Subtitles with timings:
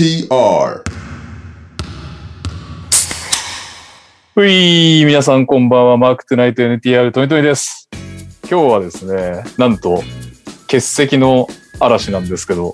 [0.00, 0.82] TR
[4.34, 5.98] うい皆さんこんばんは。
[5.98, 7.90] マークトゥナイト NTR トニトニです。
[8.50, 10.02] 今日はですね、なんと、
[10.62, 11.48] 欠席の
[11.80, 12.72] 嵐なんですけど、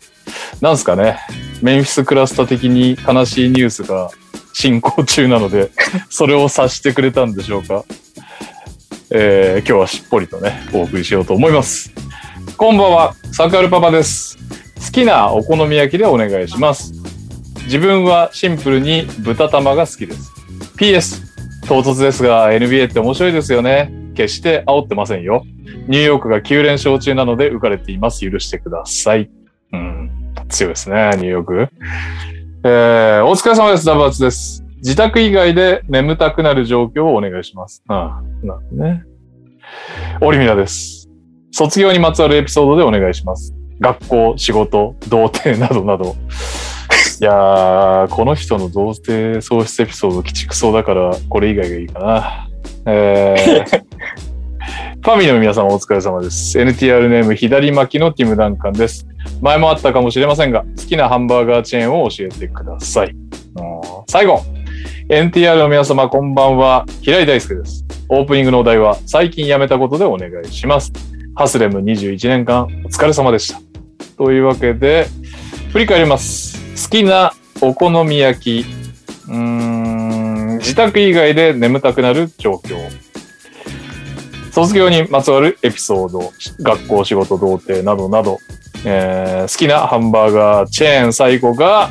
[0.60, 1.18] なんすかね、
[1.62, 4.08] メンフィスクラスター的に悲しいニュースが
[4.52, 5.72] 進行中なので、
[6.08, 7.84] それを察してくれたんでしょうか。
[9.10, 11.90] えー今日はしっぽりとね、お送りしようと思います。
[12.56, 14.38] こんばんは、サクアルパパです。
[14.76, 17.05] 好きなお好み焼きでお願いします。
[17.66, 20.32] 自分はシンプルに豚玉が好きです。
[20.78, 23.92] PS、唐突ですが NBA って面白いですよね。
[24.14, 25.42] 決して煽ってませんよ。
[25.88, 28.28] ニューヨークが9連勝中なので浮かれています。
[28.28, 29.28] 許してください。
[29.73, 30.10] うん。
[30.48, 31.68] 強いですね、ニューヨーク。
[32.62, 33.84] えー、お疲れ様です。
[33.84, 34.64] ダブアツです。
[34.76, 37.82] 自宅以外で眠たくなる状況をお願いします。
[37.88, 39.04] ああ、なるほどね。
[40.20, 41.08] オリミラです。
[41.51, 43.52] 卒業にまつわるエピソードでお願いします。
[43.80, 46.14] 学校、仕事、童貞などなど。
[47.21, 52.48] いやー、この人の童貞喪失エピソード鬼畜そうだから、これ以外がいいかな。
[52.87, 53.85] えー、
[55.02, 56.59] ファミリーの皆様お疲れ様です。
[56.59, 59.07] NTR ネーム左巻きのティム・ダンカンです。
[59.40, 63.09] 前もあったかもしれませんが、好きなハンバーガーチェーンを教えてください。
[63.09, 63.16] うん
[64.09, 64.43] 最後、
[65.09, 66.84] NTR の皆様こんばんは。
[67.00, 67.84] 平井大輔です。
[68.09, 70.93] オープニングのお題は、最近辞めたことでお願いします。
[71.34, 73.60] ハスレム21年間、お疲れ様でした。
[74.16, 75.06] というわけで、
[75.72, 76.56] 振り返ります。
[76.82, 78.66] 好きなお好み焼き。
[79.28, 82.78] うーん、自宅以外で眠たくなる状況。
[84.53, 88.38] 卒業にまつわるエピソード、学校、仕事、童貞などなど、
[88.84, 91.91] えー好きなハンバーガーチェーン最後が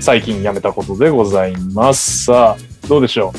[0.00, 2.24] 最近辞めたことでございます。
[2.24, 3.32] さあ、どうでしょ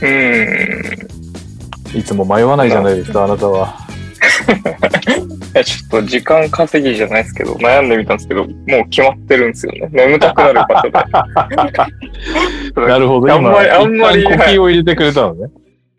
[0.00, 0.04] う？
[0.04, 1.96] ーん。
[1.96, 3.79] ういつも迷わないじゃないですか、あなたは。
[4.20, 9.88] いや、ちょっと時間稼ぎじゃないですけど、悩んでみたんですけど、もう決まってるんですよね。
[9.92, 10.92] 眠たくなる場所で。
[12.88, 13.32] なるほど。
[13.32, 15.48] あんまり今あんまり呼吸を入れてくれたのね。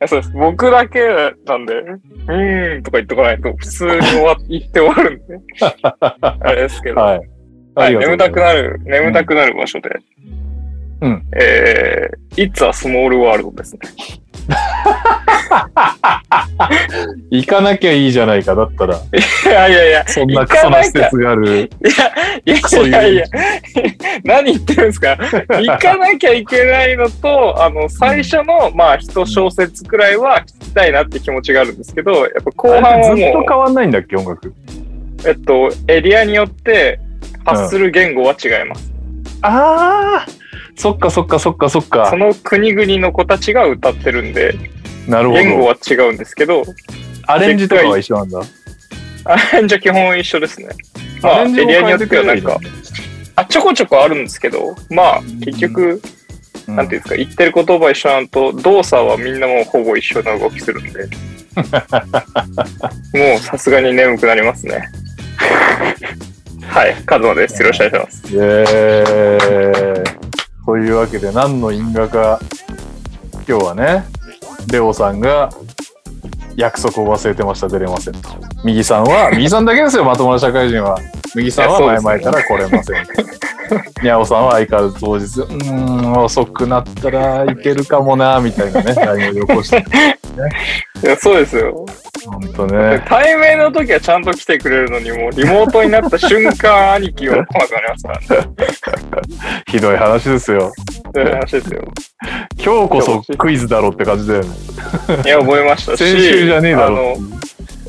[0.08, 0.32] そうです。
[0.34, 1.00] 僕だけ
[1.46, 5.40] なんで、うーんとか言っとかないと、普通に終わ言って終わるんで。
[6.40, 7.02] あれですけど。
[7.02, 7.22] はい。
[7.74, 8.80] はい、眠たくなる。
[8.80, 9.90] る、眠たくなる場所で。
[9.90, 10.41] うん。
[11.36, 13.80] えー、It's a Small World ですね。
[17.32, 18.96] 行かなきゃいいじゃないか、だったら。
[18.96, 19.00] い
[19.46, 21.48] やいやいや、そんなクソな施設がある。
[21.48, 21.70] い
[22.46, 23.26] や、いやいやいや、
[24.24, 25.16] 何言ってるんですか？
[25.18, 34.50] 行かなきゃいけないのと、あの、最初の、まあ、一小節くらいは聞きたいなって気持ちがあるんですけど、やっぱ後半はもずっと変わんないんだっけ、音楽。
[34.50, 34.54] う、
[35.28, 37.00] えっと、エリアによって
[37.46, 38.92] 発する言語は違います。
[39.44, 40.41] ああ
[40.76, 42.18] そっかそっかそっかそっかそ。
[42.18, 44.56] の国々の子たちが歌ってるんで、
[45.08, 45.66] なるほ言語ど。
[45.66, 46.64] は違うんですけど、
[47.28, 48.42] アレンジとかは一緒なんだ。
[49.24, 50.70] あれじゃ基本一緒ですね。
[51.22, 52.60] まあ、エリアによっててはなんか、
[53.36, 56.02] あ、ちょこちょこあるんですけど、まあ、結局、うん
[56.68, 61.06] なんていうんですか、言ってる言葉一緒なのと、動作はみんなもうほぼ一緒な動きするんで、
[63.18, 64.88] もうさすがに眠くなりますね。
[66.68, 67.62] はい、カズマです。
[67.62, 68.34] よろしくお願いします。
[68.34, 70.31] イエーイ
[70.72, 72.40] というわけで何の因果か
[73.46, 74.06] 今日はね
[74.72, 75.50] レオさんが
[76.56, 78.30] 約束を忘れてました出れませんと。
[78.64, 80.98] 右さんは 右さんだけですよまともな社会人は。
[81.36, 84.02] 右さんは前々から来れませんと。
[84.02, 89.86] にゃおさんは相変わらず当日うーん遅くなったらいけるかもなみたいなね LINE をよこして
[91.04, 91.86] いや、そうですよ。
[92.26, 99.62] ほんとね対面の時はちゃんと来てくれるのに、もうリモートになった瞬間、兄貴は来なくなりますからね。
[99.68, 100.72] ひどい話ですよ
[101.14, 101.82] そういう話ですよ。
[102.64, 104.50] 今日こそクイズだろって感じだよね
[105.26, 107.18] いや、覚えましたし、先週じゃねえだろ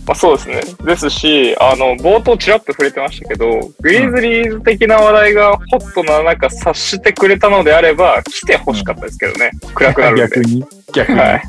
[0.06, 0.62] まあ、そうですね。
[0.84, 9.50] ですし、あの、冒頭ちらっと触れてましたけど、グリズリーズ的な話題がホットな中察してくれたのであれば、来て欲しかったですけどね。
[9.74, 10.22] 暗くなるんで。
[10.22, 11.28] 逆に逆に、はい。
[11.30, 11.42] はい。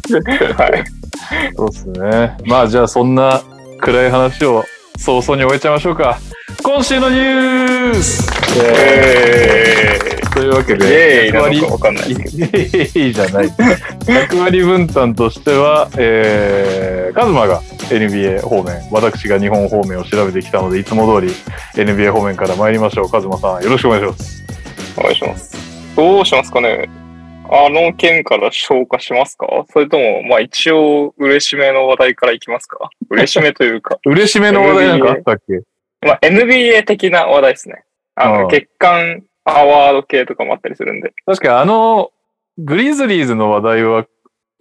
[1.55, 2.37] そうですね。
[2.45, 3.41] まあじゃあそんな
[3.79, 4.63] 暗い話を
[4.97, 6.19] 早々に終えちゃいましょうか。
[6.61, 8.29] 今週のニュース、
[8.61, 12.57] えというわけで、エーイなのかわかんないですけど。
[12.57, 13.49] イエーイじゃない。
[14.07, 21.33] 役割分担としては、えー、カズマが NBA 方面、私が日本方面を調べてきたので、いつも通り
[21.75, 23.09] NBA 方面から参りましょう。
[23.09, 24.43] カズマさん、よろしくお願いします。
[24.97, 25.57] お願いします。
[25.95, 26.89] どうしますかね
[27.51, 29.47] あの件から消化しますか？
[29.71, 32.89] それとも、まあ一応、嬉しめの話題からいきますか？
[33.11, 33.99] 嬉しめというか。
[34.05, 35.61] 嬉しめの話題なんかあったっけ？
[36.07, 37.83] まあ NBA 的な話題ですね。
[38.15, 41.13] あの、月間アワード系とかもあったりするんで。
[41.25, 42.11] 確かにあの、
[42.57, 44.05] グリズリーズの話題は、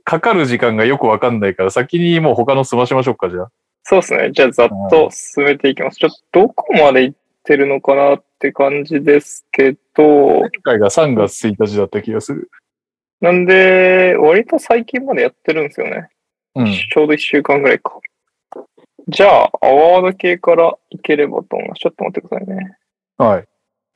[0.05, 3.51] かかる時間がよくわかんないから、先にもう他の済ましましょうか、じゃあ。
[3.85, 4.31] そうですね。
[4.33, 5.97] じゃあざっと進めていきます。
[5.97, 12.51] ちょっとどこまで行ってるのかなっって感じですけど、前回が3月1日だった気がする。
[13.21, 16.09] なんで、割と最近までやってるんですよね。
[16.57, 16.67] うん。
[16.67, 18.01] ちょうど1週間ぐらいか。
[19.07, 21.79] じゃあ、アワード系からいければと思います。
[21.79, 22.77] ちょっと待ってくださいね。
[23.17, 23.45] はい。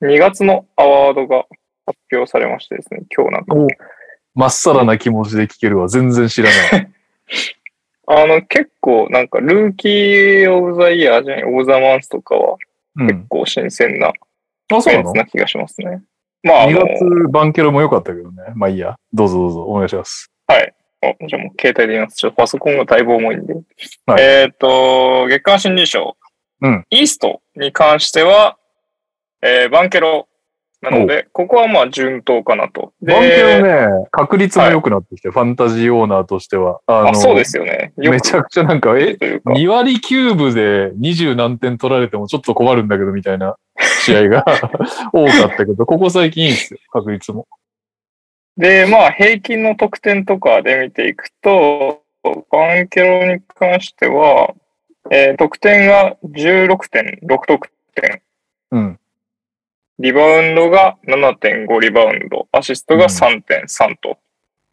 [0.03, 1.45] 2月のアワードが
[1.87, 3.55] 発表されましてですね、今日なんか。
[3.55, 3.67] お
[4.35, 5.89] まっさらな気持ちで聞けるわ。
[5.89, 6.91] 全然知らない。
[8.09, 12.57] あの、結構なんか、ルーキー・オブ・ザ・イヤーじゃない、オブ・ザ・マンスとかは
[12.97, 13.07] うん。
[13.07, 16.03] 結構新鮮なあ、そうな気がしますね。
[16.43, 18.43] まあ、あ ?2 の、月バンケロも良かったけどね。
[18.55, 18.97] まあいいや。
[19.13, 19.63] どうぞどうぞ。
[19.63, 20.31] お願いします。
[20.47, 20.73] はい。
[21.03, 22.17] おじゃあもう携帯で言います。
[22.17, 23.55] ちょっとパソコンがだいぶ重いんで。
[24.07, 26.17] はいえっ、と、月間新人賞。
[26.63, 28.57] うんイーストに関しては、
[29.43, 30.29] えーバンケロ
[30.83, 32.93] なので、ここはまあ順当かなと。
[33.01, 36.81] でバンケロね、確率も良くなってきて、ファンタジーオーナーとしては。
[36.87, 37.93] ああ、そうですよね。
[37.97, 39.53] よくめちゃくちゃなんか、え、というか。
[39.53, 43.57] 2割9分で20何点取られてもちょっと困るんだけどみたいな
[44.05, 44.45] 試合が
[45.13, 47.47] 多かったけど、ここ最近いいっすよ、確率も。
[48.57, 52.03] で、まあ、平均の得点とかで見ていくと、
[52.51, 54.55] バンケロに関しては、
[55.11, 58.23] えー得点が16.6得点、
[58.73, 58.99] うん。
[59.99, 64.19] リバウンドが7.5リバウンド、アシストが3.3と。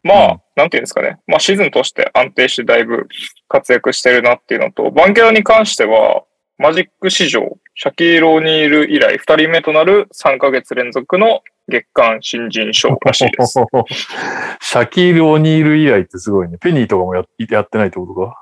[0.02, 1.18] まあ、うんなんていうんですかね。
[1.26, 3.08] まあ、シーズンとして安定してだいぶ
[3.48, 6.22] 活躍してるなっていうのと、バンケロに関しては、
[6.58, 13.54] マジック史上、シャキーロ・オニール以来2人目となる3ヶ月連続の月間新人賞らしいです。
[14.62, 16.58] シャキール・オニール以来ってすごいね。
[16.58, 18.36] ペニーとかもややってないってことか？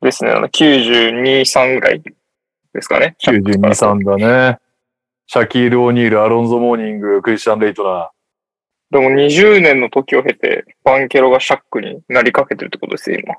[0.00, 0.32] ですね。
[0.32, 2.12] あの、92、3ぐらいで
[2.82, 3.14] すかね。
[3.24, 4.58] 92、3だね。
[5.32, 8.10] シャキール・オニール、アロンゾ・モーニング、クリスチャン・レイトナ
[8.90, 13.34] でも20年の時を経て、バンケロがシャックになりかけてるってことですよ、今。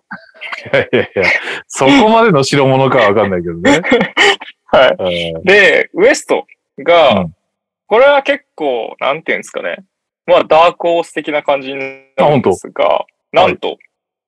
[0.74, 0.88] ー。
[0.88, 1.31] いやいやいや、
[1.68, 3.81] そこまでの代物かはわかんないけどね。
[4.66, 5.36] はい。
[5.36, 6.48] うんで、ウエスト
[6.80, 7.36] が、うん
[7.86, 9.84] これは結構、なんていうんですかね。
[10.25, 11.80] まあ、ダークホース的な感じに
[12.18, 13.78] なるんですが、なんと、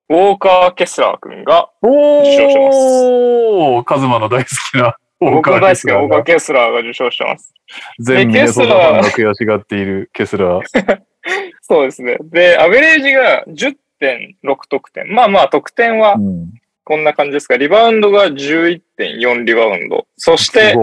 [0.10, 4.96] ウォーカー・ケスラー君が、受賞しておーカズマの大好きな。
[5.20, 6.24] 僕の大好きなウォーカー・ー。
[6.24, 7.54] ケスラーが受賞してます。
[8.00, 10.62] 全ミでネソタファンが悔しがっているケスラー。
[11.62, 12.18] そうですね。
[12.22, 15.12] で、アベレージが10.6得点。
[15.14, 16.54] まあまあ、得点はうん。
[16.88, 20.06] こんな感じですが、リバウンドが11.4リバウンド。
[20.18, 20.76] そして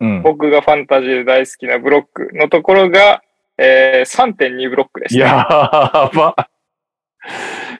[0.00, 0.22] うん。
[0.22, 3.22] 僕がファンタジーで大好きなブロックのところが、
[3.58, 5.22] えー、3.2ブロックです、ね。
[5.22, 5.46] や
[6.14, 6.36] ば。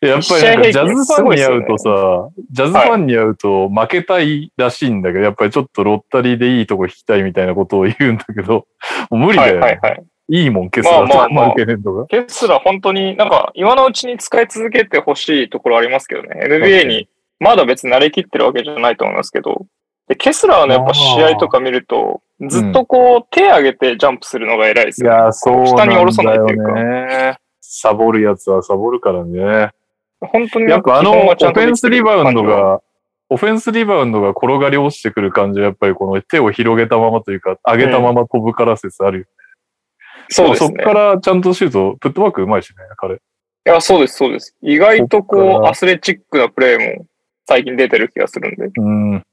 [0.01, 8.67] やっぱりなんかジャズファンに会うとさ、ジャズファンに会うと負けたいらしいんだけど、やっぱりちょっとロッタリーでいいとこ引きたいみたいなことを言うんだけど、
[9.11, 10.05] もう無理だはいよ、ねはいはい。
[10.31, 12.07] いいもん、ケスラーまあまあまあケネントが。
[12.07, 16.47] ケスラ本当になんか今のうちに使い続けてほしいところありますけどね。
[16.47, 17.09] NBA に
[17.39, 19.67] まだ別に慣れきってるわけじゃないと思いますけど。
[20.09, 25.17] で、ケスラーのやっぱ試合とか見ると、ずっとこう手上げてジャンプするのが偉いですよ、ね。
[25.17, 26.73] いやー、そうなん下に下ろさないというか。
[26.73, 27.37] ね。
[27.61, 29.71] サボるやつはサボるからね。
[30.21, 32.81] 本当にやっぱあの、オフェンスリバウンドが、
[33.29, 39.25] オフェンスリバウンドが転がり落ちてくる感じは、やっぱりこの手を広げたままというか、上げたまま飛ぶから説あるよ。
[40.29, 40.69] じはそうですね。
[40.69, 43.17] そっからちゃんとシュート、プットワークうまいしね、彼。
[43.17, 43.19] い
[43.65, 44.57] や、そうです、そうです。
[44.63, 47.07] 意外とこう、アスレチックなプレーも
[47.47, 48.71] 最近出てる気がするんで。
[48.77, 49.25] うん。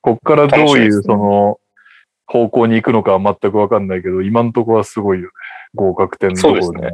[0.00, 1.58] こっからどういう、その、
[2.26, 5.30] 方向に行くのかは全くわかんないけど、今んとこはすごいよね。
[5.74, 6.90] 合格点のところそうね。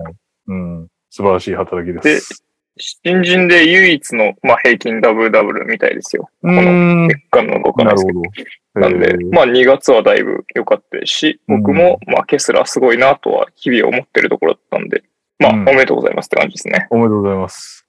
[0.49, 0.88] うん。
[1.11, 2.45] 素晴らしい働きです。
[2.79, 6.31] 新人で唯一の、まあ、平均ダブルダブルみたいですよ。
[6.43, 7.09] うーん。
[7.09, 8.31] 月間の動かなるですけほど。
[8.75, 8.81] ど。
[8.81, 15.02] なんでえ、ーまあ2月はだいぶ良かったし、僕も、まあケスラーすごいなとは日々思ってるところだったんで、
[15.38, 16.87] まあおうんめでとうございますって感じですね。
[16.91, 17.83] おめでとうございます。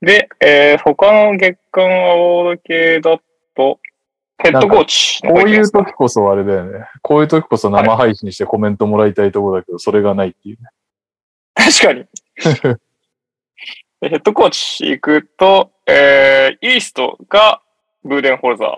[0.00, 3.18] で、えー、他の月間アワード系だ
[3.56, 3.80] と、
[4.38, 6.86] ヘッドコーチのこういう時こそあれだよね。
[7.02, 10.68] こういう時こそ生配信してコメントもらいたいところだけど、それがないっていうね。
[11.54, 12.04] 確かに。
[14.00, 17.62] でヘッドコーチ行くと、えー、イーストが
[18.04, 18.68] ブーデンホルザー。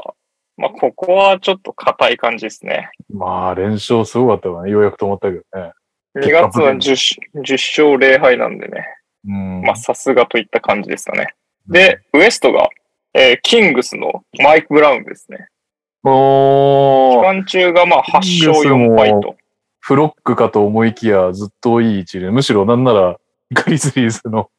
[0.56, 2.90] まあ、ここはちょっと硬い感じですね。
[3.08, 4.72] まあ、連勝すごかったわね。
[4.72, 5.72] ようやく止まったけどね。
[6.16, 8.84] 2月は 10, 10勝0敗なんでね。
[9.26, 9.62] うん。
[9.62, 11.34] まあ、さすがといった感じですかね。
[11.68, 12.68] で、ウエストが、
[13.14, 15.38] えーキングスのマイク・ブラウンですね。
[15.38, 19.36] 期おー、間中がまあ8勝4敗と。
[19.80, 23.16] フロックかと思いきや、ずっといい位置で、むしろなんなら、
[23.50, 24.50] グリズリーズの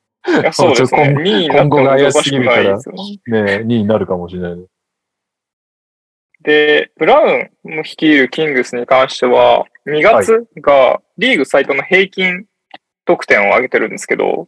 [0.52, 1.12] そうですね。
[1.12, 2.70] 今2位にな今後が怪しすぎるからね。
[3.28, 4.66] ね、2位になるかもしれないね。
[6.42, 12.46] で、ブラウンの率いるキングスに関しては、2月がリーグ最多の平均
[13.06, 14.48] 得点を上げてるんですけど、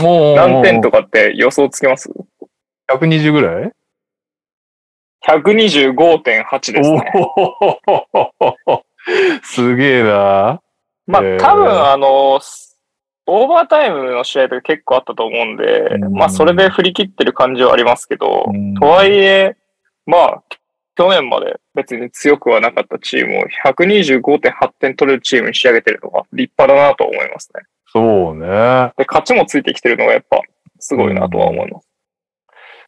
[0.00, 2.10] もう、何点とかって予想つけます
[2.90, 3.72] ？120ぐらい
[5.26, 7.12] ？125.8ですね。
[8.66, 8.84] お
[9.42, 10.60] すげえな。
[11.06, 12.40] まあ、えー多分あの、
[13.30, 19.56] オーバータイムの試合とか結構あったと思うんで、うんまあ、それで振り切ってる感じはありますけど、うんとはいえ、
[20.06, 20.42] まあ、
[20.96, 27.62] 去年まで別に強くはなかったチームを125.8点取れるチームに仕上げてるのが立派だなと思いますね。
[27.86, 28.46] そうね。
[28.96, 30.40] で、勝ちもついてきてるのがやっぱ
[30.78, 31.88] すごいなとは思います。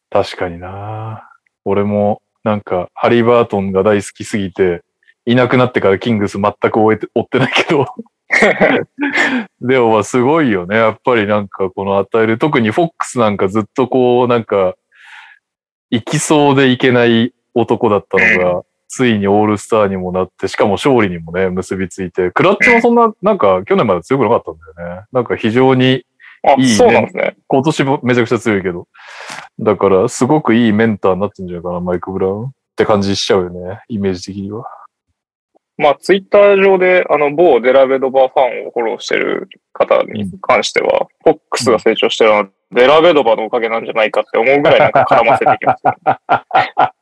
[0.09, 1.29] 確かにな。
[1.63, 4.81] 俺もなんか、ハリー・バートンが大好きすぎて、
[5.25, 7.85] いなくなってからキングス全く追えて追ってないけど。
[9.61, 10.77] でもまあすごいよね。
[10.77, 14.75] やっぱりなんかこの与える、特にフォックスなんかずっとこうなんか、
[15.89, 25.03] 行きそうでいけない男だったのが、 ついにオールスターにもなって、しかも勝利にもね、結びついて、クラッチもそんな、なんか去年まで強くなかったんだよね。
[25.11, 26.05] なんか非常に
[26.43, 27.35] あ、いいねそうなんですね。
[27.47, 28.87] 今年もめちゃくちゃ強いけど。
[29.59, 32.45] だから、すごくいいメンターになってんじゃないかな、マイク・ブラウン。
[32.45, 34.65] って感じしちゃうよね、イメージ的には。
[35.81, 45.93] まあ、ツイッター上で、あの、某デラベドバーファンをフォローしてる方に関しては、フォックスが成長してるのは、デラベドバのおかげなんじゃないかって思うぐらいなんか 絡ませてきます、ね。
[46.07, 46.93] あ、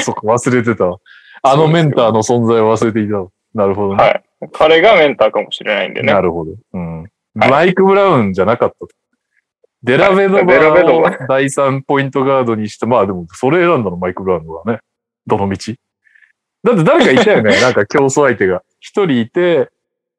[0.00, 0.98] そっか、忘れてたわ。
[1.42, 3.28] あのメンターの存在を忘れていたわ。
[3.54, 4.04] なるほどね。
[4.04, 4.22] はい。
[4.52, 6.20] 彼がメンターかもしれないんでねな。
[6.20, 6.52] るほど。
[6.72, 7.02] うん。
[7.02, 8.88] はいマイク・ブラウンじゃなかったと。
[9.82, 14.80] デラベドバデラベーを第3ポイントガードにして、まあでも、それ選んだのマイク・ブラウンのがね。
[15.26, 15.74] どの道？
[16.62, 17.58] だって誰かいたよね。
[17.60, 18.62] なんか競争相手が。
[18.80, 19.70] 一人いて、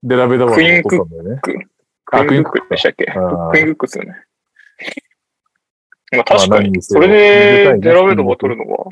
[0.03, 1.39] デラベドバーを取ったんだよね。
[1.41, 1.55] クイ
[2.13, 3.05] あーングックでしたっけ？
[3.05, 4.15] クイーングックですよね。
[6.12, 8.86] まあ確かに、それでデラベドバ取るのは、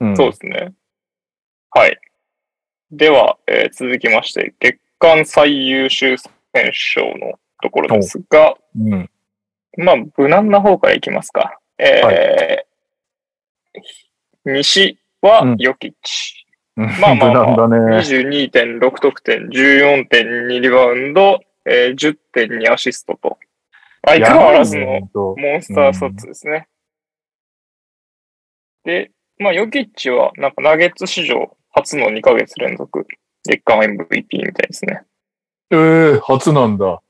[0.00, 0.16] うん。
[0.16, 0.72] そうですね。
[1.70, 1.98] はい。
[2.90, 9.10] では、えー続きまして、月間最優秀選手賞のところですが、うん。
[9.78, 11.58] まあ、無難な方からいきますか。
[11.78, 16.45] えー西はうんヨキッチ。
[16.76, 17.96] ままあまあまあ無難だね。
[18.04, 23.38] 22.6得点、14.2リバウンド、えー10.2アシストと。
[24.06, 25.34] 相変わらずのの。
[25.36, 26.68] モンスタースタッツですね。
[28.84, 33.04] で、まあ、ヨキッチは、なんかナゲッツ史上初の2ヶ月連続
[33.44, 35.02] 月間 MVP みたいですね。
[35.72, 37.02] ええ初なんだ。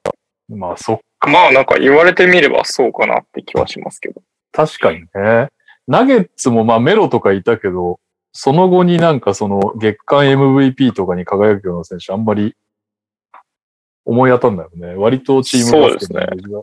[0.49, 1.31] まあ、そっか。
[1.31, 4.23] まあ、なんか言われてみればそうかなって気はしますけど。
[4.53, 5.49] 確かにね。
[5.87, 8.01] ナゲッツもまあメロとかいたけど、
[8.39, 12.55] その後になんかその月間 MVP とかに輝くような選手あんまり
[14.05, 14.95] 思い当たんないよね。
[14.95, 16.61] 割とチームバスケのイメージが。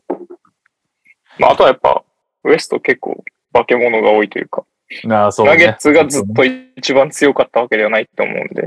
[1.40, 2.04] まあ、あとはやっぱ、
[2.44, 4.66] ウエスト結構化け物が多いというか、
[5.04, 5.52] なあ、そうね。
[5.54, 8.62] ナゲッツがずっと一番強かったわけではないと思うんで、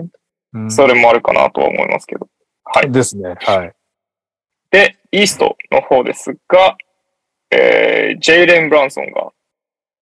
[0.53, 2.29] うんそれもあるかなとは思いますけど。
[2.65, 2.91] はい。
[2.91, 3.35] ですね。
[3.39, 3.73] はい。
[4.71, 6.77] で、イーストの方ですが、
[7.51, 9.33] えー、ジェイレン・ブランソンが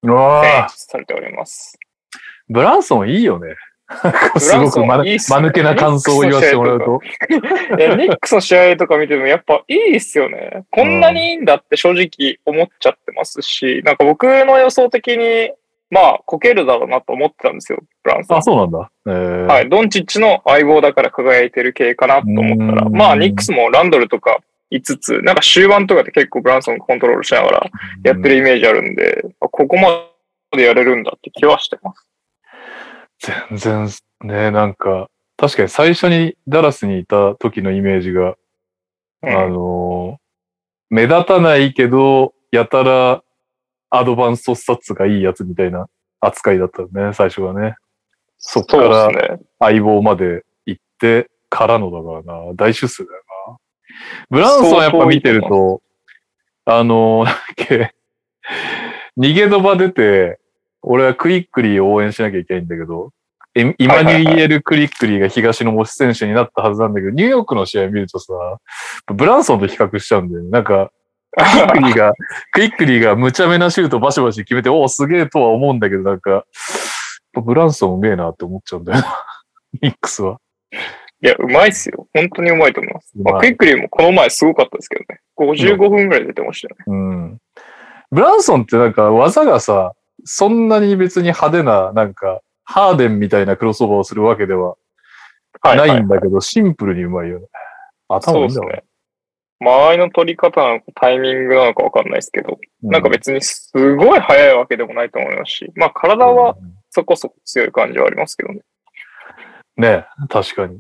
[0.03, 1.79] 選あ、出されております。
[2.49, 3.55] ブランソンいいよね。
[4.39, 7.01] すごくまぬけな感想を言わせてもらうと。
[7.79, 10.65] いや、ニックスの試合とか見てもやっぱいいっすよね。
[10.71, 15.53] こんなにいいんだって正直思っちゃってますし、なんか僕の予想的に、
[15.91, 18.43] まあ、こけるだろうなと思ってたんですよ、ブランソンあ、。
[18.43, 18.91] そうなんだ。
[19.07, 24.41] えーはい、ドンチッチの相棒だから輝いてる系かなと思ったら、うんまあ、ニックスもランドルとか
[24.73, 27.71] 5つ、なんか終盤とかで結構ブランソンコントロールしながら
[28.03, 30.07] やってるイメージあるんで、あここま
[30.57, 32.07] でやれるんだって気はしてます。
[33.51, 33.89] 全然
[34.23, 38.35] ね、なんか、確かに最初にダラスにいた時のイメージが、
[39.23, 40.25] うんあのー
[40.91, 43.25] 目立たないけど、やたら
[43.91, 45.89] アドバンストスタッツがいいやつみたいな
[46.21, 47.75] 扱いだったよね、最初はね。
[48.39, 49.09] そっから。
[49.59, 53.57] 相棒まで行ってからのだからな、大出世だよな。
[54.31, 55.83] ブランソンやっぱ見てる相と、
[56.67, 57.35] あのーなん
[59.19, 60.39] 逃げ場出て、
[60.87, 63.11] 俺はクイックリーを応援しなきゃいけないんだけど、
[63.57, 68.33] エイマニュエル・クリックリーが東の模試選手になったはずなんだけど、ニューヨークの試合見るとさ、
[69.07, 70.51] ブランソンと比較しちゃうんだよね。
[70.51, 70.91] なんか、
[71.37, 72.13] クイックリーが、
[72.53, 76.45] クイックリーが無茶目なシュートバシバシ決めて、おお、すげえとは思うんだけど、なんか、
[77.33, 79.25] ブランソンうめえなって思っちゃうんだよな。
[79.81, 80.39] ニックスは。
[81.23, 82.07] いや、うまいっすよ。
[82.13, 83.13] 本当にうまいと思います。
[83.17, 85.21] まあ、クイックリーもこの前すごかったですけどね。
[85.39, 86.85] 55分ぐらい出てましたよね。
[86.87, 87.39] うん。
[88.11, 94.77] ブランソンってなんか技がさ、そんなに別に派手な、なんか、ハーデンみたいなクロスオーバーをするわけでは
[95.61, 97.47] はい、なはいんだけど、シンプルにうまいよね。
[98.09, 98.85] 頭そいういんだね。
[99.61, 108.61] 間合いの取り方なのかタイミングなのかわかんないですけど、なんか別にすごい速いわけでもないと思いますし、まあ体はうんそこそこ強い感じはありますけどね。
[109.77, 110.79] ね確かに。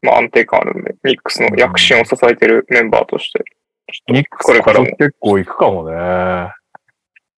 [0.00, 6.52] まあ安定感あるんで、ミックスの躍進を支えてるメンバーとして、ちょっとニックスこれからも結構いくかもね。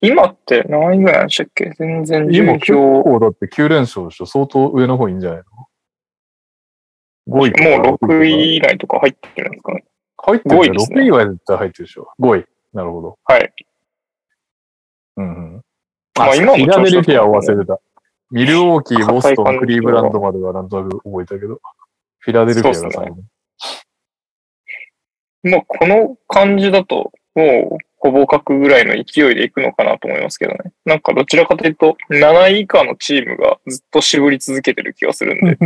[0.06, 1.73] 今って何位ぐらいでしたっけ？
[1.78, 2.73] 全然順今結。
[2.73, 5.42] 構だって9連勝でしょ相当上の方いいんじゃない
[7.28, 9.84] の ?5 位もう6位以内とか入ってるんですかね？
[10.16, 12.08] 入ってる5位ですね6位は絶対入ってるでしょ。
[12.20, 12.44] 5位。
[12.73, 13.18] なるほど。
[13.25, 13.52] はい。
[15.16, 15.62] うんうん。
[16.16, 17.78] まあ今のフィラデルフィアを忘れた。
[18.30, 21.61] ミルウォーキー、ボストン、クリーブランドまではなんとなく覚えたけど、
[22.18, 23.16] フィラデルフィアが最後。
[25.44, 30.72] まあこの感じだと、もうほぼ角ぐらいの勢いでいくのかなと思いますけどね。
[30.84, 35.58] なんかどちらかというと、7位以下のチームがずっと絞り続けてる気がするんで、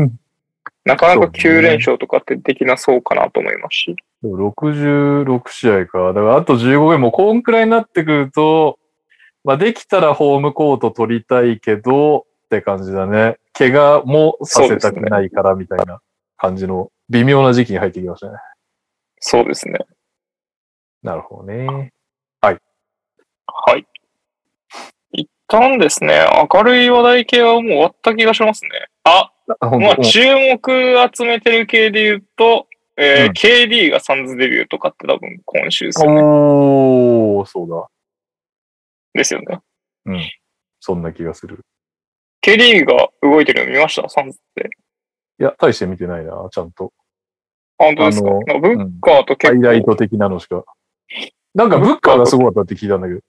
[0.85, 3.97] なかなか9連勝とかってできなそうかなと思いますし。
[4.23, 6.13] でも66試合か。
[6.13, 8.79] だからあと15ゲームもこんくらいになってくると、
[9.45, 13.37] まあできたらホームコート取りたいけどって感じだね。
[13.53, 16.01] 怪我もさせたくないからみたいな
[16.37, 18.39] 感じの微妙な時期に入ってきましたね。
[19.21, 19.81] そうですね。
[21.03, 21.93] なるほどね。
[22.41, 22.53] は
[23.77, 23.87] い。
[25.13, 28.71] 一旦ですね、明るい話題系はもう終わった気がしますね。
[29.05, 36.21] あ、まあ当注目集めてる系で言うと、えーうん KD がサンズデビューとかって多分今週ですよね。
[36.23, 37.89] おー、そうだ。
[39.15, 39.61] ですよね。
[40.81, 41.61] そんな気がする。
[42.45, 44.09] KD が動いてるの見ました？
[44.09, 44.71] サンズって。
[45.41, 46.93] いや、大して見てないな、ちゃんと。
[47.79, 48.31] あ本当ですか？
[48.31, 50.65] なんかブッカーとハ結構、イライト的なのしか。
[51.55, 53.21] なんかブッカーがすごかったって聞いたんだけど。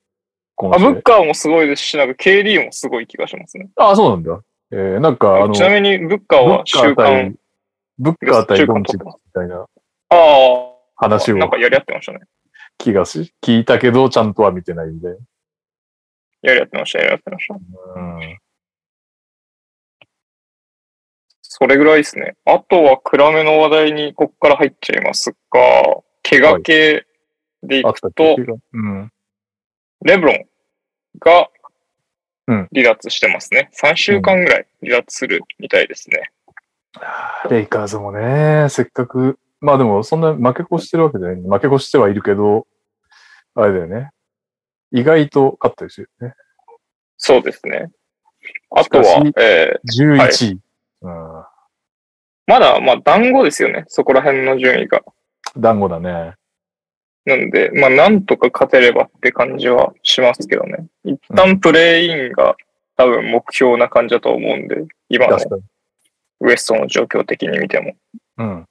[0.56, 3.70] 今あ、週ブッカーもすごいですし、なんか KD もすごい気がしますね。
[3.78, 4.42] あ、そうなんだ。
[4.72, 7.36] えー、なんかあの、ちなみにブッカーは週間、対、
[7.98, 9.66] ブッカー対週ドンチみたいなあ
[10.10, 10.16] あ、
[10.96, 12.20] 話をなんかやり合ってましたね。
[12.78, 15.18] 気がし、聞いたけど、ちゃんとは見てないんで。
[16.42, 17.56] やり合ってました、やり合ってました。
[17.56, 17.58] う
[18.00, 18.40] ん。
[21.42, 22.36] それぐらいですね。
[22.46, 25.38] あとは暗めの話題にこっから入っちゃいますが、
[26.22, 27.06] 怪我系
[27.64, 28.44] でいあったっくとけ、
[28.74, 29.12] うん。
[30.06, 30.46] レブロン
[31.20, 31.50] が
[32.48, 33.70] うん離脱してますね。
[33.80, 36.32] 3週間ぐらい離脱するみたいですね。
[37.50, 41.42] レイカーズもね、せっかく、まあでもそんな負け越してるわけじゃない。
[41.42, 42.66] 負け越してはいるけど、
[43.56, 44.12] あれだよね。
[44.92, 46.34] 意外と勝ったりするよね。
[47.18, 47.92] そうですね。
[48.72, 50.60] あとはえー11位。
[51.02, 51.44] うん。
[52.48, 53.84] まだ、まあ、団子ですよね。
[53.88, 55.02] そこら辺の順位が。
[55.56, 56.34] 団子だね。
[57.26, 60.88] なんで、まあ、なんとか勝てればって感じはしますけどね。
[61.04, 62.56] 一旦プレイインが
[62.98, 65.38] 多分目標な感じだと思うんで、今の。
[66.42, 67.94] ウエストの状況的に見ても。
[68.38, 68.66] うん。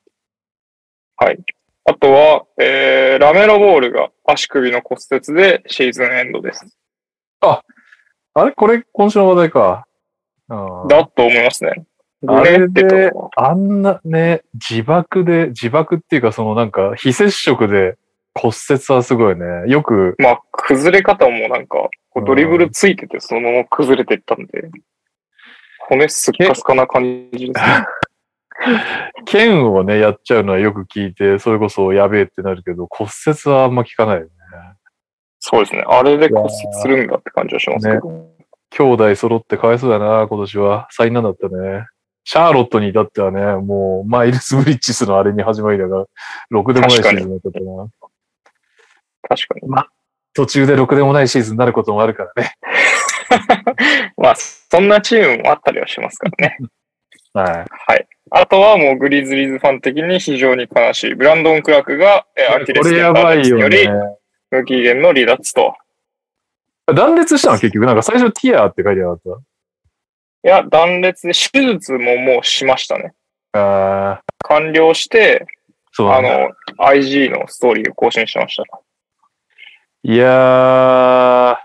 [1.17, 1.39] はい。
[1.85, 6.67] あとは、えー、ラメロボールが足首の骨折でシーズンエンドです。
[7.41, 7.63] あ
[8.45, 8.53] れ？
[8.53, 9.87] これ今週の話題か。
[10.49, 10.55] う
[10.87, 11.85] んだと思いますね。
[12.27, 17.99] あれであんなね、自爆で、自爆っていうかそのなんか非接触で
[18.39, 19.45] 骨折はすごいね。
[19.67, 21.89] よく、まあ、崩れ方もなんか、
[22.27, 24.71] ドリブルついててそのまま崩れていったんで、
[25.89, 27.53] 骨すっかすかな感じですね。
[29.27, 34.31] 剣をね、やっちゃうのはよく聞いて、それこそやべえってなるけど、骨折はあんま聞かないよね。
[35.41, 35.85] そうですね。
[35.87, 38.29] あれで骨折するんだって感じはしますけど。
[38.71, 40.89] 兄弟揃ってかわいそうだな、今年は。
[40.91, 41.87] 災難だったね。
[42.25, 46.05] シャーロットに至ってはね、もう、マイルス・ブリッジスのあれに始まりだが、
[46.51, 47.89] ろくでもないシーズンだったな。
[49.23, 49.69] 確かに。
[50.35, 52.55] 途中でろくでもないシーズンになることもあるからね。
[54.17, 56.59] まあ、そんなチームもあったりはしますからね。
[57.35, 57.47] はい。
[57.47, 58.07] はい。
[58.31, 61.15] あとはもうグリズリーズファン的に非常に悲しい。
[61.15, 63.95] ブランドン・クラークが、えーアキレス腱断裂によりね。
[64.51, 65.75] 無期限の離脱と。
[66.87, 69.21] 断裂したの結局、なんか最初ティアって書いてなかっ
[70.45, 73.13] いや、断裂で手術ももうしましたね。
[73.53, 73.61] た。
[73.61, 75.47] ああ、完了して、あ
[75.93, 76.39] そうなんだ。
[76.39, 78.65] の、IG のストーリーを更新しました。
[80.09, 81.57] いやー、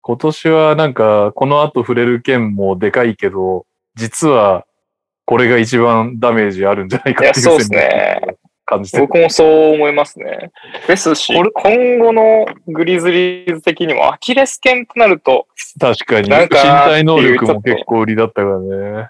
[0.00, 4.64] 今年はなんか、この後触れる件もでかいけど、実は、
[5.24, 8.20] これが一番ダメージあるんじゃないかっていうそうですね。
[8.64, 10.52] 感じてる僕もそう思いますね。
[10.86, 15.48] ですし、これ今後のグリズリーズ的にもアキレス腱となると、
[15.80, 19.08] 確かに、身なんか体能力も結構売りだったからね。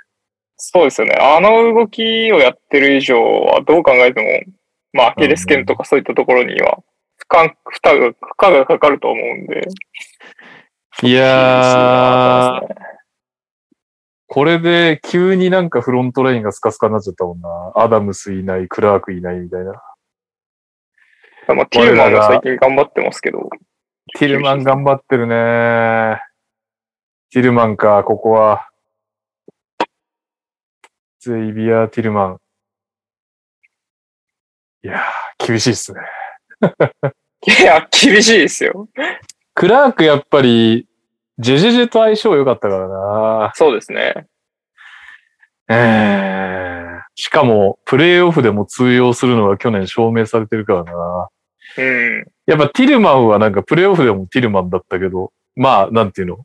[0.57, 1.19] そうですよね。
[1.21, 4.55] あの動きをやってる以上は、どう考えても、
[4.95, 6.79] まあ、アキレス腱とかそういったところには、
[7.29, 9.69] 負荷、負荷が、負荷がかかると思うんで。
[11.03, 12.75] いやー、
[14.27, 17.73] これで急になんかフロントラインがスカスカになっちゃったもんな。
[17.77, 19.73] アダムスいない、クラークいないみたいな。
[21.55, 23.49] まあ、ティーマンが最近頑張ってますけど、
[24.19, 26.21] ティルマン頑張ってるね。
[27.31, 28.69] ティルマンか、ここは。
[31.21, 32.41] ゼイビア・ティルマン。
[34.85, 36.01] いやー、厳しいっすね。
[36.63, 38.89] いや、厳しいですよ。
[39.55, 40.87] クラークやっぱり、
[41.39, 43.53] ジェジェジェと相性良かったからな。
[43.55, 44.27] そうですね。
[45.71, 51.29] ええしかも、プレイオフでも通用するのが去年証明されてるからな。
[51.79, 52.25] うん。
[52.47, 56.39] やっぱティルマンはなんかプレイオフでもティルマンだったけど、まあ、なんていうの？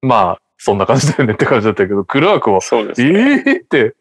[0.00, 3.42] まあ、そんな感じだよねって感じだったけど、クラークは、そうですえね。
[3.46, 3.94] えって、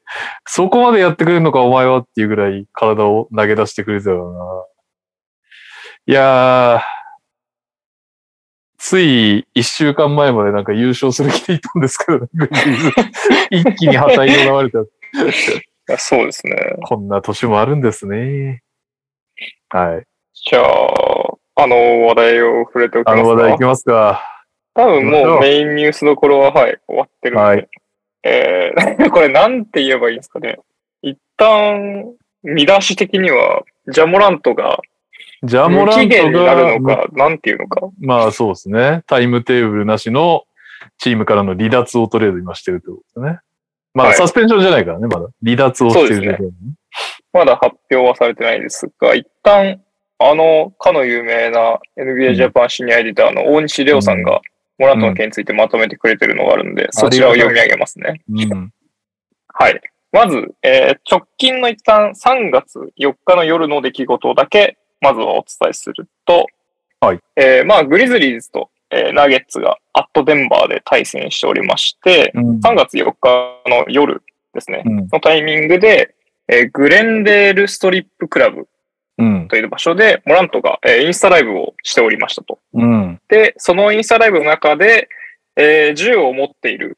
[0.45, 4.39] そこまでやってくれるのかお前はっていうぐらい体を投げ出してくれてたよな。
[6.08, 6.82] いやー、
[8.78, 12.28] つい一週間前までなんか優勝する気でいたんですけど
[13.52, 14.86] 一気に旗色が悪くなっ
[15.88, 16.56] てそうですね。
[16.86, 18.64] こんな年もあるんですね。
[19.70, 20.08] はい。
[20.34, 23.22] じゃあ、あの話題を触れておきますか？
[23.22, 24.24] あの話題いきますか。
[24.74, 27.48] 多分もうメインニュースどころは、はい、終わってるので。
[27.48, 27.70] はい
[28.24, 30.60] えー、 これなんて言えばいいんですかね。
[31.02, 34.80] 一旦、見出し的には、ジャモラントが
[35.44, 37.82] ジャモラントが、るのか、なんていうのか。
[38.00, 39.04] まあそうですね。
[39.08, 40.44] タイムテーブルなしの
[40.98, 43.40] チームからの離脱をトレード今してるってことですね。
[43.94, 45.28] まはいあサスペンションじゃないからね、まだ。
[45.44, 46.52] 離脱をしてる状況、ね
[47.34, 49.82] まだ発表はされてないですが、一旦、
[50.20, 54.42] あの、かの有名な NBA ジャパンシニアエディターの大西レオさんが、
[54.78, 58.22] モラントの件についてまとめてくれてるのがあるんで、そちらを読み上げますね。
[58.30, 58.74] うん。
[59.48, 59.82] はい。
[60.12, 66.46] まず、えー直近の一旦3月4日の夜の出来事だけ、まずはお伝えすると、
[67.00, 67.20] はい。
[67.36, 72.60] えーまあ、グリズリーズと、えーナゲッツがアットデンバーで対戦しておりまして、うん。
[72.60, 74.22] 3月4日の夜
[74.54, 74.96] ですね、うん。
[75.12, 76.14] のタイミングで、
[76.48, 78.68] えーグレンデールストリップクラブ
[79.18, 79.48] うん。
[79.48, 82.60] という場所で、モラントが、えーインスタライブをしておりましたと。
[82.74, 83.20] うん。
[83.28, 85.10] で、そのインスタライブの中で、
[85.56, 86.98] えー銃を持っている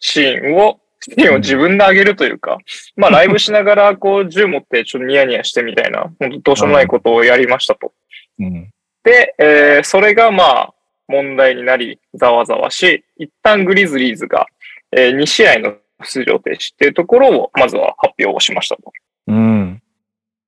[0.00, 2.58] シーンを、シーンを自分で上げるというか、
[2.96, 7.92] まあ ライブしながら、こう、銃持ってちょっとニヤニヤしてみたいな、本当どうしようもないことをやりましたと。
[8.38, 8.70] うん。
[9.02, 10.74] で、えーそれがまあ、
[11.08, 14.46] 問題になり、ざわざわし、一旦グリズリーズが、
[14.92, 18.92] え2試合の出場停止っていうところを、まずは発表をしましたと。
[19.26, 19.82] うん。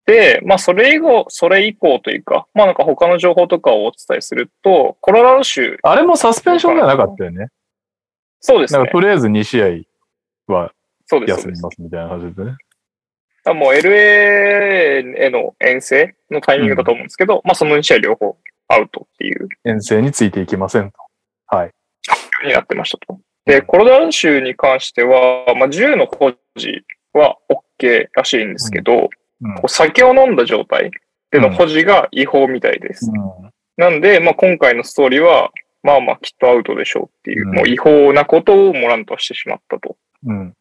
[0.06, 7.48] で、まあ、それ以後、それ以降というか、まあ、なんか他の情報とかをお伝えすると、コロラド州、あれもサスペンションではなかったよね。
[8.40, 8.92] そうですねなんか。
[8.92, 9.68] とりあえず2試合
[10.46, 10.72] は
[11.10, 12.56] 休みますみたいな話でね。
[13.44, 18.36] あもう LA への遠征のタイミングだと思うんですけど、まあ、その2試合両方
[18.68, 20.98] アウトっていう遠征についていきませんと。
[21.46, 21.72] はい。
[22.46, 23.20] になってましたと。
[23.44, 27.36] で、コロラド州に関しては、まあ、銃の保持は
[27.80, 29.08] OK らしいんですけど、うん
[29.56, 30.92] こう酒を飲んだ状態
[31.32, 33.10] での保持が違法みたいです。
[33.10, 35.50] うんなんで、まあ、今回のストーリーは、
[35.82, 39.96] まあまあきっとアウトでしょうっていう、うんもう違法なことをモランとしてしまったと。
[40.24, 40.54] うん。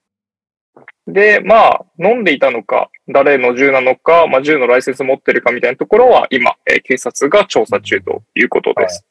[1.07, 9.05] で、まあ、飲んでいたのか、誰の銃なのか、まあ、銃のライセンス持ってるかみたいなところは、今、えー警察が調査中ということです。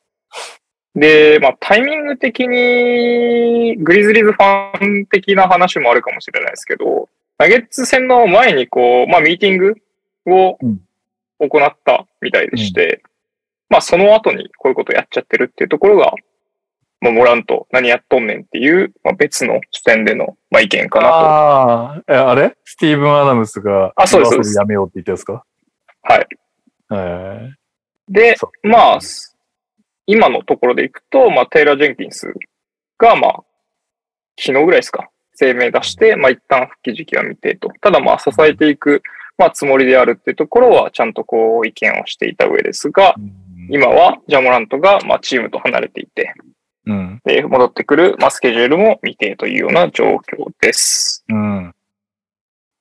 [0.94, 7.08] で、まあ、タイミング的に、グリズリーズファン的な話もあるかもしれないですけど、
[7.38, 9.76] ナゲッツ戦の前に、こう、まあ、ミーティング
[10.26, 10.80] をうん
[11.48, 13.02] 行ったみたいでして、
[13.70, 16.12] まあ、その後にこういうことやっちゃってるっていうところが、
[17.00, 21.14] まあ、モランと何やっとんねんっていう、まあ、別の視点での、まあ、意見かなと。
[21.14, 22.56] ああ、えあれ？
[22.64, 25.44] スティーブン・アダムスが、あそうですやめようって言ったやつか？
[26.02, 26.26] はい。
[26.92, 27.54] え
[28.08, 28.98] でそ、まあ、
[30.06, 32.34] 今のところでいくと、まあ、テイラー・ジェンキンス
[32.98, 33.44] が、まあ、
[34.38, 35.08] 昨日ぐらいですか、
[35.38, 37.68] 声明出して、まあ、一旦復帰時期は未定と。
[37.80, 39.02] ただ、まあ、支えていく、
[39.38, 43.32] まあ、つもりであるっていうところは、ちゃんとこう、意見をしていた上ですが、うん。
[43.70, 46.34] 今は、ジャモラントが、まあ、チームと離れていて、
[46.90, 47.20] うん。
[47.24, 51.24] で、戻ってくる、まあ、スケジュールも未定というような状況です。
[51.28, 51.74] うん。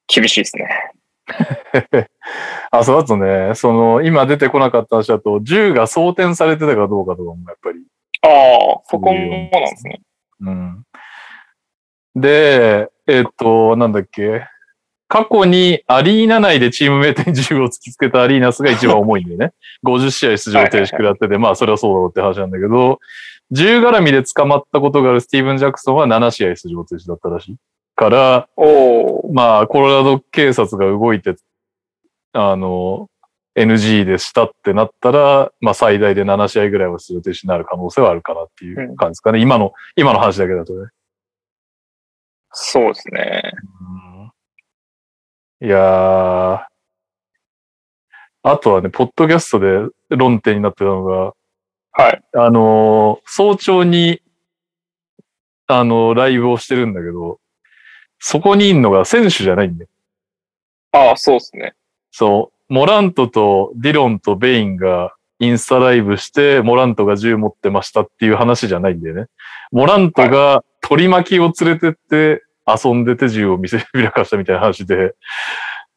[0.08, 0.68] 厳しいですね。
[2.72, 7.80] あ、そうだとね、その、今出てこなかった話だと、銃が装填されてたかどうかとかもやっぱり。
[8.24, 10.02] ああ、そこもなんですね。
[10.42, 10.84] うん。
[12.16, 14.48] で、えっと、なんだっけ。
[15.08, 19.54] 過去にアリーナ内でチームメイトに銃を突きつけたアリーナスが一番重いんだよね。
[19.84, 23.00] 50試合出場停止食らってて、まあそれはそうだろうって話なんだけど、
[23.52, 27.58] 銃絡みで捕まったことがあるスティーブン・ジャクソンは7試合出場停止だったらしい。
[27.96, 28.50] から、
[29.34, 31.36] まあ、コロラド警察が動いて、
[32.32, 33.10] あの、
[33.56, 39.42] NG でしたってなったら、まあ最大で7試合ぐらいは出場停止になる可能性はあるかなっていう感じですかね。
[39.42, 40.90] 今の、今の話だけだとね。
[42.52, 43.42] そうですね。
[45.62, 46.66] いやー。
[48.42, 51.34] あとはね、ポッドキャストで論点になってたのが、
[51.92, 52.22] はい。
[52.34, 54.22] あのー早朝に、
[55.68, 57.40] あのライブをしてるんだけど、
[58.20, 59.90] そこにいんのが選手じゃないんだよ。
[60.92, 61.74] ああ、そうですね。
[62.12, 62.74] そう。
[62.74, 69.28] モラントとディロンとベインがインスタライブして、モラントが銃持ってましたっていう話じゃないんだよね。
[69.72, 75.14] モラントが取り巻きを連れてって遊んでて銃を見せ びらかしたみたいな話で、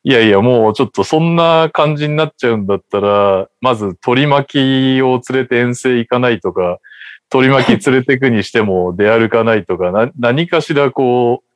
[0.04, 4.54] いやいや、もうちょっとそんな感じになっちゃうんだったら、まず取り巻
[4.98, 6.80] きを連れて遠征行かないとか、
[7.28, 11.52] 取り巻き連れてくにしても出歩かないとか、な何かしらこう、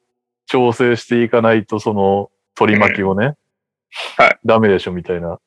[0.46, 3.34] 調整していかないと、その取り巻きをね、
[4.16, 5.38] はいダメでしょみたいな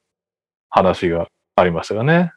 [0.69, 2.33] 話がありましたがね。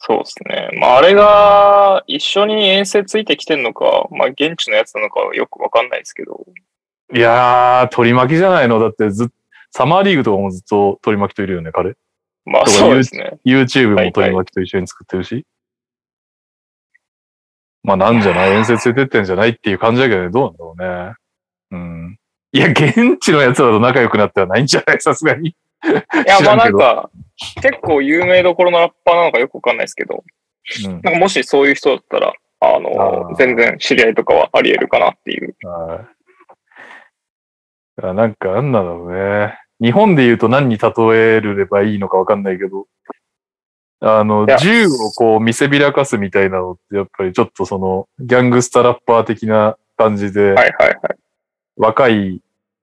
[0.00, 0.68] そうですね。
[0.80, 6.44] まあ、あれが一緒に遠征ついてきてんのか、まあ、現地のやつなのかはよくわかんないですけど。
[7.14, 8.78] いやー、取り巻きじゃないの？
[8.80, 9.28] だってずっ
[9.70, 11.96] サマーリーグとかもずっと取り巻きといるよね、彼。
[12.44, 13.38] まあ、そうですね。
[13.44, 15.44] YouTube も取り巻きと一緒に作ってるし。
[17.82, 18.52] まあなんじゃない？
[18.52, 21.14] 遠征連れてってんじゃないっていう感じだけどね、どうなんだろうね。
[21.72, 22.18] うん。
[22.52, 25.00] いや、現地のやつらと仲良くなってはないんじゃない？
[25.00, 25.50] さすがに。
[25.50, 25.54] い
[26.26, 27.10] や、まあなんか、
[27.62, 30.24] 結構有名どころのラッパーなのかよくわかんないですけど、
[30.86, 30.92] うん。
[31.02, 35.54] なんかもしそういう人だったら、ああの、ー全然知り合いとかはあり得るかなっていう。
[35.62, 36.15] はい。
[37.96, 39.58] なんか、なんだろうね。
[39.80, 42.86] 日本で言うと何に例えればいいのかわかんないけど、
[44.00, 50.98] あの銃をこう見せびらかすみたいなのって、やっぱりちょっとその、ギャングスタラッパー的な感じで、はいはいはい。
[51.76, 52.40] 若い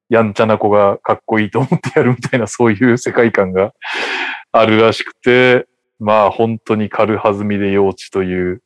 [0.09, 3.73] やんちゃな子がかっこいいと思ってやるみたいな、そういう世界観が
[4.51, 5.67] あるらしくて、
[5.99, 8.61] まあ本当に軽はずみで幼稚という、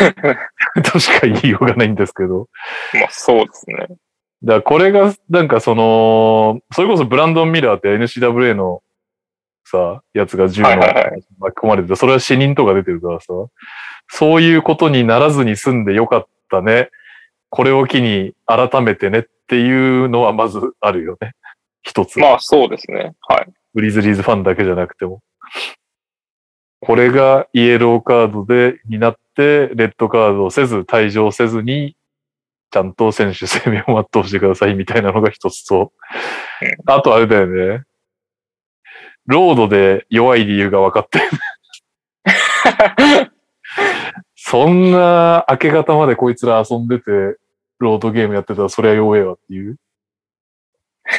[0.90, 2.48] としか言いようがないんですけど。
[2.94, 3.88] まあそうですね。
[4.42, 8.82] だからこれが、なんかその、それこそブランドン・ミラーって NCWA の
[9.64, 13.26] さ、やつが銃の巻き込まれてて、それは死人とか出てるからさ、
[14.08, 16.90] そういうことにならずに済んでよかったね。
[17.50, 21.32] これを機に改めてねっていうのはまずあるよね。
[21.82, 22.18] 一つ。
[22.18, 23.14] まあそうですね。
[23.20, 23.52] はい。
[23.74, 25.20] グリズリーズファンだけじゃなくても。
[26.80, 31.95] これがイエローカードで、になって、レッドカードをせず、退場せずに、
[32.76, 35.94] ちゃんと選手生命を全うしてくださいみたいなのが一つと、
[36.84, 37.84] あとあれだよね。
[39.24, 41.24] ロードで弱い理由が分かってる。
[44.36, 47.38] そんな明け方までこいつら遊んでて、
[47.78, 49.78] ロードゲームやってたらそりゃ弱えわっていう。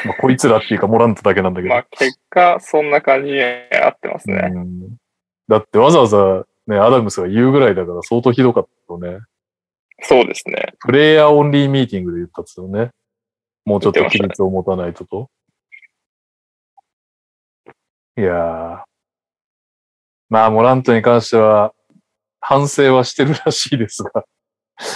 [0.04, 1.74] まあ、こいつらっていうかモラントだけなんだけど。
[1.74, 4.48] まあ結果、そんな感じに合ってますね。
[4.54, 4.96] うん
[5.48, 9.24] だってわざわざね、アダムスが言うぐらいだから相当ひどかったよね。
[10.02, 10.74] そうですね。
[10.80, 12.90] プレイヤーオンリーミーティングで言ったっつよね。
[13.64, 15.30] もうちょっと規律を持たないとと。
[18.16, 18.82] いやー。
[20.30, 21.72] まあ、モラントに関しては、
[22.40, 24.24] 反省はしてるらしいですが、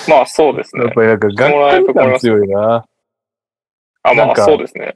[0.09, 0.85] まあそうですね。
[0.85, 2.85] やっぱりなんか、がっかり感強いな。
[4.05, 4.95] あ、まあそうですね。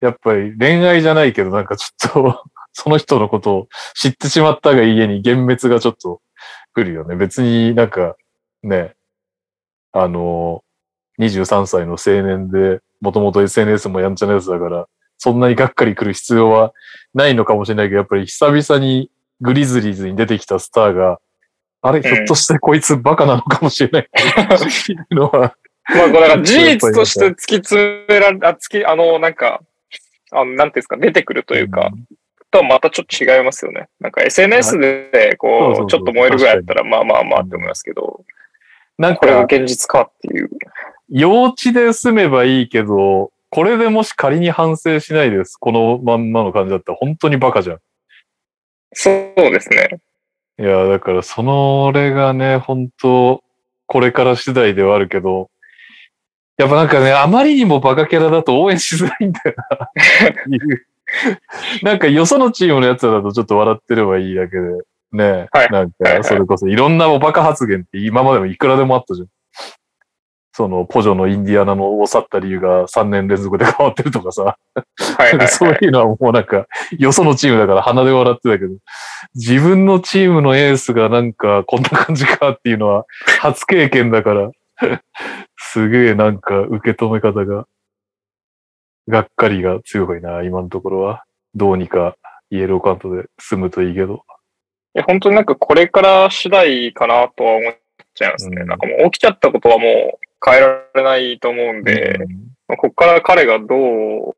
[0.00, 6.22] やっぱり恋愛じゃないけど、なんかちょっと、 その人のことを知ってしまったが家に幻滅がちょっと
[6.74, 7.16] 来るよね。
[7.16, 8.16] 別になんか、
[8.62, 8.94] ね、
[9.92, 10.62] あの、
[11.18, 14.86] 23歳の青年で、もともと SNS もやんちゃなやつだから、
[15.18, 16.72] そんなにがっかり来る必要は
[17.14, 21.18] ないのかもしれないけど、やっぱり久々にグリズリーズに出てきたスターが、
[21.82, 24.08] あれ、ひょっとしてこいつバカなのかもしれない。
[25.10, 25.54] のは、
[25.88, 29.60] まあ、これなんか事実として突き詰められ、あ、突き、あの、なんか、
[30.32, 31.90] あの、なんていうんですか、出てくるというか、
[32.50, 33.88] とはまたちょっと違いますよね。
[34.00, 38.24] なんか SNS で、こう、ちょっと燃えるぐらいだったら、まあまあまあって思いますけど、
[38.98, 40.50] なんこれがか、現実かっていう。
[41.08, 45.56] 幼稚で済めばいいけど、これでもし仮に反省しないです。
[45.56, 47.78] このまんまの感じだったら本当にバカじゃん。
[48.92, 50.00] そうですね。
[50.58, 53.42] いや、だからそのれがね、本当
[53.86, 55.50] これから次第ではあるけど、
[56.58, 59.90] やっぱなんかね、あまりにもバカキャラだと応援しづらいんだよな。
[61.82, 64.60] なんかよそのチームのやつらだとちょっと笑ってればいいだけで、
[65.12, 69.28] ね、はいなんかそれこそいろんなおバカ発言って今までもいくらでもあったじゃん。
[70.52, 74.42] そのポジョのインディアナのを去った理由が3年連続で変わってるとかさ。
[74.42, 74.56] は
[75.20, 75.48] いはい、はい。
[75.48, 76.66] そういうのはもうなんか、
[76.98, 78.74] よそのチームだから鼻で笑ってたけど、
[79.34, 83.06] 自分のチームのエースがなんかこんな感じかっていうのは
[83.40, 84.50] 初経験だから、
[85.56, 87.66] すげえなんか受け止め方が、
[89.08, 91.24] がっかりが強いな、今のところは。
[91.54, 92.16] どうにか
[92.50, 94.24] イエローカウントで済むといいけど。
[94.94, 97.74] いや、本当になんかこれから次第かなとは思っ
[98.14, 98.62] ちゃいますね。
[98.62, 102.18] うんなんかもう起きちゃったことはもう変えられないと思うんで、
[102.66, 104.34] まあここから彼がどう、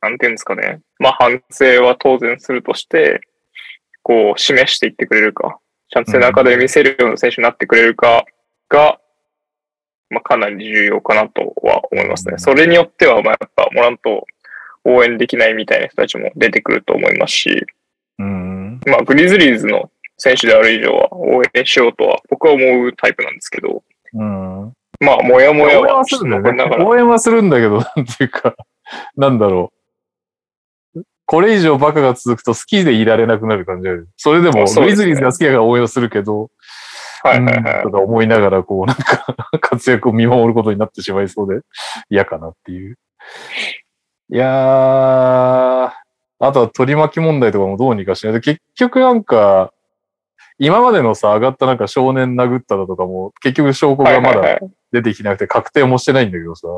[0.00, 0.80] なんていうんですかね。
[0.98, 3.20] まあ反省は当然するとして、
[4.02, 5.58] こう示していってくれるか、
[5.90, 8.24] ちゃんと背中で見せるような選手になってくれるか
[8.68, 8.98] が、
[10.10, 12.32] まあかなり重要かなとは思いますね。
[12.32, 14.26] うんそれによっては、まあやっぱモラント
[14.84, 17.66] 応援できないみたいな人たちも出てくると思いますし、うん。
[18.86, 23.82] まあ、グリズリーズの選手である以上は応援しようとは僕は思うタイプなんですけど、
[24.14, 24.72] うん。
[25.00, 28.54] まあ、もやもやはら、応援はするんだけど、なんていうか、
[29.16, 29.72] なんだろ
[30.94, 31.02] う。
[31.26, 34.08] これ以上バカが続くと好きでいられなくなる感じがある。
[34.16, 36.50] それでも、グリズリーズが好きだから応援をするけど、
[37.22, 37.76] はいはいはい。
[37.78, 41.62] うんとか思いながら、こう、なんか、 活躍を見守ることになってしまいそうで、
[42.10, 42.98] 嫌かなっていう。
[44.30, 46.03] いやー、
[46.46, 49.72] あとは取り巻き問題とかもどうにかしないと、結局なんか、
[50.58, 54.58] 今までのさ、上がったなんか少年殴っただとかも、結局証拠がまだ。
[54.92, 56.68] 出てきてなくて確定もしてないんだけどさ、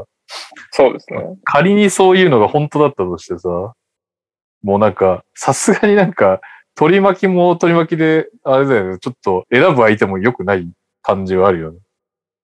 [0.71, 1.21] そうですね。
[1.45, 3.49] 仮にそういうのが本当だったとしてさ、
[4.63, 6.41] もうなんか、さすがになんか、
[6.75, 10.67] 取り巻きも取り巻きで、あれだよね、ちょっと選ぶ相手も良くない
[11.03, 11.79] 感じはあるよね。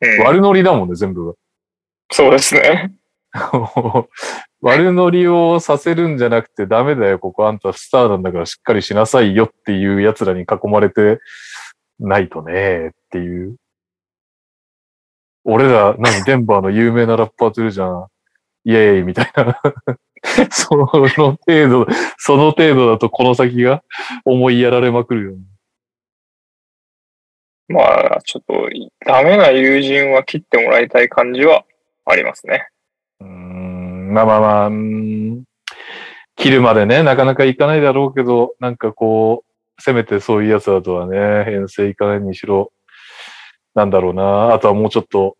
[0.03, 1.33] うん、悪ノリだもんね、全部が。
[2.11, 2.93] そうですね。
[4.63, 11.19] 悪ノリをさせるんじゃなくてダメだよ、ここあんたスターなんだからしっかりしなさいよっていう奴らに囲まれて
[11.99, 13.57] ないとねっていう。
[15.45, 18.07] 俺ら、何、デンバーの有名なラッパーといるじゃん。
[18.65, 19.61] イエーイみたいな。
[20.53, 23.83] その程度、その程度だとこの先が
[24.25, 25.39] 思いやられまくるよね。
[27.67, 28.69] まあ、ちょっと、
[29.05, 31.65] ダメな友人は切ってもらいたい感じは
[32.05, 32.69] ありますね。
[34.13, 35.45] まあまあまあ、うーん
[36.37, 42.73] 切るまでね、なかなかいかないだろうけど、なんかこう、せめてそういうやつだとはね、遠征いかないにしろ、
[43.75, 44.55] なんだろうな。
[44.55, 45.37] あとはもうちょっと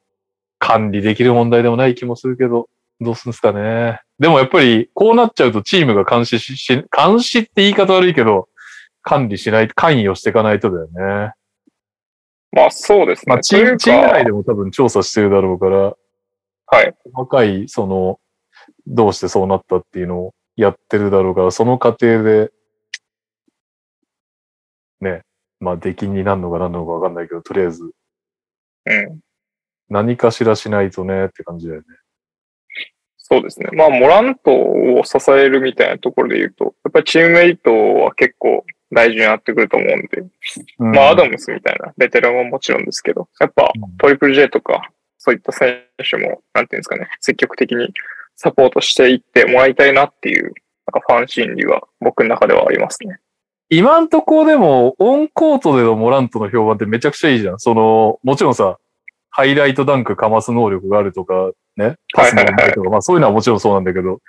[0.59, 2.69] 管理できる問題でもない気もするけど、
[3.01, 4.01] どうするんですかね。
[4.19, 8.49] でもやっぱり、こうなっちゃうとチームが監視し、し監視って言い方悪いけど、
[9.03, 11.33] 管理しない、関与していかないとだよね。
[12.53, 13.35] まあ、そうですね。
[13.35, 15.97] まあ、チーム、チーム内でも多分調査してるだろうから、
[16.67, 16.95] はい。
[17.13, 18.21] 細かい、その、
[18.87, 22.53] どうしてそうなったっていうのをやってるだろうから、その過程で、
[25.01, 25.23] ね、
[25.61, 27.93] まあ、出禁になるのか何なのかわかんないけど、とりあえず、
[28.87, 29.21] うん。
[29.89, 31.87] 何かしらしないとねって感じだよね。
[33.19, 33.69] そうですね。
[33.73, 40.23] まあ、モラントを支えるみたいなところで言うと、やっぱりチームメイトは結構大事になってくると思うんで、
[40.79, 47.89] うんまあ、アダムスみたいなベテランはもちろんですけど、やっぱうんトリプル J とか、そういった選手も、なんていうんですかね、積極的に
[48.37, 50.53] サポートしていってもらいたいなっていう、なん
[51.01, 53.19] かファン心理は僕の中ではありますね。
[53.71, 57.59] 今んとこでも、オンコートでのモラントの評判ってめちゃくちゃいいじゃん。
[57.59, 58.79] その、もちろんさ、
[59.31, 64.21] ハイライトダンクかます能力があるとか、ね、パスもうまいとか、まあそういうのはもちろんそうなんだけど、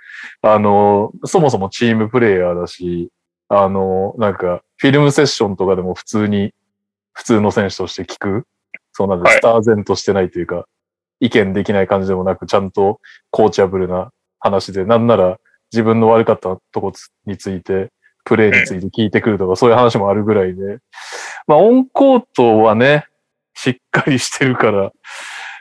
[0.42, 3.10] あの、そもそもチームプレイヤーだし、
[3.50, 6.54] あの、なんか、フィルムセッションとかでも普通に、
[7.12, 8.48] 普通の選手として聞く、
[8.94, 9.38] そうなんで、はい。
[9.40, 10.66] スターゼンとしてないというか、
[11.20, 13.00] 意見できない感じでもなく、ちゃんと
[13.32, 15.40] コーチャブルな話で、なんなら
[15.72, 17.92] 自分の悪かったとこつについて、
[18.26, 20.80] プレーについて聞いてくるとか、そういう話もあるぐらいで、
[21.48, 23.06] まあ、オンコートはね、
[23.54, 24.92] しっかりしてるから、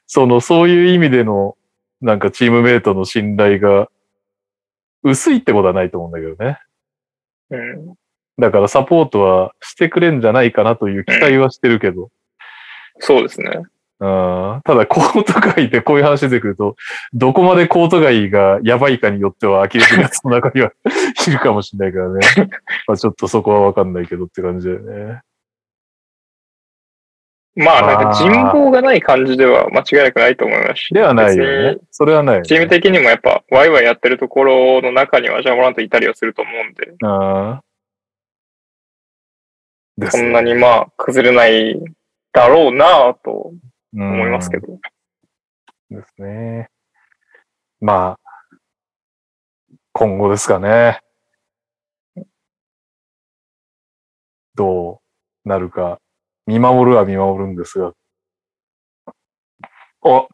[0.07, 1.57] その、そういう意味での、
[2.01, 3.89] なんかチームメイトの信頼が、
[5.03, 6.59] 薄いってことはないと思うんだけどね。
[7.51, 7.95] うん。
[8.39, 12.11] だからサポートはしてくれんじゃないかなという期待はしてるけど、
[12.99, 13.63] そうですね。
[14.03, 16.75] うんただコート外でこういう話出てくると、
[17.13, 20.73] どこまでコート外がやばいかによっては呆れてるやつの中には
[21.29, 22.51] いるかもしれないからね。
[22.89, 25.21] まあちょっとそこはわかんないけどって感じだよね。
[27.55, 30.95] まあ、なんか人望がない感じでは間違いなくないと思いますし。
[30.95, 31.45] ではないよ。
[31.45, 32.47] ねそれはないよね。
[32.47, 37.61] チーム的にもやっぱ、ワイワイやってるところの中には、ジャモラントいたりはすると思うんで、あ
[40.01, 40.11] あ。
[40.11, 41.79] そんなにまあ、崩れない
[42.33, 43.53] だろうなぁと
[43.95, 44.79] 思いますけど。
[45.91, 46.69] ですね。
[47.81, 48.57] まあ、
[49.93, 51.01] 今後ですかね。
[54.55, 55.01] ど
[55.45, 56.01] うなるか、
[56.47, 57.93] 見守るは見守るんですが。
[60.05, 60.27] あ、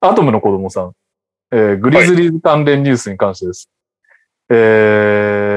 [0.00, 0.92] アトムの子供さん。
[1.52, 3.70] えーグリズリーズ関連ニュースに関してです。
[4.50, 5.53] えー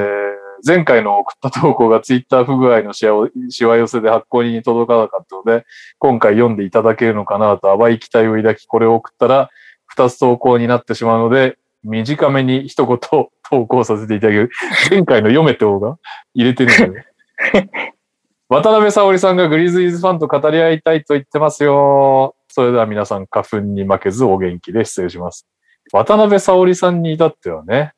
[0.68, 5.66] 前回の送った投稿がツイッター不具合のしわ しわ寄せで発行に届かなかったので、
[5.98, 9.50] 今回読んでいただけるのかなと淡い期待を抱き、これを送ったら、
[9.86, 13.32] 二つ投稿になってしまうので、短めに一言投
[13.66, 14.52] 稿させていただける。
[14.92, 15.98] 前回の読めって方が
[16.34, 17.06] 入れてるんだよ。
[18.50, 22.36] 渡辺沙織さんがグリズリーズファンと語り合いたいと言ってますよ。
[22.50, 25.48] それでは皆さん花粉に負けずお元気で失礼します。
[25.94, 27.94] 渡辺沙織さんに至ってはね、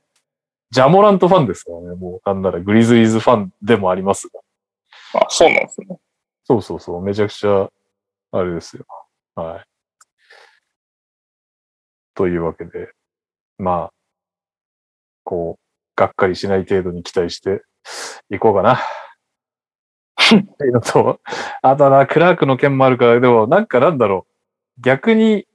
[0.71, 1.95] ジャモラントファンですからね。
[1.95, 4.39] もうなんならグリズリーズファンでもありますが。
[5.21, 5.97] あ、そうなんですね。
[6.43, 7.01] そうそうそう。
[7.01, 7.69] めちゃくちゃ、
[8.31, 8.85] あれですよ。
[9.35, 9.65] はい。
[12.13, 12.91] というわけで、
[13.57, 13.93] まあ、
[15.23, 15.63] こう、
[15.95, 17.63] がっかりしない程度に期待して
[18.29, 18.75] いこうかな。
[18.75, 21.19] っていうのと、
[21.61, 24.81] あとはな、クラークの件もあるから、でもなんかなんだろう。
[24.81, 25.47] 逆に、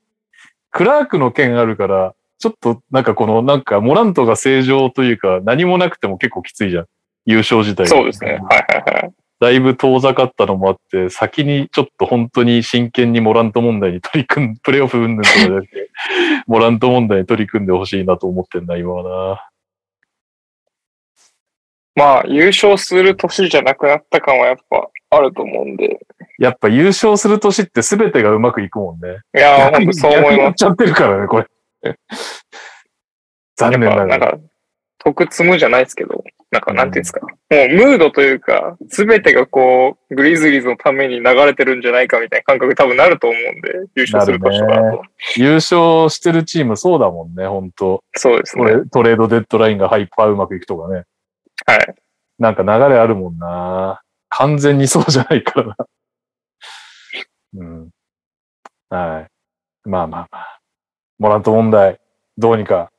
[0.70, 6.86] クラークの件あるから、ちょっとなんかこの、なんかモラントが正常というか、何もなくても結構きついじゃん。
[7.24, 8.32] 優勝自体がそうですね。
[8.32, 8.42] はいは
[8.90, 9.12] いはい。
[9.40, 15.88] だいぶ遠ざかったのもあって、先にちょっと本当に真剣にモラント問題に取り組ん、 プレイオフ云々とかじゃなくて、
[16.46, 19.48] モラント問題に取り組んでほしいなと思ってんな、今はな。
[21.94, 25.98] まあ、優勝する年じゃなくなった感はやっぱあると思うんで。
[26.38, 29.20] やっぱ優勝する年って全てがうまくいくもんね。
[29.34, 30.50] いやー、ほんとそう思います。
[30.50, 31.46] っちゃってるからね、これ。
[33.56, 34.06] 残念ながら。
[34.06, 34.38] なんか、
[34.98, 37.20] 得積むじゃないですけど、なんか、なんていうんですか。
[37.20, 45.04] もう、ムードというか、すべてがこう、グリズリーズのために流れてるんじゃないかみたいな感覚多分なると思うんで、優勝する年とかだなると。
[45.36, 48.64] 優勝してるチームそうだもんね、本当そうですね。
[48.64, 51.04] トレトレードデッドラインがハイパーうまくいくとかね。
[51.66, 51.94] はい。
[52.38, 54.00] なんか流れあるもんな。
[54.28, 55.76] 完全にそうじゃないからな。
[57.56, 57.90] うん。
[58.90, 59.88] はい。
[59.88, 60.60] まあまあまあ。
[61.18, 62.00] モラント問題、
[62.38, 62.90] どうにか、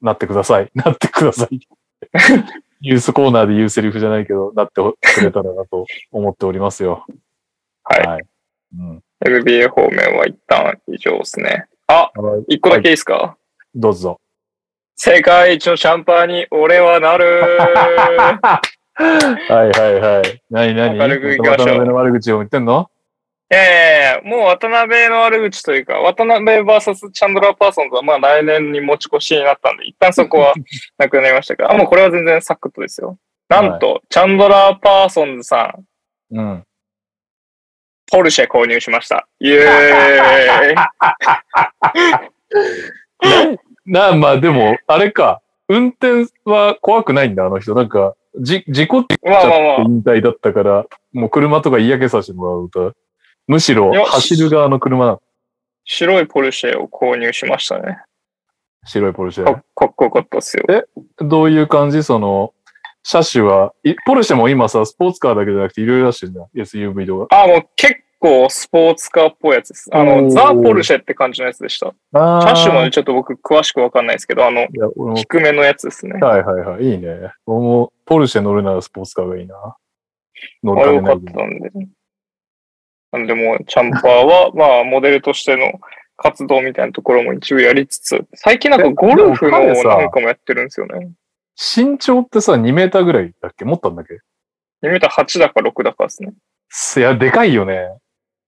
[0.00, 0.70] なってください。
[0.76, 1.60] なってください。
[2.80, 7.06] ユースコーナーで言うセリフじゃないけど、なってくれたらなと思っておりますよ。
[7.82, 8.06] はい。
[8.06, 8.22] はい。
[8.78, 9.02] うん。
[9.24, 11.66] NBA 方面は一旦以上ですね。
[11.86, 12.10] あ、
[12.48, 13.36] 一個だけいいですか、
[13.74, 14.20] どうぞ。
[14.96, 17.24] 世界一のシャンパーに俺はなる
[17.58, 18.60] は
[19.48, 20.42] いはいはい。
[20.50, 20.96] 何何？
[20.98, 22.90] 明るくいきましょう渡辺の悪口を言ってんの？
[23.50, 30.54] いやいやいやもう渡辺の悪口というか、渡辺 VS チャンドラー・パーソンズはまあ来年に持ち越しになったんで、一旦そこは
[30.98, 33.18] なくなりましたが、あ、もうこれは全然サクッとですよ。
[33.48, 35.74] なんと、チャンドラー・パーソンズさ
[36.32, 36.64] ん、うん。
[38.10, 39.26] ポルシェ購入しました。
[39.40, 40.74] イエーイ
[43.86, 45.40] なあ、まあでも、あれか。
[45.68, 47.74] 運転は怖くないんだ、あの人。
[47.74, 49.76] なんか、じ、事故っちゃってまあまあまあ。
[49.82, 52.94] 引退だったから、もう車とか嫌気させてもらうと。
[53.46, 55.22] むしろ走る側の車なの。
[55.84, 57.98] 白いポルシェを購入しましたね。
[58.86, 59.44] 白いポルシェ。
[59.44, 60.64] かかっこよかったっすよ。
[61.18, 62.02] どういう感じ？
[62.02, 62.54] その、
[63.02, 66.92] 車種は、いポルシェも今さ、スポーツカーだけじゃなくていろいろ出してるじゃん。
[66.92, 67.42] SUV とか。
[67.42, 69.90] あ、もう結構スポーツカーっぽいやつです。
[69.92, 71.94] あおの、ーザ・ポルシェって感じのやつでした。
[72.14, 74.66] あ車種もちょっと僕詳しくわかんないですけど、あの、
[75.14, 76.18] 低めのやつですね。
[76.20, 76.84] はいはいはい。
[76.84, 77.30] いいね。
[77.44, 79.76] 俺も、ポルシェ乗るならスポーツカーがいいな。
[80.62, 81.70] 乗る金ないけどったんで。
[83.14, 85.80] なんでもう、チャンパーは、 まあ、モデルとしての
[86.16, 91.12] 活動みたいなところも一応やりつつ、最近なんかゴルフのなんかもやってるんですよね。
[91.56, 93.64] 身長ってさ、2メーターぐらいだっけ？
[93.64, 94.14] 持ったんだっけ
[94.82, 96.32] ？2メーター8だか6だかですね。
[96.96, 97.88] いや、でかいよね。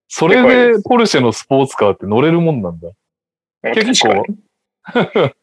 [0.09, 2.91] それでポルシェのスポーツカーって乗れるもんなんだ。
[3.75, 4.25] 結構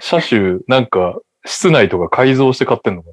[0.00, 3.10] 車種、なんか、室内とか改造して買ってんのか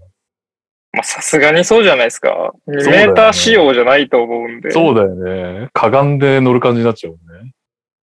[0.93, 2.53] まあ、さすがにそうじゃないですか。
[2.67, 4.69] 2そうだよねメーター仕様じゃないと思うんで。
[4.69, 5.69] なそうだよね。
[5.73, 7.53] かがんで乗る感じになっちゃうもんね。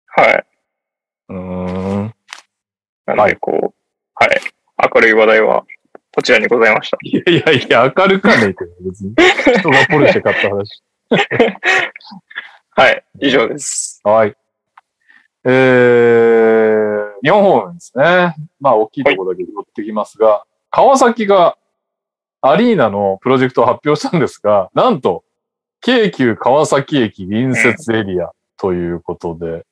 [0.08, 0.46] はい。
[1.30, 2.14] うーん。
[3.06, 3.74] なので、こう、
[4.16, 4.40] はい。
[4.96, 5.66] 明るい話題は、
[6.16, 6.98] こちらにございました。
[7.04, 9.14] いやいやいや、明るかねえけど、別に。
[9.60, 10.82] 人がポルシェ買った話。
[12.72, 13.04] はい。
[13.20, 14.00] 以上です。
[14.04, 14.36] はい。
[15.44, 18.36] えー、日本方面ですね。
[18.62, 21.58] まあ、大きいところだけ拾ってきますが、川崎が
[22.42, 25.24] アリーナのプロジェクトを発表したんですが、 なんと、
[25.82, 29.66] 京急川崎駅隣接エリアということで、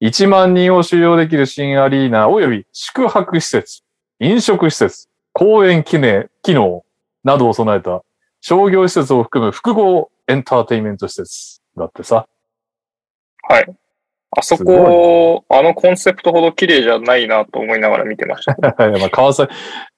[0.00, 3.82] 1万人を収容できる新アリーナ及び宿泊施設、
[4.18, 6.84] 飲食施設、公園機能機能
[7.24, 8.02] などを備えた
[8.40, 12.26] 商業施設を含む複合エンターテインメント施設だってさ。
[13.48, 13.76] はい。
[14.36, 18.56] あそこ、あのコンセプトほど綺麗じゃないなと思いながら見てました。
[18.98, 19.54] まあ川崎、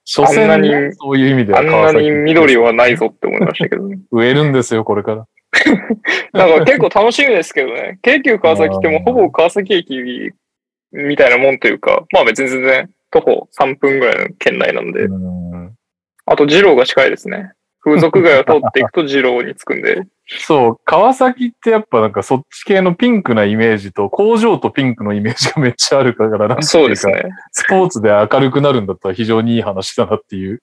[0.08, 1.92] 所んなにそういう意味であんな。
[1.92, 3.98] に緑はないぞって思いましたけどね。
[4.12, 5.26] 植えるんですよ、これから。
[6.32, 7.98] なんか結構楽しみですけどね。
[8.02, 10.32] 京急川崎ってもうほぼ川崎駅
[10.92, 15.72] みたいなもんというか、まあ別に全然徒歩3分ぐらいの圏内なんで、うん
[16.28, 17.52] あと二郎が近いですね。
[17.86, 27.22] 風俗街を通っていくと二郎に着くんで、そう、川崎ってやっぱなんかそっち系のピンクなイメージと工場とピンクのイメージがめっちゃあるから、なんそうですね。
[27.52, 30.60] スポーツで明るくなるんだったら非常にいい話だなっていう。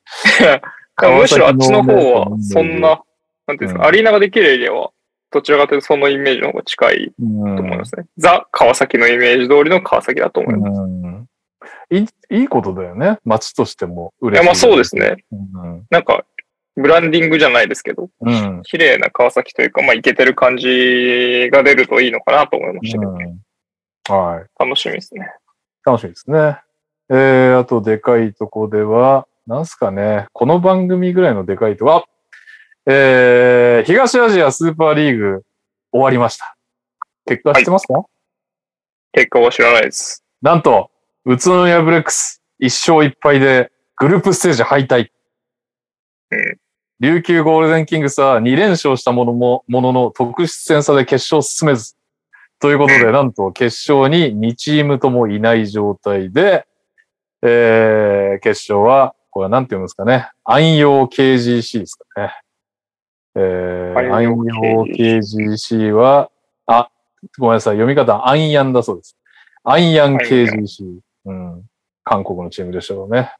[1.17, 3.01] むしろあっちの方はそんな、
[3.47, 4.89] なんていうんですか、うんアリーナができるエリアは、
[5.32, 8.03] どちらかというとそのイメージの方が近いうんと思いますね。
[8.17, 10.82] ザ・川崎のイメージ通りの川崎だと思います。
[10.82, 11.28] うん
[11.89, 13.19] いいいいことだよね。
[13.24, 14.45] 街としてもいや、嬉しい。
[14.45, 15.15] まあそうですね。
[15.32, 15.86] うん。
[15.89, 16.26] なんか、
[16.76, 18.61] ブランディングじゃないですけど、うん。
[18.63, 23.39] 綺麗な川崎というか、まあ、イケてる感じが出るといいのかなと思いましたけど、うん
[24.09, 24.49] はい。
[24.59, 25.30] 楽しみですね。
[25.86, 26.57] 楽しみですね。
[27.09, 32.05] えー、あとでかいとこでは、なんすかね、この番組ぐらいのでかいとは、
[32.86, 35.43] えー、東アジアスーパーリーグ
[35.91, 36.57] 終わりました。
[37.26, 38.03] 結果知ってますか、
[39.13, 40.24] 結果は知らないです。
[40.41, 40.89] なんと、
[41.26, 45.09] 宇都宮ブレックス1勝1敗でグループステージ敗退。
[46.32, 46.62] うん
[47.04, 51.97] 琉球ゴールデンキングスは2連勝したものも、ものの特殊戦差で決勝進めず。
[52.62, 56.66] ということで、なんと決勝に2チームともいない状態で、
[57.41, 60.30] えー、決勝は、これは何て読むんですかね。
[60.45, 62.34] 安陽 KGC ですかね。
[63.36, 66.32] えー、安陽 KGC は、
[66.68, 66.89] あ、
[67.38, 67.76] ごめんなさい。
[67.76, 69.18] 読み方、アンヤンだそうです。
[69.66, 70.99] アンヤン KGC。
[71.26, 71.64] うん。
[72.06, 73.34] 韓国のチームでしょうね。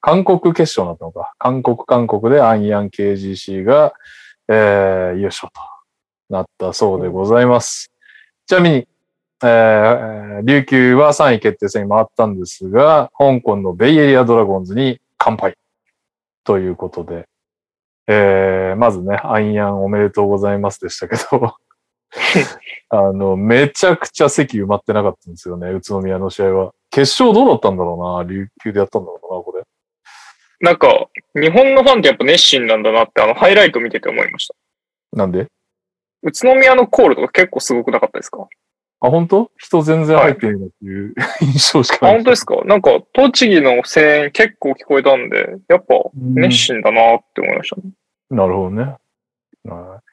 [0.00, 1.32] 韓国決勝になったのか。
[1.38, 3.94] 韓国、韓国でアンヤン KGC が、
[4.48, 5.60] えー、優勝と
[6.30, 7.90] なったそうでございます。
[8.46, 8.88] ちなみに、
[9.42, 15.56] えー、琉球は3位決定戦に回ったんですが、香港のベイエリアドラゴンズに完敗。
[16.44, 17.26] ということで、
[18.06, 21.56] えー、まずね、アンヤンおめでとうございますでしたけど、
[22.88, 26.72] あの、めちゃくちゃ席埋まってなかったんですよね、宇都宮の試合は。
[26.90, 29.55] 決勝どうだったんだろうな、琉球でやったんだろうな、これ。
[30.60, 34.54] なんか、日本のファンってやっぱ熱心なんだなって、あの、ハイライト見てて思いました。
[35.12, 35.46] なんで？
[36.22, 38.46] 宇都宮のコールとか結構すごくなかったですか？
[39.00, 39.50] あ、本当？
[39.58, 42.14] 人全然入ってないなっていう、 印象しかあ、ない。
[42.16, 42.56] 本当ですか？
[42.64, 47.82] なんか、栃木の声援結構聞こえたんで、やっぱ熱心だなって思いましたね。
[48.30, 48.82] なるほどね。
[49.68, 50.06] はい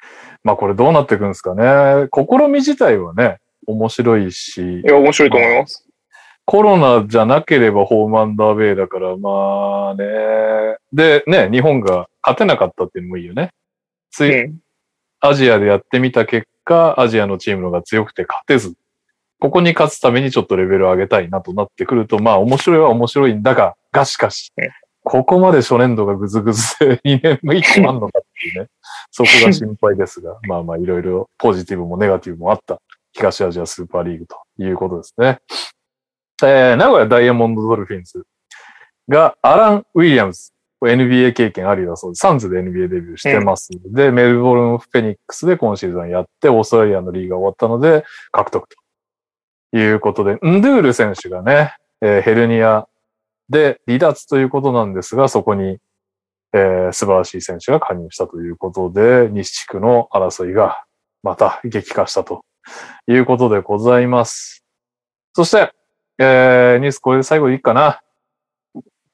[0.46, 2.10] まあこれどうなっていくんですかね。
[2.14, 5.88] 試み自体はね、面白いしい、や、面白いと思います。
[6.46, 10.06] コロナじゃなければホームアンダーベイだから、まあね。
[10.92, 13.52] で、ね、日本が勝てなかったっていうのもいいよね。
[14.12, 14.60] つい、うん。
[15.22, 18.76] アジアでやってみた結果、アジアのチームの方が強くて勝てず、
[19.40, 24.70] ここに勝つためにちょっとレベルを上げたいなとなってくると、まあ面白いは面白いんだが、がしかしうん、
[25.04, 28.70] ここまで初年度がぐずぐずで 2年目決まんのかっていうね、
[29.12, 32.82] そこが心配ですが、 まあまあいろいろポジティブもネガティブもあった
[33.14, 35.40] 東アジアスーパーリーグということですね。
[36.42, 38.26] えー、名古屋ダイヤモンドドルフィンズ
[39.08, 42.20] がアラン・ウィリアムズ、NBA 経験ありだそうです。
[42.20, 43.70] サンズで NBA デビューしてます。
[43.86, 48.68] で、メルボルン・フェニックスで今シーズンやって、オーストラリアのリーグが終わったので、獲得
[49.72, 52.88] ということで、ンドゥール選手がね、えーヘルニア
[53.50, 55.78] で離脱ということなんですが、そこに、
[56.54, 60.84] えー素晴らしい選手が加入したということで、西地区の争いが
[61.24, 62.44] また激化したと
[63.08, 64.64] いうことでございます。
[65.34, 65.72] そして、
[66.20, 68.02] えー、ニュースこれで最後いいかな。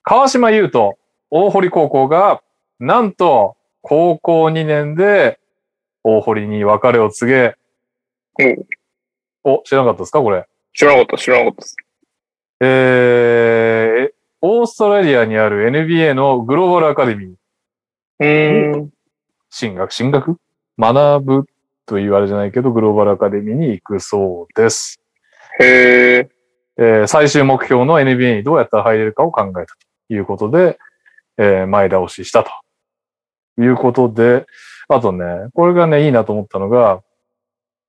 [0.04, 0.98] 川島優斗、
[1.30, 2.42] 大堀高校が、
[2.80, 5.40] なんと、高校2年で、
[6.04, 7.56] 大堀に別れを告げ、
[9.44, 10.46] おお、知らなかったですかこれ？
[10.74, 11.76] 知らなかった、知らなかったです。
[12.62, 17.30] えー、オーストラリアにある NBA のグローバルアカデミー、
[18.20, 18.90] うーん。
[19.50, 20.38] 進学、進学？
[20.78, 21.46] 学ぶ
[21.86, 25.02] というあれじゃないけど、グローバルアカデミーに行くそうです。
[25.60, 26.30] へえ。
[26.80, 29.76] えー最終目標の NBA にどうやったら入れるかを考えた
[30.08, 30.80] ということで、
[31.38, 32.52] えー前倒ししたと
[33.62, 34.46] いうことで、
[34.88, 37.02] あとね、これがね、いいなと思ったのが、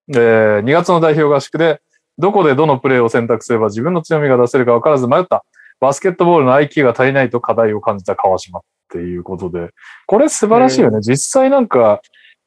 [0.08, 1.80] えー2月の代表合宿で、
[2.18, 5.44] どこでどのプレーを選択すれば自分の強みが出せるか分からず迷った。
[5.80, 8.62] バスケットボールの IQ が足りないと課題を感じた川島っ
[8.92, 9.70] ていうことで、
[10.06, 11.00] これ素晴らしいよね。
[11.00, 12.02] 実際なんか、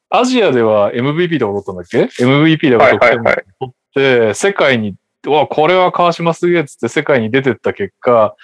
[0.09, 3.45] アジアでは MVP とか取ったんだっけ ?MVP だから得点はいはいはい。
[3.59, 3.73] 取っ
[4.29, 4.95] て、世界に、う
[5.25, 8.35] わ、これは川島すげえっつって世界に出てった結果、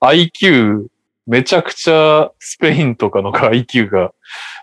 [0.00, 0.86] IQ、
[1.26, 4.12] めちゃくちゃスペインとかの IQ が、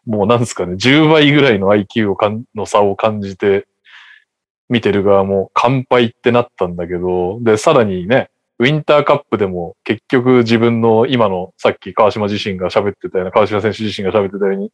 [0.05, 3.65] もうなんですかね、10倍ぐらいの IQ をかんの差を感じて、
[4.69, 14.71] 見てる側も乾杯ってなったんだけど、で、さらにね、ウィンターカップでも結局自分の今のさっき川島自身が喋ってたような、川島選手自身が喋ってたように、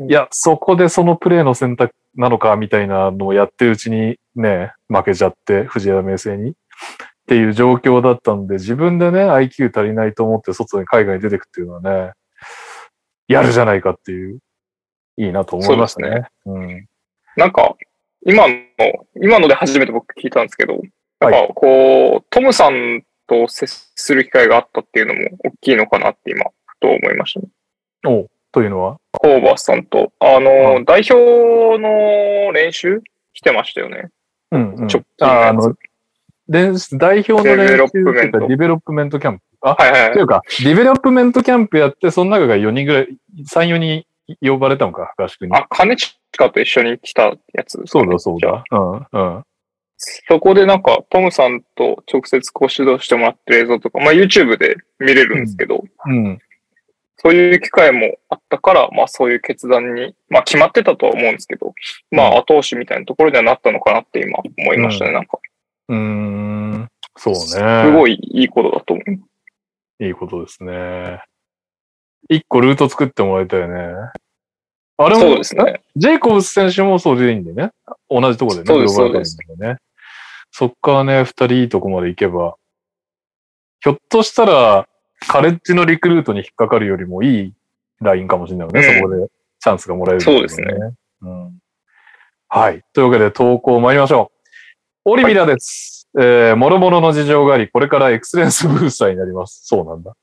[0.00, 6.50] いや、そこでそのプレーの選択なのかみたいなのをやってるうちにね、負けちゃって、藤枝明誠に。
[6.50, 6.54] っ
[7.26, 12.12] ていう状況だったんで、自分でね、IQ 足りないと思って外に海外に出てくっていうのはね、
[13.28, 14.40] やるじゃないかっていう、
[15.16, 16.26] いいなと思いましたね。
[16.44, 16.86] うん。
[17.36, 17.76] なんか、
[18.26, 18.54] 今の、
[19.22, 20.74] 今ので初めて僕聞いたんですけど、
[21.20, 27.46] やっぱこう、トムさんと接する機会があったっていうのも大きいのかなって今、ふと思いましたね。
[28.06, 28.96] おうというのは？
[29.20, 33.02] ホーバーさんと、あの、代表の練習
[33.32, 34.10] 来てましたよね。
[34.52, 35.74] うん、うん直近のあの、
[36.48, 39.44] 練習代表の練習デベロップメントディベロップメントキャンプ。
[39.62, 40.12] あ、はいはいはい。
[40.12, 43.08] というか、ディベロップメントキャンプやって、その中が4人ぐらい、
[43.52, 44.04] 3、4人
[44.40, 45.56] 呼ばれたのか、合宿に。
[45.56, 48.62] あ、金近と一緒に来たやつね、そうだ、そうだ。
[48.70, 49.44] うん、うん。
[49.96, 56.38] そこでなんか、トムさんと直接こう指導してもらってる映像とか、まあ YouTube で見れるんですけど、うん。
[57.16, 61.74] そういう機会もあったから、まあそういう決断に、まあ決まってたとは思うんですけど、
[62.10, 65.12] まあ後押しみたいなところにはなったのかなって今思いましたね。
[65.12, 65.38] なんか、
[65.88, 66.88] うーん。
[67.16, 67.40] そうね。
[67.40, 70.04] すごいいいことだと思う。
[70.04, 71.22] いいことですね。
[72.28, 73.74] 一個ルート作ってもらいたいよね。
[74.96, 75.82] あれも、そうですね。
[75.96, 77.72] ジェイコブス選手もそうでいいんだよね。
[78.08, 78.78] 同じところでね。
[78.78, 79.76] グローバルでね。
[80.50, 82.54] そっからね、二人いいとこまで行けば、
[83.80, 84.88] ひょっとしたら、
[85.20, 87.52] カレッジのリクルートに引っかかるよりもいい
[88.00, 88.80] ラインかもしれないよね。
[88.80, 89.28] うんそこで
[89.60, 90.66] チャンスがもらえる、そうですね。
[91.22, 91.58] うん。
[92.48, 92.84] はい。
[92.92, 94.30] というわけで投稿参りましょ
[95.06, 95.10] う。
[95.12, 96.06] オリミラです。
[96.18, 99.62] えー、もろもろの事情があり、これからエクセレンスブースターになります。
[99.64, 100.14] そうなんだ。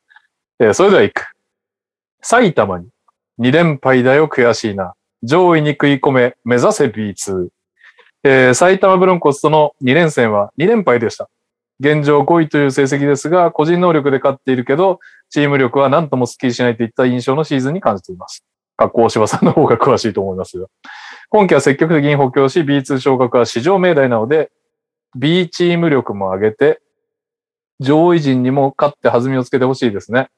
[0.59, 1.25] えーそれでは行く。
[2.21, 2.87] 埼玉に
[3.39, 4.93] 2連敗だよ、悔しいな。
[5.23, 7.47] 上位に食い込め、目指せ B2。
[8.23, 11.29] えー埼玉ブロンコスとの2連戦は2連敗でした。
[11.81, 14.99] 現状5位という成績ですが、個人能力で勝っているけど、
[15.31, 18.45] チーム力は何ともスッキリしないといった印象のシーズンに感じています。
[18.77, 20.67] 格好芝さんの方が詳しいと思いますが。
[21.29, 24.51] 今季は積極的に補強し、B2 昇格は史上命題なので、
[25.17, 26.81] B チーム力も上げて、
[27.79, 30.29] 上位陣にも勝って弾みをつけてほしいですね。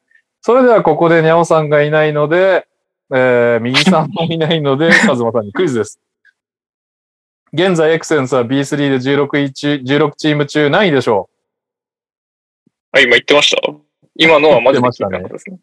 [0.41, 2.67] それではここでニャオさんがいないので、
[3.13, 5.99] えー、右さんもいないので、 カズマさんにクイズです。
[7.51, 11.29] 現在エクセンスは B3 で16位中、16チーム中何位でしょ
[12.93, 13.73] あ、今言ってました？
[14.15, 15.57] 今のはマジで聞なかったですね。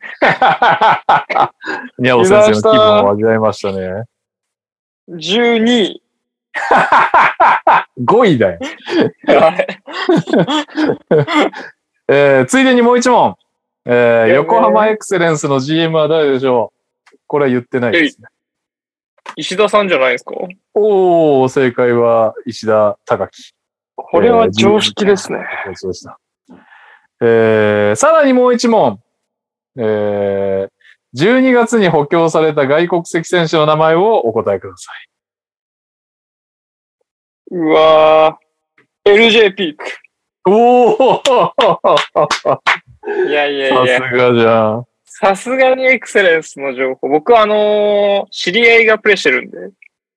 [1.98, 4.04] うニャオ先生の気分を味わいましたね。
[5.08, 6.02] 12位。
[8.00, 8.58] 5位だよ。
[9.26, 9.66] はい
[12.12, 13.36] えー、ついでにもう一問。
[13.86, 16.72] えー、や横浜エクセレンスの GM は誰でしょ
[17.14, 17.16] う？
[17.28, 18.26] これは言ってないですね。
[19.36, 20.34] 石田さんじゃないですか？
[20.74, 23.54] おー、正解は石田隆樹。
[23.94, 25.38] これは常識ですね。
[25.74, 26.18] そうでした。
[27.20, 29.00] えー、さらにもう一問。
[29.76, 30.68] えー、
[31.14, 35.10] 12月に補強された外国籍選手の名前をお答えください。
[37.52, 39.12] うわー。
[39.12, 39.84] LJ ピーク。
[40.46, 41.20] おー
[43.28, 44.00] いやいやさすいや。
[44.00, 44.86] がじゃん。
[45.04, 47.08] さすがにエクセレンスの情報。
[47.08, 49.58] 僕はあのー知り合いがプレイしてるんで。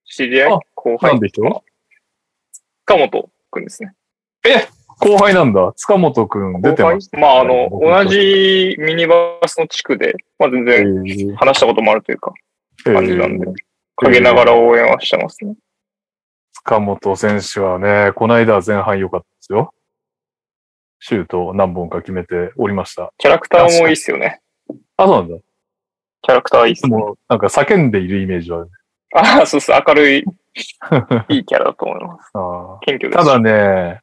[0.06, 1.42] 知り合いあ後輩なんで人
[2.86, 3.94] 塚本くんですね。
[5.00, 5.74] 後輩なんだ。
[5.76, 7.18] 塚本くん出てました。
[7.20, 9.16] まああの、同じミニバ
[9.46, 12.34] スの地区で、まあ全え然ー話したこともあるというか、
[12.84, 13.54] 感じなんでえー
[13.96, 15.56] 陰ながら応援はしてますね。
[16.54, 19.74] 塚本選手はね、この間は前半良かったですよ。
[21.00, 23.12] シュートを何本か決めておりました。
[23.18, 24.42] キャラクターもいいっすよね。
[24.98, 25.38] あ、そうなんだ。
[26.22, 26.98] キャラクターいいっすね。
[26.98, 28.72] もう、なんか叫んでいるイメージはあるね。
[29.16, 30.24] ああ、そうそう、明るい、
[31.30, 32.32] いいキャラだと思います。
[32.34, 33.18] あー謙虚です。
[33.18, 34.02] ただね、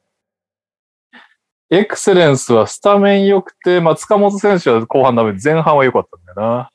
[1.71, 6.71] エクセレンスはスタメン良くて、まあ、塚本選手は後半ダメで前半は良かったんだよな。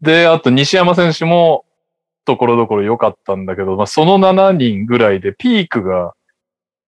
[0.00, 1.64] で、あと西山選手も
[2.24, 6.12] ところどころ良かったんだけど、まあ、その7人ぐらいでピークが、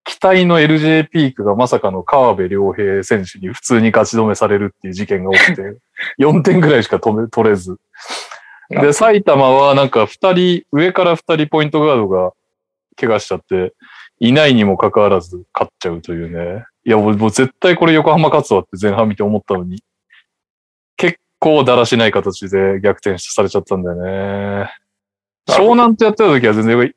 [0.05, 5.63] 期待の LJ ピークがまさかの川辺良平選手に普通に勝ち止めされるっていう事件が起きて、
[6.19, 7.77] 4点ぐらいしか止め、取れず。
[8.71, 12.33] で、埼玉はなんか2人、上から2人ポイントガードが
[12.97, 13.75] 怪我しちゃって、
[14.21, 16.64] いないにもかかわらず勝っちゃうというね。
[16.85, 19.83] いや、もう絶対これ横浜勝つわって前半見て思ったのに、
[20.97, 23.97] 結構だらしない形で逆転されちゃったんだよ
[24.62, 24.71] ね。
[25.49, 26.95] 湘南とやってた時は全然、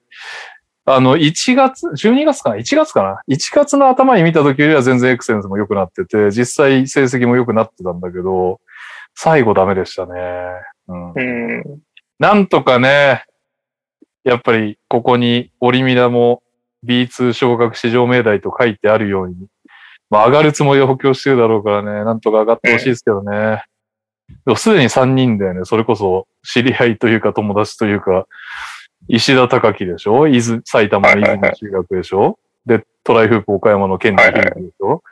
[0.85, 8.59] あの、1月、12月かな ?1 月かな ?1 月の頭に見た時よりは全然エクセンスも良くなってて、実際成績も良くなってたんだけど、
[9.13, 10.13] 最後ダメでしたね。
[10.87, 11.13] うん。
[11.13, 11.81] うん。
[12.19, 13.25] なんとかね、
[14.23, 16.43] やっぱりここにオリミラも
[16.85, 19.35] B2 昇格市場命題と書いてあるように、
[20.09, 23.63] まあ上がるつもりで補強してるだろうからね、なんとか上がってほしいですけどね。
[24.45, 25.61] でもすでに3人だよね。
[25.65, 28.27] それこそ知り合いというか友達というか、
[29.07, 30.27] 石田隆樹でしょ？
[30.27, 32.39] 伊豆、埼玉の泉中学でしょ？
[32.65, 35.03] で、トライフープ岡山の県知事でしょ？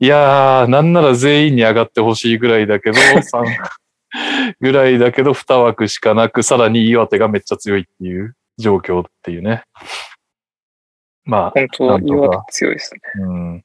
[0.00, 3.44] いやー、なんなら全員に上がってほしいぐらいだけど、 3
[4.60, 9.62] ぐらいだけど、2枠しかなく、さらに岩手がめっちゃ強いっていう状況っていうね。
[11.24, 13.00] ま本当岩手強いですね。
[13.16, 13.64] あ、うん。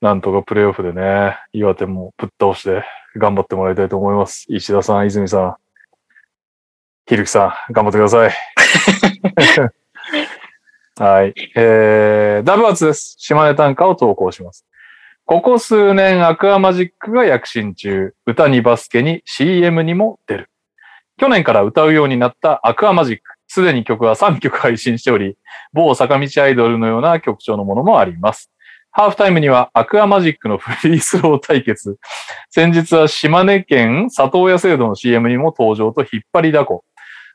[0.00, 2.84] なんとかプレイオフでね、岩手もぶっ倒して
[3.16, 4.46] 頑張ってもらいたいと思います。
[4.48, 5.56] 石田さん、泉さん、
[7.06, 8.32] ひるきさん、頑張ってください。
[10.96, 11.34] はい。
[11.56, 13.16] えー、ダブアツです。
[13.18, 14.64] 島根短歌を投稿します。
[15.26, 20.50] ここ数年アクアマジックが躍進中、歌にバスケに CM にも出る。
[21.16, 23.33] 去年から歌うようになったアクアマジック。
[23.46, 25.36] すでに曲は3曲配信しており、
[25.72, 28.50] 某坂道アイドルのような曲調のものもあります。
[28.90, 31.96] ハーフタイムにはアクアマジックのフリースロー対決。
[32.50, 36.84] 先日は島根県里親制度の CM にも登場と引っ張りだこ。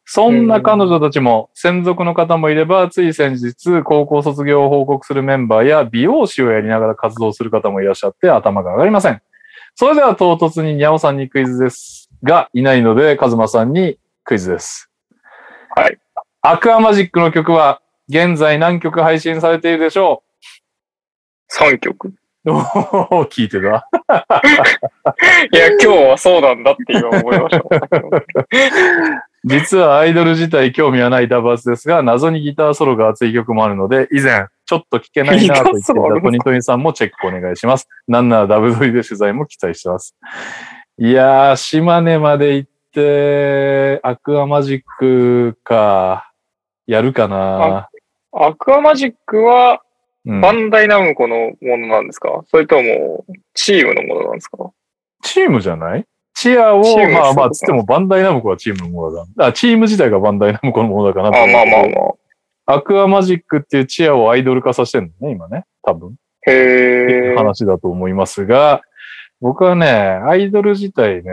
[0.06, 9.22] そんな彼女たちも専属の方もいれば、つい先日高校卒業を報告するメンバーや美容師をやりながら活動する方もいらっしゃって頭が上がりません。
[9.76, 14.89] それでは唐突ににゃおさんにクイズですが、いないので、カズマさんにクイズです。
[15.76, 15.98] はい。
[16.42, 20.24] アクアマジックの曲は現在何曲配信されているでしょ
[21.52, 22.14] 3曲。
[22.46, 23.88] うおー聞いてた。
[25.52, 27.64] いや、今日はそうなんだって今思いました。
[29.46, 37.88] 実はアイドル自体興味はないダバーツですが、謎にギターソロが熱い曲もあるので、以前、ちょっと聞けないなと言っていた トニトニさんもチェックお願いします。
[38.08, 40.16] なんならダブドリで取材も期待してます。
[40.98, 46.32] いやー、島根まで行って、アクアマジックか、
[46.88, 47.90] やるかな。
[48.32, 49.82] アクアマジックは
[50.26, 52.44] うんバンダイナムコのものなんですか？
[52.48, 54.72] それともチームのものなんですか？
[55.24, 56.06] チームじゃない？
[56.36, 56.82] チアを、
[57.12, 59.48] まあまあ、つってもバンダイナムコはチームのものだ。
[59.48, 61.88] あ、チーム自体がバンダイナムコのものだかなとあ、まあまあま
[62.68, 62.76] あ。
[62.76, 65.66] アクアマジックっていうチアをアイドル化させてるのね、今ね。
[65.82, 66.16] 多分。
[66.48, 67.36] へえ。
[67.36, 68.82] 話だと思いますが、
[69.42, 71.32] 僕はね、アイドル自体ね、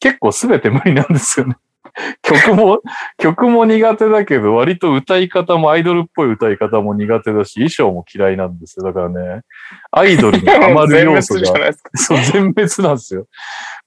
[0.00, 1.56] 結構すべて無理なんですよね。
[2.22, 2.80] 曲も、
[3.18, 8.84] 曲も苦手だけど、割と歌い方もアイドルっぽい歌い方も苦手だし、衣装も嫌いなんですよ。
[8.84, 9.42] だからね、
[9.90, 11.90] アイドルにハマる全要素が滅じゃないですか。
[11.94, 13.26] そう、全滅なんですよ。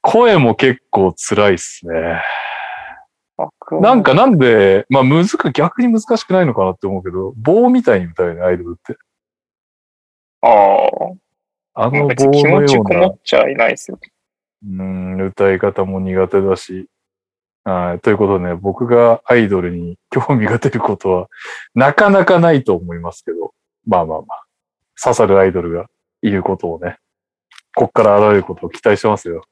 [0.00, 2.22] 声も結構辛いっすね。
[3.80, 8.96] なんかなんで、まあ難か、逆に難しくないのかなって思うけど、棒みたいに歌うよね、アイドルって。
[10.42, 10.48] あ
[11.74, 11.90] ああ。
[11.90, 13.98] の棒別に気持ちこものようなっちゃいないですよ。
[14.66, 16.86] うん、歌い方も苦手だし。
[17.64, 18.00] はい。
[18.00, 21.28] ということでね、僕がアイドルに興味が出ることは、
[21.74, 23.52] なかなかないと思いますけど、
[23.86, 24.44] まあまあまあ、
[25.02, 25.86] 刺さるアイドルが
[26.22, 26.98] いることをね、
[27.74, 29.44] こっから現れることを期待してますよ。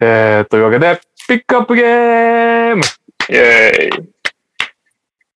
[0.00, 2.82] えー、というわけで、ピックアップゲーム
[3.28, 4.10] イェーイ。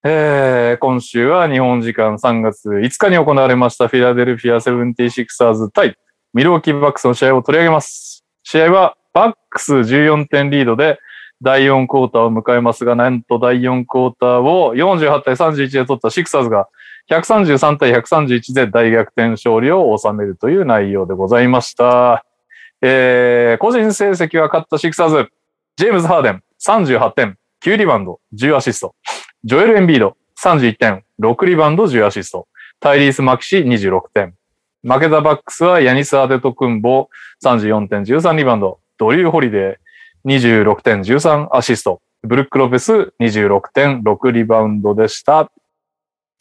[0.06, 5.96] えー、今週は日本時間3月5日に行われましたフィラデルフィア 76ers 対
[6.34, 8.13] ミルウォーキーバックスの試合を取り上げます。
[8.44, 10.98] 試合はバックス14点リードで
[11.42, 16.68] 第4クォーターを迎えますが、なんと第4クォーターを48対31で取ったシクサーズが
[17.10, 22.24] 133対131で大逆転勝利を収めるという内容でございました。
[22.80, 25.28] えー、個人成績は勝ったシクサーズ、
[25.76, 28.94] ジェームズ・ハーデン38点、9リバウンド、10アシスト。
[29.44, 32.46] ジョエル・エンビード、31点、6リバウンド、10アシスト。
[32.80, 34.34] タイリース・マキシ、26点。
[34.84, 37.08] 負けたバックスはヤニス・アデトクンボ、
[37.42, 38.80] 34点、13リバウンド。
[38.98, 42.02] ドリュー・ホリデー、26点、13アシスト。
[42.22, 45.50] ブルック・ロペス、26点、6リバウンドでした。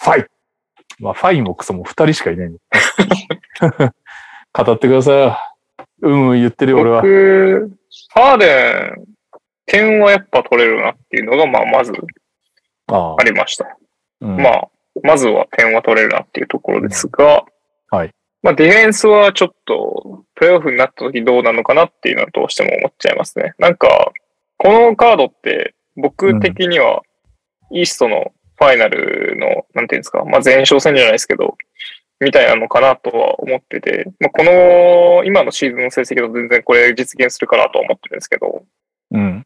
[0.02, 0.28] ファイ
[1.00, 2.58] まあ、ファイもクソも2人しかいない語
[4.72, 5.38] ってくださいよ。
[6.02, 7.02] うん、うん、言ってるよ、俺は。
[7.02, 7.72] 僕、
[8.10, 9.06] ハーデン、
[9.66, 11.94] 点はやっぱ取れるなっていうのが、まあ、まず
[12.88, 13.78] あありました。
[14.22, 14.70] うんまあ、
[15.02, 17.46] まずは点は取れるなっていうところですが、
[17.90, 18.14] はい。
[18.44, 23.54] まあ、ディフェンスはちょっと、プレイオフになった時どうなのかなっていうのはどうしても思っちゃいますね。
[23.58, 24.12] なんか、
[24.58, 27.04] このカードって、僕的には、
[27.72, 31.58] イーストのファイナルの、なんていうんですか、まあ、前哨戦じゃないですけど、
[32.20, 38.64] みたいなのかなとは思ってて、まあ、この、今のシーズンの成績だと全然これ実現するかなとは思ってるんですけど、
[39.12, 39.46] うん。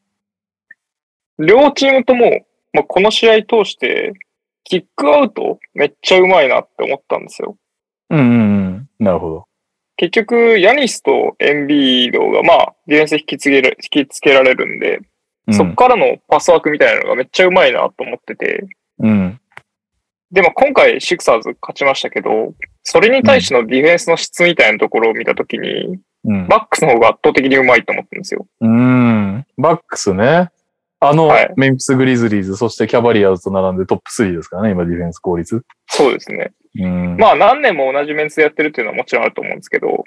[1.39, 4.14] 両チームとも、まあ、この試合通して、
[4.64, 7.58] キックアウトめっちゃうまいなって思ったんですよ。
[8.10, 8.34] うん、うん、う
[8.70, 8.89] ん。
[8.99, 9.45] なるほど。
[9.97, 15.05] 結局、ヤニスとエンビードが、まあ、ディフェンス引き継げら引きつけられるんで、うん
[15.53, 18.68] そっからのパスワークみたいなのがめっちゃうまいなと思ってて、
[18.99, 19.39] うん。
[20.30, 22.53] で、まあ、今回シクサーズ勝ちましたけど、
[22.84, 26.47] それに対してのディフェンスの質みたいなところを見たときに、うん。
[26.49, 28.45] バックスの方が圧倒的にうまいと思ってるんですよ。
[28.60, 29.45] うん。
[29.58, 30.49] バックスね。
[31.00, 35.64] あの、はいメンフィス・グリズリーズ、そしてキャバリアーズと並んでトップ3ですからね、今ディフェンス効率。
[35.88, 36.52] そうですね。
[36.80, 37.18] うん。
[37.18, 40.04] まあ、何年も同じメンツでやってるっていうのはもちろんあると思うんですけど、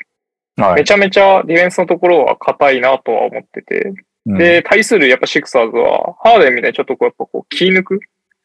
[0.56, 0.74] はい。
[0.76, 3.92] めちゃめちゃディフェンスのところは硬いなとは思ってて、
[4.26, 8.00] うん、で、対するやっぱシクサーズは、ハーデンみたいにちょっとこうやっぱこう気抜く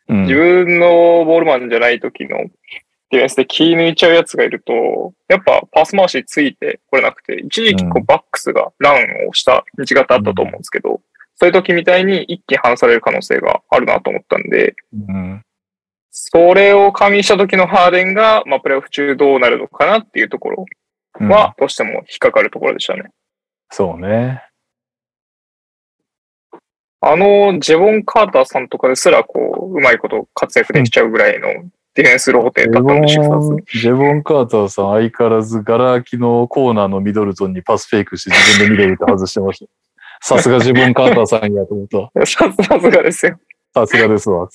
[0.08, 2.38] うん、自分のボールマンじゃない時の
[3.10, 11.02] ディフェンスで気抜いちゃうやつがいると、やっぱパス回しついてこれなくて、一時期こううバックスがランをした道方あったと思うんですけど、
[11.36, 15.42] そういう時みたいに一気に離される可能性があるなと思ったんで、うん。
[16.12, 20.66] それを加味した時のハーデンが、まあプレイオフ中どうなるのかなっていうところ
[21.20, 23.04] うんは、どうしても引っかかるところでしたね。
[23.70, 24.44] そうね。
[27.02, 31.50] あの、ジェボン・カーターさんとかですら、こう、うまいこと活躍できちゃうぐらいの
[31.94, 39.85] ディフェンスローテだったんで、シクサージェボン・カーターさん相変わらずガラ空きのコーナーのミドルトンにパスフェイクして自分でミドルって外してました。
[40.28, 42.26] さすがジェボン・カーターさんやと思った。
[42.26, 43.40] さ さすがですよ。
[43.76, 44.50] さすがですわ。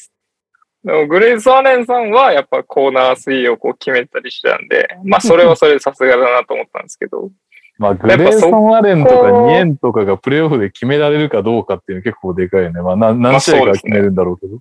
[0.82, 7.30] でもグレイス・アレンさんはやっぱコーナー3をこう決めたりしてたんで、まあそれはそれでさすがだなと思ったんですけど。
[7.78, 12.82] まあ、グレーソン・アレンとかニエンとかがプレイオフで決められるかどうかっていうの結構でかいよね。
[12.82, 14.58] まあ、な何試合か決めるんだろうけど。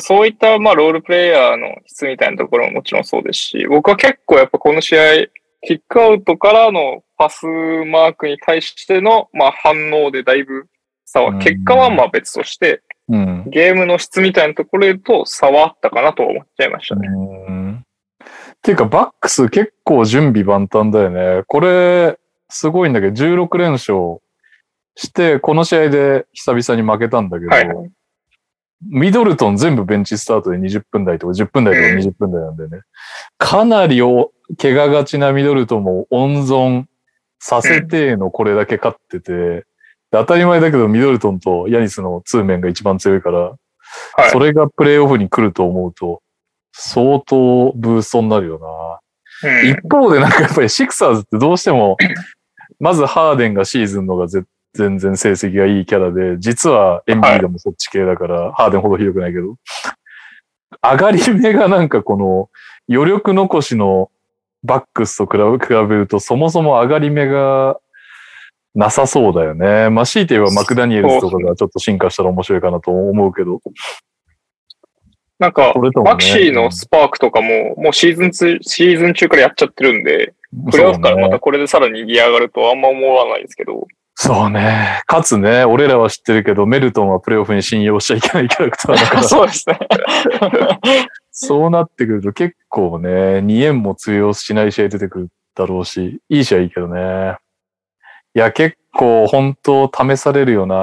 [0.00, 5.26] そういったまあロールプレイヤーの質みたいなところももちろんそうですし、僕は結構やっぱこの試合、
[5.62, 10.68] キックアウトからのパスマークに対してのまあ反応でだいぶ
[11.04, 13.44] 差は、結果はまあ別として、うん。
[13.50, 17.08] ゲームの質みたいなところと差はあったかなと思っちゃいましたね。
[17.08, 17.84] うん
[18.24, 21.42] っていうか、バックス結構準備万端だよね。
[21.46, 22.18] これ、
[22.48, 24.18] すごいんだけど、16連勝
[24.94, 27.68] して、この試合で久々に負けたんだけど、はい。
[28.82, 32.80] ミドルトン全部ベンチスタートで20分台とか10分台とか20分台なんだよね。
[33.36, 36.84] かなりお怪我がちなミドルトンも温存
[37.40, 39.64] させてのこれだけ勝ってて、で
[40.12, 44.30] 当たり前だけどミドルトンとヤニスの通面が一番強いから、はい。
[44.30, 46.22] それがプレイオフに来ると思うと、
[46.72, 49.00] 相当ブーストになるよ
[49.42, 49.50] な。
[49.50, 49.68] うん。
[49.68, 51.96] 一方でなんかやっぱりシクサーズってどうしても、
[52.78, 59.56] まずハーデンがシーズンのがぜ全然成績がいいキャラで、実はエンビードもそっち系だから、ハーデンほどひどくないけど、
[60.82, 62.48] 上がり目がなんかこの
[62.88, 64.10] 余力残しの
[64.62, 67.78] バックスと比べ比べると、そもそも上がり目が
[68.74, 69.90] なさそうだよね。
[69.90, 73.60] まあ、強いて言えばマクダニエルズとかがちょっと進化したら面白いかなと思うけど。
[75.38, 80.34] なんかねマキシーのスパークとかも、もうシーズンツーシーズン中からやっちゃってるんで、
[80.70, 83.86] プレイオフからまたこれでさらにギア上がるとあんま思わないですけど、
[84.22, 85.00] そうね。
[85.06, 89.78] かつね、俺らは知ってるけど、メルトンはプレイオフに信用しちゃいけないキャラクターだから、 そうですね。
[91.30, 93.08] そうなってくると結構ね、
[93.38, 97.36] 2円も通用しない試合出てくるだろうし、いい試合いいけどね。
[98.34, 100.74] いや、結構本当試されるよな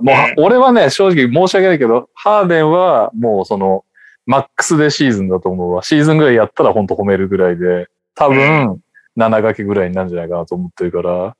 [0.00, 3.84] もう、俺はね、正直申し訳ないけど、ハーデンはもうその、
[4.26, 5.82] マックスでシーズンだと思うわ。
[5.82, 8.80] シーズンぐらいやったら本当褒めるぐらいで、多分、
[9.16, 11.36] 7掛けぐらいになるんじゃないかなと思ってるから、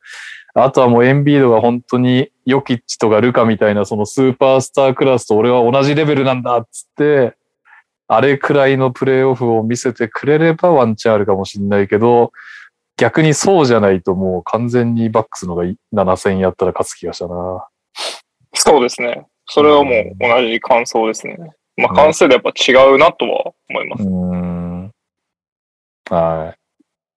[0.55, 7.35] あとはもうエンビードが本当にヨキッチとかルカみたいなそのスーパースタークラスと俺は同じレベルなんだっつって、
[8.15, 12.33] あれくらいのプレイオフを見せてくれればワンチャンあるかもしれないけど、
[12.99, 17.67] 逆にそうじゃないともう完全にバックスのが7戦やったら勝つ気がしたな。
[18.55, 19.27] そうですね。
[19.47, 21.39] それはもう同じ感想ですね。
[21.79, 24.03] まあ関数でやっぱ違うなとは思います。
[24.03, 24.93] うーん。
[26.11, 26.59] はい。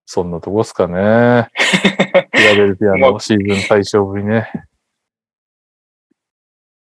[0.05, 0.93] そんなとこっすかね。
[0.93, 4.49] フィラデルフィアの シーズン対象ぶりね。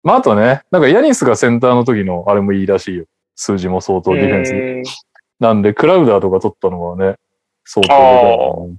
[0.02, 3.04] まあ、あとね、なんかヤニスがセンターの時のあれもいいらしいよ。
[3.40, 4.54] 数字も相当ディフェンス。
[4.54, 5.10] うん
[5.40, 7.16] なんで、クラウダーとか取ったのはね、
[7.64, 8.76] 相当で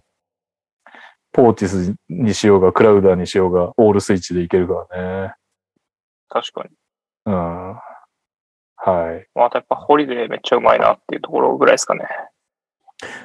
[1.32, 5.34] ポーティスにしようが、クラウダーにしようが、オールスイッチでいけるからね。
[6.30, 6.70] 確かに。
[7.26, 7.76] うん。
[8.76, 9.28] はい。
[9.34, 12.06] またやっぱホリデーめっちゃうまいなっていうところぐらいですかね。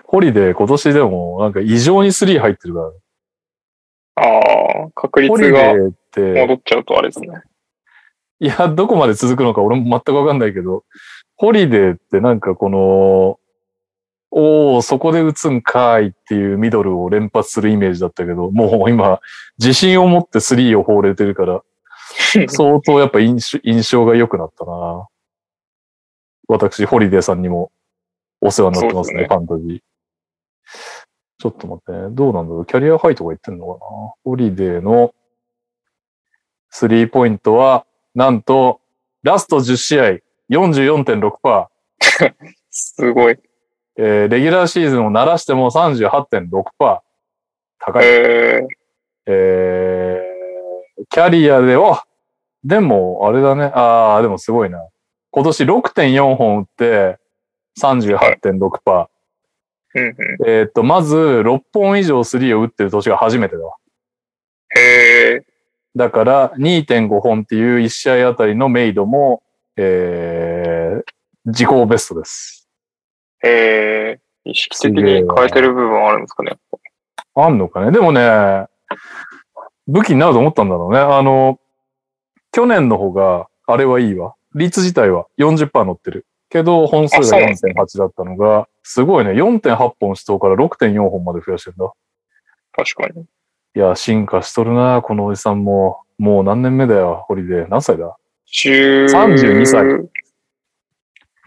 [0.05, 2.97] ホリデー今年でもなんか異常にスリー入ってるからね。
[4.15, 7.43] ああ、確率が戻っちゃうとあれですね。
[8.39, 10.85] いや、どこまで続くのか俺も全くわかんないけど、
[11.37, 13.39] ホリデーってなんかこの、
[14.31, 19.21] おー、そこで打つんかいっていうミドルを連発するイメージだったけど、もう今、
[19.59, 21.63] 自信を持ってスリーを放れてるから、
[22.49, 25.09] 相当やっぱ印象印象が良くなったな。
[26.49, 27.71] 私、ホリデーさんにも
[28.41, 29.81] お世話になってますね、すねファンタジー。
[31.39, 32.09] ちょっと待ってね。
[32.11, 34.13] どうなんだろうキャリアハイとか言ってんのかな？
[34.25, 35.15] ホリデーの
[36.71, 38.81] スリーポイントは、なんと、
[39.23, 40.19] ラスト10試合、
[40.51, 41.67] 44.6%。
[42.71, 43.39] すごい。
[43.99, 47.01] えーレギュラーシーズンを鳴らしても38.6%。
[47.79, 48.07] 高い。
[48.07, 48.67] えー、
[49.27, 51.99] えーキャリアで、お
[52.65, 53.65] でも、あれだね。
[53.65, 54.79] ああ、でもすごいな。
[55.31, 57.19] 今年6.4本打って
[57.81, 59.07] 38.6%。
[59.95, 60.15] うんうん。
[60.47, 63.77] えーっと、まず6本以上スリーを打ってる年が初めてだわ。
[64.77, 65.47] へえ
[65.95, 69.43] だから2.5本っていう1試合あたりのメイドも、
[69.77, 71.03] えー、
[71.47, 72.69] 自己ベストです。
[73.45, 76.57] ー、えー、意識的に変えてる部分あるんですかね。
[77.35, 77.93] あんのかね？
[77.93, 78.67] でもね、
[79.87, 80.99] 武器になると思ったんだろうね。
[80.99, 81.59] あの、
[82.53, 84.35] 去年の方が、あれはいいわ。
[84.55, 86.27] 率自体は40%乗ってる。
[86.49, 89.33] けど、本数があそうなんですね4.8だったのが、すごいね。
[89.33, 91.93] 4.8本死闘から6.4本まで増やしてんだ。
[92.73, 93.23] 確かに。
[93.23, 96.01] いや、進化しとるな、このおじさんも。
[96.19, 97.69] もう何年目だよ、ホリデー。
[97.69, 98.26] 何歳だ？10
[98.65, 99.85] 32歳。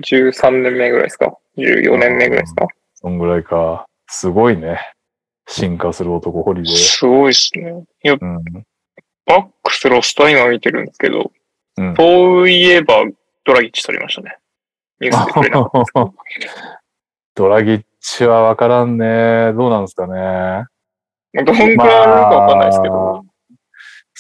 [0.04, 2.68] 13年目ぐらいですか ?14 年目ぐらいですか？
[2.96, 3.86] そんぐらいか。
[4.08, 4.80] すごいね。
[5.48, 6.72] 進化する男、ホリデー。
[6.74, 7.84] すごいですね。
[8.04, 8.44] いや、うん。
[9.26, 11.32] バックスロスター今見てるんですけど、
[11.78, 13.06] うんそういえば
[13.46, 14.38] ドラギッチ取りましたね。
[15.00, 15.70] ニュースで触れな
[17.36, 19.54] ドラギッチはわからんね。
[19.54, 20.14] どうなんですかね。
[21.34, 23.24] まあどんくらいあるかわかんないですけど、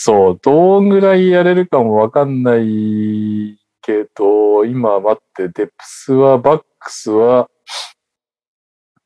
[0.02, 7.50] そう、どんぐらいやれるかもわかんないけど、今待って、デプスは、バックスは、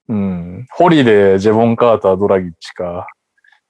[0.07, 3.07] うん、ホリデー、ジェボン・カーター、ドラギッチか。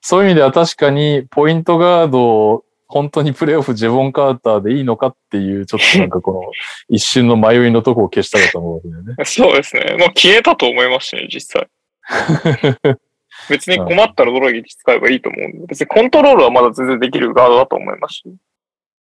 [0.01, 6.41] そういう意味では確かに、ポイントガード、本当にプレイオフ、ジェボン・カーターでいいのかっていう、ちょっとなんかこの、
[6.93, 9.15] 一瞬の迷いのとこを消したかと思うわけだよね。
[9.23, 9.95] そうですね。
[9.97, 11.69] まあ消えたと思いますしね、実際。
[13.49, 18.23] 別に困ったらドラギッチ使えばいいと思うんで、別にコントロールはまだ全然できるガードだと思いますし。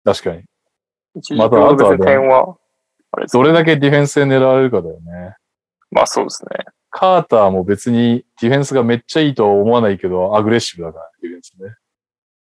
[0.05, 0.43] 確かに。
[1.17, 2.57] 一またあとはね点は、
[3.13, 5.37] あれどれだけディフェンスで狙われるかだよね。
[5.91, 6.65] まあそうですね。
[6.91, 11.75] カーターも別にディフェンスがめっちゃいいとは思わないけど、アグレッシブだから、ディフェンスね。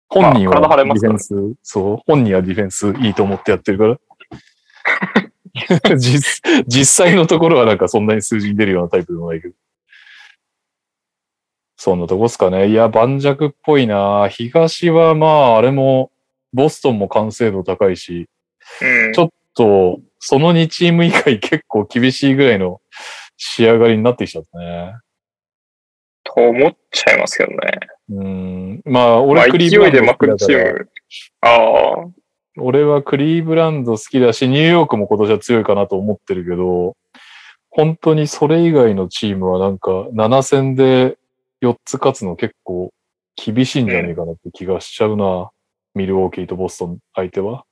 [0.09, 3.99] 本人はディフェンス、そう、本人はディフェンスいいと思ってやってるから。
[5.97, 9.55] 実実際のところはなんかそんなに数字に出るようなタイプでもないけど。
[11.87, 12.69] そんなとこっすかね。
[12.69, 16.11] いや、盤石っぽいな東はまあ、あれも、
[16.53, 18.29] ボストンも完成度高いし、
[18.83, 19.13] うん。
[19.13, 22.81] ちょっと、その2チーム以外結構厳しいぐらいの
[23.37, 24.95] 仕上がりになってきちゃったね。
[26.25, 27.57] と思っちゃいますけどね。
[28.11, 28.83] うん。
[28.85, 30.91] まあ、まあ俺クリーブランド好きだから、チーム。
[31.43, 32.09] ああ。
[32.59, 36.97] 俺はクリーブランド好きだし、ニューヨークも今年は強いかなと思ってるけど、
[37.71, 41.17] 本当にそれ以外のチームはなんか7戦で
[41.63, 42.93] 4つ勝つの結構
[43.37, 45.51] 厳しいんじゃねえかなって気がしちゃうな。
[45.95, 47.65] ミルウォーキーとボストン相手は。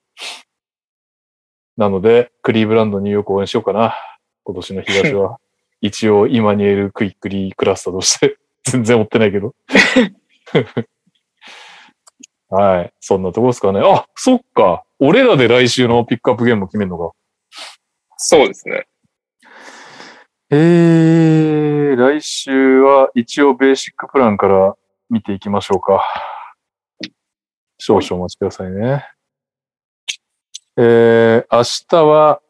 [1.77, 3.95] なので、クリーブランド、ニューヨーク応援しようかな。
[4.45, 5.39] 今年の東は。
[5.83, 9.55] 一応、イマニュエル・クイックリークラスターとして、 全然追ってないけど。
[12.49, 12.93] はい。
[13.01, 13.81] そんなとこですかね。
[13.85, 14.85] あ、そっか。
[15.01, 17.13] 俺らで来週のピックアップゲームを決めるのか。
[18.17, 18.87] そうですね。
[20.57, 24.77] えー、来週は一応ベーシックプランから
[25.11, 26.05] 見ていきましょうか。
[27.79, 29.05] 少々お待ちくださいね。
[30.77, 32.41] えー、明日は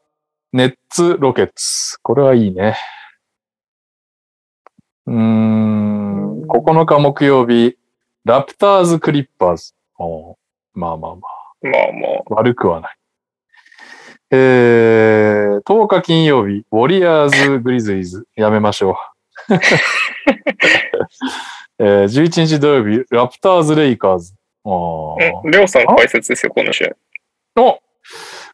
[0.52, 1.98] ネッツ・ロケッツ。
[2.02, 2.76] これはいいね。
[5.06, 7.78] うーん、9日木曜日、
[8.26, 9.72] ラプターズ・クリッパーズ。
[10.74, 11.20] まあまあまあ。
[11.62, 12.34] まあまあ。
[12.34, 12.96] 悪くはない。
[14.36, 18.26] えー、10日金曜日、ウォリアーズ・グリズイーズ。
[18.34, 18.96] やめましょ
[19.48, 19.54] う。
[21.78, 24.34] えー、11日土曜日、ラプターズ・レイカーズ。
[24.64, 25.50] あーうん。
[25.52, 27.60] りょうさん解説ですよ、この試合。
[27.62, 27.78] お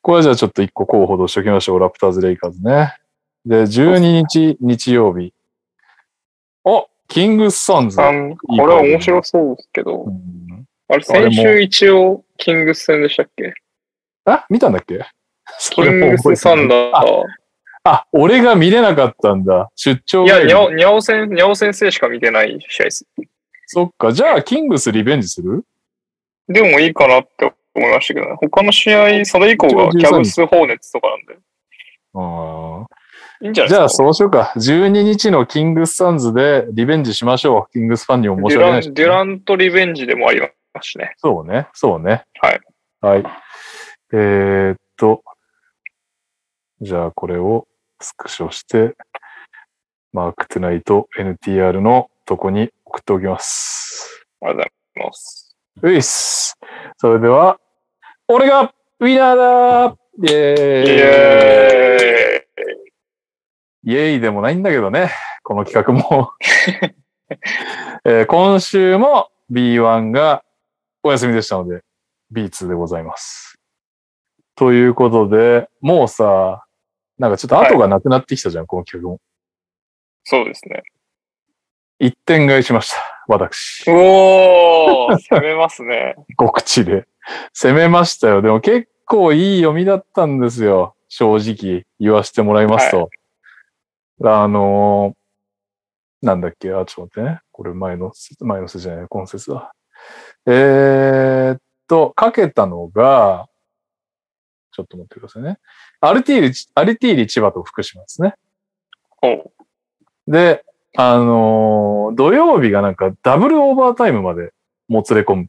[0.03, 1.79] これはじゃあちょっと一個候補としておきましょう。
[1.79, 2.95] ラプターズ・レイカーズね。
[3.47, 5.33] で、12日日曜日。
[6.65, 7.97] おキングス・サンズ。
[7.97, 13.55] これは面白そうですけどう、んあれ、先週一応、キングス戦でしたっけ？
[14.27, 15.07] あ、見たんだっけ？
[15.63, 17.23] そキれもングス・覚えサンダー。
[17.85, 19.71] あ、俺が見れなかったんだ。
[19.77, 23.07] 出張いや、にゃお、にゃお先、にゃお先生しか見てない試合です。
[23.67, 24.11] そっか。
[24.13, 25.65] じゃあ、キングスリベンジする？
[26.49, 28.37] でもいいかなって思いましたけどね。
[28.41, 31.39] 他の試合、それ以降がキャブス・ホーネッツとかなんで。
[32.15, 32.87] あ
[33.43, 33.89] いいんじゃないですか？
[33.89, 34.53] そうしようか。
[34.57, 37.73] 12日のキングスサンズでリベンジしましょう。
[37.73, 40.49] キングスファンにも申しデュラン、訳ないし、デュラントリベンジでもありま
[40.83, 41.15] すしね。
[41.19, 41.69] そうね。
[41.73, 42.25] そうね。
[42.41, 42.61] はい。
[43.01, 43.25] はい。
[44.13, 45.23] えーっと、
[46.83, 47.67] じゃあ、これを
[48.01, 48.97] スクショして、
[50.15, 54.25] マークトゥナイト NTR のとこに送っておきます。
[54.41, 55.57] ありがとうございます。
[55.83, 56.59] ういっす。
[56.97, 57.61] それでは、
[58.29, 65.11] 俺がウィナーだイェーイイエーイイエイでもないんだけどね、
[65.43, 66.33] この企画も。
[68.05, 70.45] えー今週も B1 が
[71.03, 71.83] お休みでしたので、
[72.33, 73.59] B2 でございます。
[74.55, 76.65] ということで、もうさ、
[77.21, 79.21] なんかちょっと後がなくなってきたじゃん、この企画も。
[80.25, 80.83] そうですね。
[81.99, 82.97] 一点買いしました、
[83.29, 83.85] 私。
[83.91, 86.17] おー、攻めますね。
[86.39, 87.07] 告知で。
[87.53, 88.41] 攻めましたよ。
[88.41, 90.97] でも結構いい読みだったんですよ。
[91.09, 93.11] 正直言わせてもらいますと。
[94.25, 96.71] あのーなんだっけ？
[96.73, 97.41] あ、ちょっと待ってね。
[97.53, 99.73] これ前の、前の説じゃない、今節だ。
[100.47, 103.49] えーっと、かけたのが、
[104.73, 105.59] ちょっと待ってくださいね。
[106.01, 108.35] アルティーリ、アルティーリ千葉と福島ですね。
[109.23, 109.53] おう
[110.29, 110.65] で、
[110.97, 114.53] あのー土曜日がなんかダブルオーバータイムまで
[114.89, 115.49] もつれ込む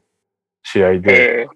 [0.62, 1.48] 試合で、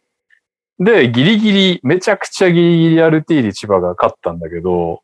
[0.81, 5.03] えで、ギリギリ、めちゃくちゃギリギリアルティーリ千葉が勝ったんだけど、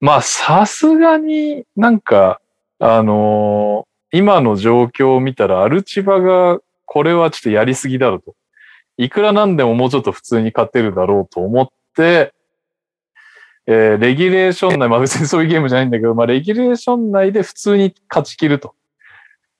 [0.00, 2.40] まあ、さすがになんか、
[2.78, 8.34] あのー今の状況を見たら、アルチバが、これはちょっとやりすぎだろうと。
[8.98, 12.34] いくらなんでももうちょっと普通に勝てるだろうと思って、
[13.66, 18.74] えーレギュレーション内、まあ別にそういうゲームじゃないんだけど、まあレギュレーション内で普通に勝ち切ると。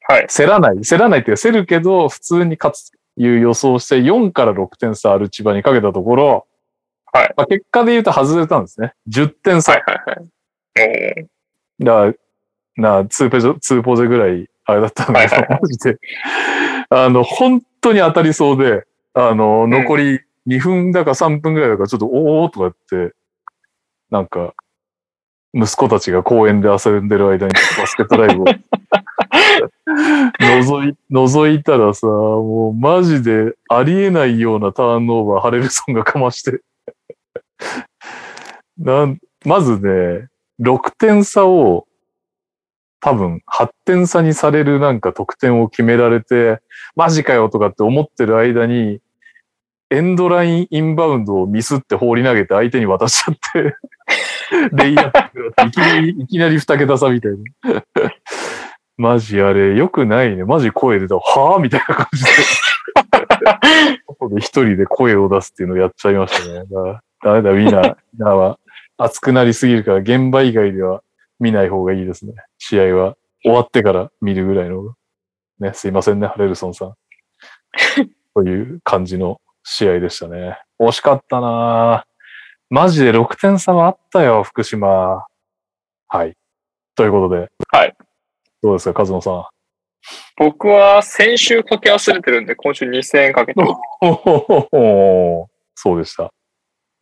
[0.09, 0.27] はい。
[0.29, 0.81] 競らない。
[0.81, 6.47] 競らないっていうか、競るけど、普通に勝つという予想をして、4から6点差アルチバにかけたところ、
[7.13, 7.35] はい。
[7.37, 8.95] まあ、結果で言うと外れたんですね。
[9.09, 9.73] 10点差。
[9.73, 10.29] はいはいはい。
[11.21, 11.27] おー
[11.81, 12.17] だか
[12.77, 15.99] ら、な、2ペジョ、2ポゼぐらい、あれだったんだけど、はいはいはマジで、
[16.91, 18.85] あの、本当に当たりそうで、
[19.21, 23.17] あの、ん残り2分だか3分ぐらいだから、ちょっと、おーとか言って、
[24.11, 24.55] なんか、
[25.53, 28.45] 息子たちが公園で遊んでる間にバスケットライブを
[30.39, 36.61] 覗い、覗いたらさ、もうマジでありえないようなターンオーバー、ハレルソンがかまして。
[38.79, 40.29] なん、まずね、
[40.61, 41.89] 6点差を
[43.01, 46.61] 多分8点差にされるなんか得点を決められて、
[46.95, 49.01] マジかよとかって思ってる間に、
[49.91, 53.77] エンドラインインバウンドをミスって放り投げて相手に渡しちゃって、
[54.73, 57.83] レイアップがいきなり、いきなり二桁差みたいな。
[58.99, 60.45] マジあれ、良くないね。
[60.45, 61.15] マジ声出た。
[61.15, 62.31] はぁみたいな感じで。
[64.39, 66.65] 一人で声を出すっていうのをやっちゃいましたね。
[67.23, 67.93] ダメだ、ウィナー。
[67.93, 68.59] ウィナーは
[68.99, 71.03] 熱くなりすぎるから、現場以外では
[71.41, 72.35] 見ない方がいいですね。
[72.59, 74.95] 試合は終わってから見るぐらいの。
[75.61, 76.95] ね、すいませんね、ハレルソンさん。
[78.35, 80.59] という感じの試合でしたね。
[80.81, 82.09] 惜しかったなぁ
[82.71, 85.27] マジで6点差はあったよ、福島。
[86.09, 86.35] はい。
[86.95, 87.49] ということで。
[87.69, 87.95] はい。
[88.63, 89.45] どうですか、カズノさん。
[90.39, 93.63] 僕は先週かけ忘れてるんで、今週2000円かけて。
[95.75, 96.31] そうでした。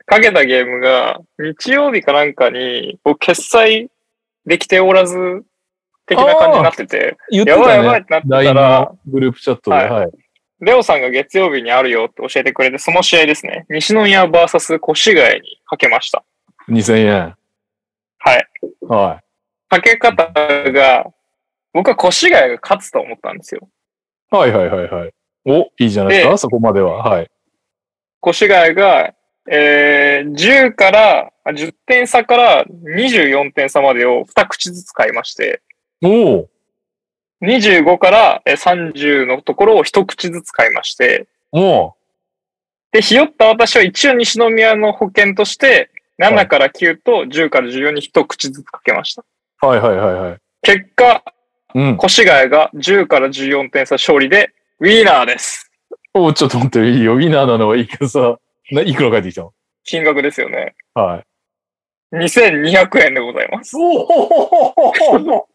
[0.05, 3.91] かけたゲームが、日曜日かなんかに、僕決済
[4.45, 5.45] できておらず、
[6.07, 8.01] 的な感じになってて、てやばいやばい。
[8.01, 9.77] ってなってたらの、グループチャットで。
[9.77, 10.11] はいはい。
[10.61, 13.67] レオさんが月曜日にあるよって教えてくれて、その試合ですね。
[13.69, 16.25] 西宮 VS 越谷にかけました。
[16.69, 17.37] 2000円。
[18.19, 18.49] はい。
[18.81, 19.23] は
[19.69, 20.33] かけ方
[20.73, 21.07] が、
[21.73, 23.69] 僕は越谷が勝つと思ったんですよ。
[24.33, 24.37] い。
[24.37, 25.13] はいはいはいはい。
[25.45, 27.03] お、いいじゃないですか、でそこまでは。
[27.03, 27.31] はい。
[28.27, 29.15] 越谷が、
[29.49, 35.63] えー、10から、あ10点差から24点差までを2口ずつ買いまして、
[36.03, 36.49] おお
[37.43, 41.95] 25からえー30のところを1口ずつ買いまして、お
[42.93, 49.25] で、ひよった私は一応西宮の保険として、7から9と10から14に1口ずつかけました。
[49.61, 50.39] はいはいはいはい。
[50.63, 51.23] 結果、
[51.75, 51.99] うん。
[52.03, 55.71] 越谷が10から14点差勝利で、ウィーナーです。
[56.15, 57.17] おちょっと待って、いいよ。
[57.17, 58.39] ウィナーなのはいいけどさ、
[58.71, 59.53] ないくら返ってきたの？
[59.85, 60.75] 金額ですよね。
[60.95, 61.23] は
[62.13, 62.17] い。
[62.17, 63.77] 2200円でございます。
[63.77, 65.49] おお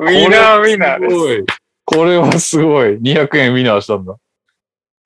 [0.00, 1.44] ウィーナーウィーナーです。
[1.84, 2.98] これはすごい。
[3.00, 4.16] 200円ウィナーしたんだ。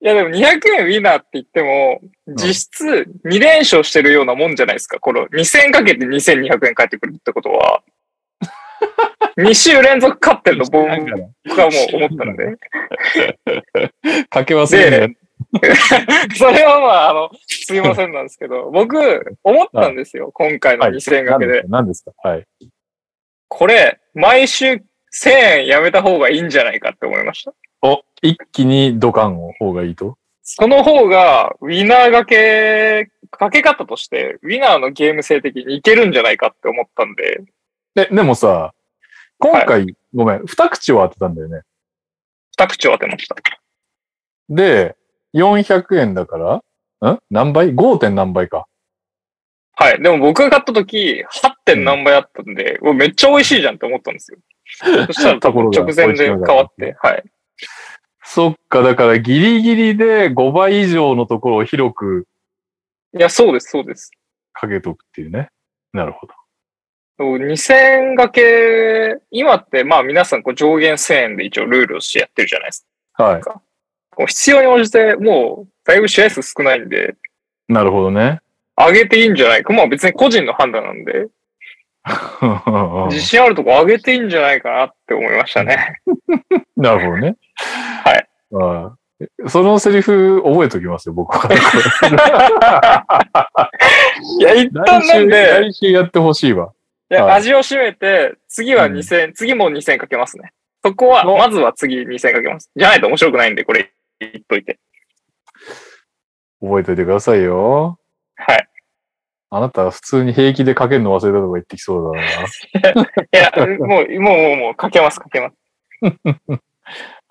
[0.00, 0.40] いやでも200
[0.78, 2.00] 円ウィナーって言っても、
[2.36, 2.86] 実質
[3.24, 5.00] 2連勝してるようなもんじゃないですか。
[5.00, 7.82] この2000かけて2200円返ってくるってことは、
[9.38, 12.56] 2週連続勝ってると僕はもう思ったので。
[14.30, 15.16] かけ忘れん
[16.36, 20.30] それはまあ、あの、すいませんなんですけど、僕、思ったんですよ。
[20.32, 21.38] 今回のはい2000円なか？
[21.40, 21.62] けで。
[21.68, 22.12] 何ですか？
[22.28, 22.46] はい。
[23.48, 25.30] これ、毎週1000
[25.60, 27.52] 円やめた方がいいんじゃないかって思いました。
[27.82, 30.18] お、一気にドカンを方がいいと？
[30.42, 37.42] その方が、ウィナーがけ、かけ方として、ウィナーのゲーム性的にいけるんじゃないかって思ったんで、
[37.94, 38.72] で、でもさ、
[39.38, 41.62] 今回、ごめん、二口を当てたんだよね。
[42.58, 43.36] 二口を当てました。
[44.48, 44.96] で、
[45.34, 46.62] 400円だか
[47.02, 47.18] ら、ん？
[47.30, 47.98] 何倍 ?5.
[47.98, 48.68] 点何倍か。
[49.80, 50.02] はい。
[50.02, 51.50] でも僕が買った時、8.
[51.64, 54.38] 点何倍あったんで、うわめっちゃ美味しいじゃんって思ったんですよ。
[55.06, 57.22] そしたら ところが直前で変わって、はい。
[58.24, 62.26] そっか、だからギリギリで5倍以上のところを広く
[63.16, 64.10] いや、そうです、そうです。
[64.52, 65.48] かけとくっていうね。
[65.92, 66.34] なるほど。
[67.20, 73.40] 2000円掛け、今ってまあ皆さんこう上限1000円で一応ルールをしてやってるじゃないですはい。
[73.40, 73.62] か。
[74.10, 77.14] こう必要に応じてもうだいぶ試合数少ないんで、
[77.68, 78.40] なるほどね。
[78.86, 79.72] 上げていいんじゃないか。
[79.72, 81.28] まあ別に個人の判断なんで、
[83.10, 86.00] 自信あるとこ上げていいんじゃないかなって思いましたね。
[86.76, 87.36] なるほどね。
[88.05, 88.28] はい。
[88.55, 88.98] ああ
[89.48, 91.48] そのセリフ覚えときますよ、僕は。
[94.38, 96.72] いや、一旦なんで、来週やってほしいわ。
[97.10, 100.52] いや、はい味を占めて、次は2000、次も2000かけますね。
[100.84, 102.70] そこは、おまずは次2000かけます。
[102.76, 103.90] じゃないと面白くないんで、これ
[104.20, 104.78] 言っといて。
[106.60, 107.98] 覚えといてくださいよ。
[108.36, 108.68] はい。
[109.50, 113.02] あなた普通に平気でかけるの忘れたとか言ってきそうだな。
[113.32, 115.56] いや、もう、もう、もう、もう、かけます、かけます。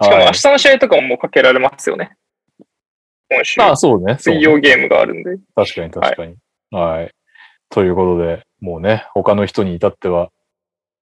[0.02, 2.12] しかもはい明日の試合とかももうかけられますよね。
[3.30, 3.62] 今週。
[3.62, 4.18] あ、そうね。
[4.20, 5.38] そうね水曜ゲームがあるんで。
[5.56, 6.36] 確かに確かに。
[6.72, 7.12] はい。
[7.70, 10.32] ということで、もうね、他の人に至っては、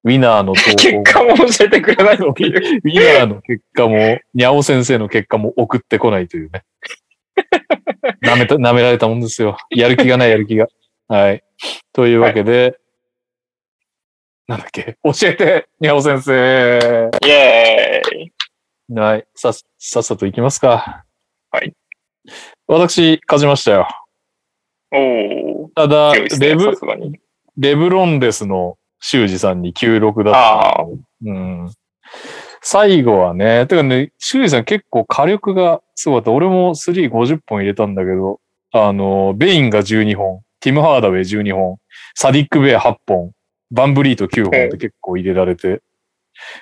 [0.04, 2.82] ウィナーの投 結稿、果も教えてくれないっていう。
[2.84, 6.64] ウィナーの結果も、にゃお先生の結果も送ってこないというね。
[8.24, 9.58] 舐めた、舐められたもんですよ。
[9.70, 10.68] やる気がない、やる気が。
[11.08, 11.44] はい。
[11.94, 12.80] というわけで、
[14.48, 14.98] なんだっけ？
[15.04, 17.10] 教えて、にゃお先生。
[17.24, 19.00] イェーイ。
[19.00, 19.28] はい。
[19.36, 21.06] さ、さっさと行きますか。
[21.52, 21.74] はい。
[22.68, 23.88] 私、勝ちましたよ。
[24.92, 25.68] おー。
[25.76, 26.72] ただ、ね、レブ。
[27.58, 30.40] レブロンレスの修二さんに96だった。
[30.40, 30.86] ああ。
[31.26, 31.72] うん。
[32.62, 36.32] 最後はね、てかね、修二さん結構火力がすごかった。
[36.32, 38.40] 俺も350本入れたんだけど、
[38.72, 41.78] あの、ベインが12本、ティム・ハーダウェイ12本、
[42.16, 43.32] サディック・ベイ8本、
[43.70, 45.84] バンブリート9本って結構入れられて、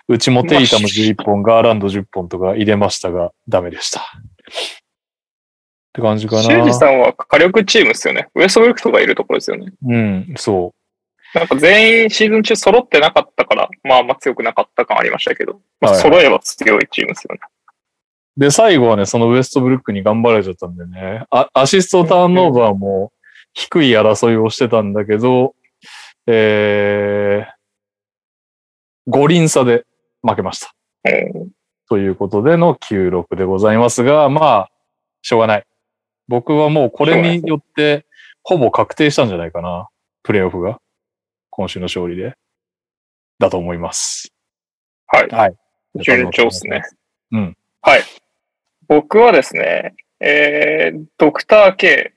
[0.09, 4.01] うちもテイタム11本、ガーランド10本とか入れましたが、ダメでした。
[4.01, 4.03] っ
[5.93, 6.43] て感じかな。
[6.43, 8.27] 修二さんは火力チームですよね。
[8.35, 9.71] ウエストブルックとかいるところですよね。
[9.87, 10.73] うん、そ
[11.33, 17.39] なんか全員シーズン中揃ってなかったから、まああんま強くなかった感ありましたけど、まあはい揃えば強いチームですよね。
[18.35, 18.39] う。
[18.39, 23.13] で、最後はね、そのウエストブルックに頑張られちゃったんでね、あアシストターンオーバーも
[23.53, 25.55] 低い争いをしてたんだけど、
[26.27, 29.85] えー、5輪差で
[30.21, 30.73] 負けました。
[31.05, 31.49] うん
[31.89, 34.71] ということでの96でございますが、まあ、
[35.21, 35.65] しょうがない。
[36.27, 38.07] 僕はもうこれによって、
[38.41, 39.89] ほぼ確定したんじゃないかな。
[40.23, 40.79] プレイオフが。
[41.49, 42.35] 今週の勝利で。
[43.37, 44.33] だと思います。
[45.07, 45.27] はい。
[45.27, 45.55] はい。
[46.01, 46.83] 順調ですね。
[47.31, 47.57] うん。
[47.81, 48.01] はい。
[48.87, 52.12] 僕はですね、えー、ドクター K、うん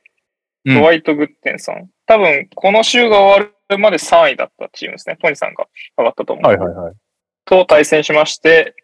[0.67, 1.89] ドワイト・グッテンさん。
[2.07, 5.17] 多分、この週が終わるまで3位だったチームですね。
[5.21, 5.67] トニーさんが
[5.97, 6.45] 上がったと思う。
[6.45, 6.95] はいはいはい。
[7.45, 8.75] と対戦しまして、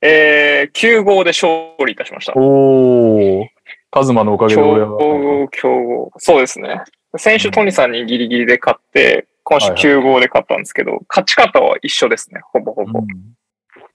[0.00, 2.32] えー、9号で勝利いたしました。
[2.36, 3.46] おー。
[3.90, 4.98] カズマのおかげで俺強は。
[4.98, 6.10] 豪、強豪。
[6.18, 6.82] そうですね。
[7.16, 12.40] 先週トニーさんにギリギリで勝って、今週はいはい9号で勝ったんですけど、勝ち方は一緒ですね。
[12.52, 13.00] ほぼほぼ。
[13.00, 13.06] うん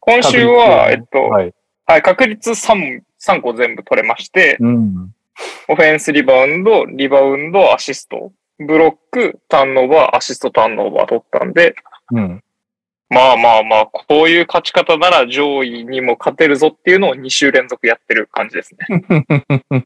[0.08, 1.54] 今週は、えっと、はい。
[1.86, 5.12] はい、確率 3, 3個全部取れまして、うん。
[5.68, 11.76] オフェンスリバウンド、リバウンド、アシスト、ブロック、ターンオーバー、アシスト、ターンオーバー取ったんで、
[12.12, 12.44] うん。
[13.10, 19.86] まあまあまあ、こういう勝ち方なら上位にも勝てるぞっていうのを2週連続やってる感じですね。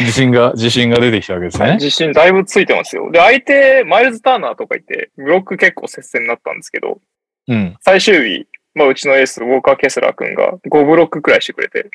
[0.00, 1.74] 自信が、自信が出てきたわけですね。
[1.74, 3.10] 自信だいぶついてますよ。
[3.10, 7.00] で、相手、マイルズ・ターナーとかいて、ブロック結構接戦になったんですけど、
[7.48, 7.76] うん。
[7.80, 11.90] 最終日、まあうちのエース、ウォーカー・ケスラー君が5ブロックくらいしてくれて、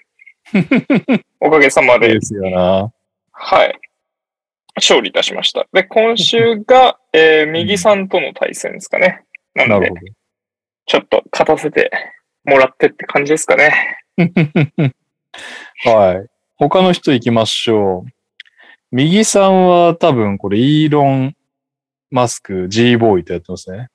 [1.39, 2.91] おかげさまでで、すよな。
[3.31, 3.79] はい。
[4.75, 5.67] 勝利いたしました。
[5.73, 9.23] で、今週が、 えー右さんとの対戦ですかね。
[9.53, 10.13] なのでなるほ、
[10.85, 11.91] ちょっと勝たせて
[12.45, 13.97] もらってって感じですかね。
[14.17, 14.23] ど。
[15.91, 16.27] はい。
[16.55, 18.11] 他の人行きましょう。
[18.91, 21.35] 右さんは多分これイーロン・
[22.09, 23.87] マスク G ボーイとやってますね。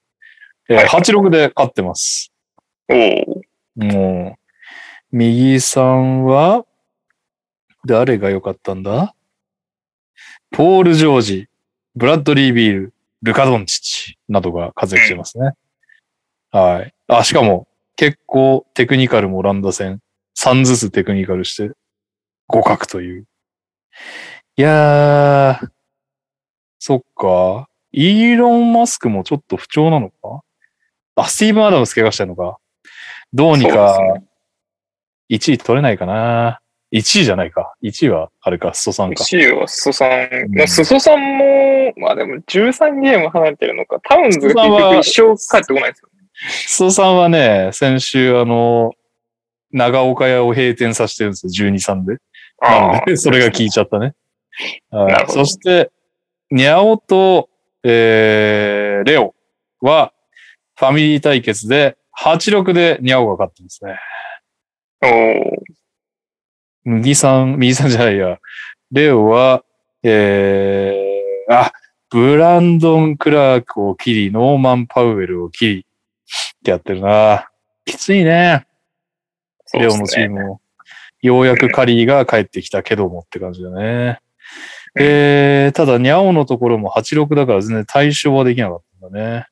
[0.68, 2.32] えーはい86で勝ってます。
[2.88, 3.42] おお。
[3.76, 4.45] もう、
[5.18, 6.66] 右さんは、
[7.86, 9.14] 誰が良かったんだ？
[10.50, 11.48] ポール・ジョージ、
[11.94, 15.52] ブラッドリー・ビール、ルカ・ドンチッチなどが活躍してますね。
[16.50, 16.92] はい。
[17.08, 17.66] あ、しかも、
[17.96, 20.02] 結構テクニカルもオランダ戦、
[20.38, 21.74] 3ずつテクニカルして、
[22.46, 23.26] 互角という。
[24.56, 25.68] いやー、
[26.78, 27.70] そっか。
[27.90, 30.42] イーロン・マスクもちょっと不調なのか？
[31.14, 32.58] あ、スティーブン・アダムス怪我してんのか？
[33.32, 33.96] どうにか
[35.30, 36.60] 1位取れないかな。
[36.92, 37.74] 1位じゃないか。
[37.82, 39.24] 1位はあれか、ストさんか。
[39.24, 40.08] 1位は裾さん。
[40.08, 44.00] んまあ、裾さんも、まあでも13ゲーム離れてるのか。
[44.02, 46.08] タウンズが結裾さんは局一生帰ってこないですよ。
[46.48, 48.92] ストさんはね、先週あの、
[49.72, 51.68] 長岡屋を閉店させてるんですよ。
[51.68, 52.18] 12、3で。
[52.60, 54.14] なので、それが効いちゃったね。
[55.28, 55.90] そして、
[56.50, 57.48] ニャオと、
[57.82, 59.34] えー、レオ
[59.80, 60.12] は、
[60.78, 63.98] ファミリー対決で、8-6でニャオが勝ってますね。
[65.02, 65.56] おー
[66.84, 68.38] 右さん、右さんじゃないや。
[68.92, 69.64] レオは、
[70.04, 71.72] えー、あ、
[72.10, 77.48] ブランドン・クラークを切り、ノーマン・パウエルを切り、ってやってるな。
[77.84, 78.66] きついね。
[79.74, 80.60] レオのチームも。
[81.22, 84.20] ようやくカリーが帰ってきたけどもって感じだね。
[84.98, 89.46] えー、ただ、ニャオのところも86だから全然対象はできなかったんだね。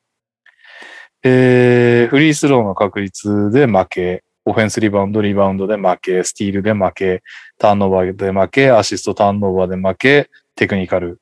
[1.25, 7.23] えー、フリースローの確率で負け、オフェンスリバウンド、リバウンドで負け、スティールで負け、
[7.59, 11.21] ターンオーバーで負け、アシストターンオーバーで負け、テクニカル。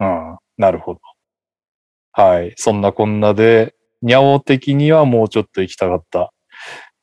[0.00, 1.00] うん、なるほど。
[2.12, 2.52] はい。
[2.56, 6.32] そんなこんなで、ニャオ的にはもうちょっと行きたかった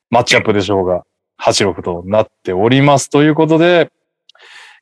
[0.09, 1.03] マッチアップでしょうが、
[1.41, 3.09] 86となっております。
[3.09, 3.91] ということで、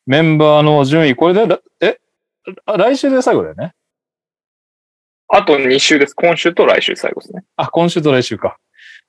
[0.06, 2.00] メンバーの順位、これでら、え、
[2.66, 3.74] あ来週で最後だよね？
[5.28, 6.14] あと2週です。
[6.14, 7.44] 今週と来週最後ですね。
[7.58, 8.58] あ、今週と来週か。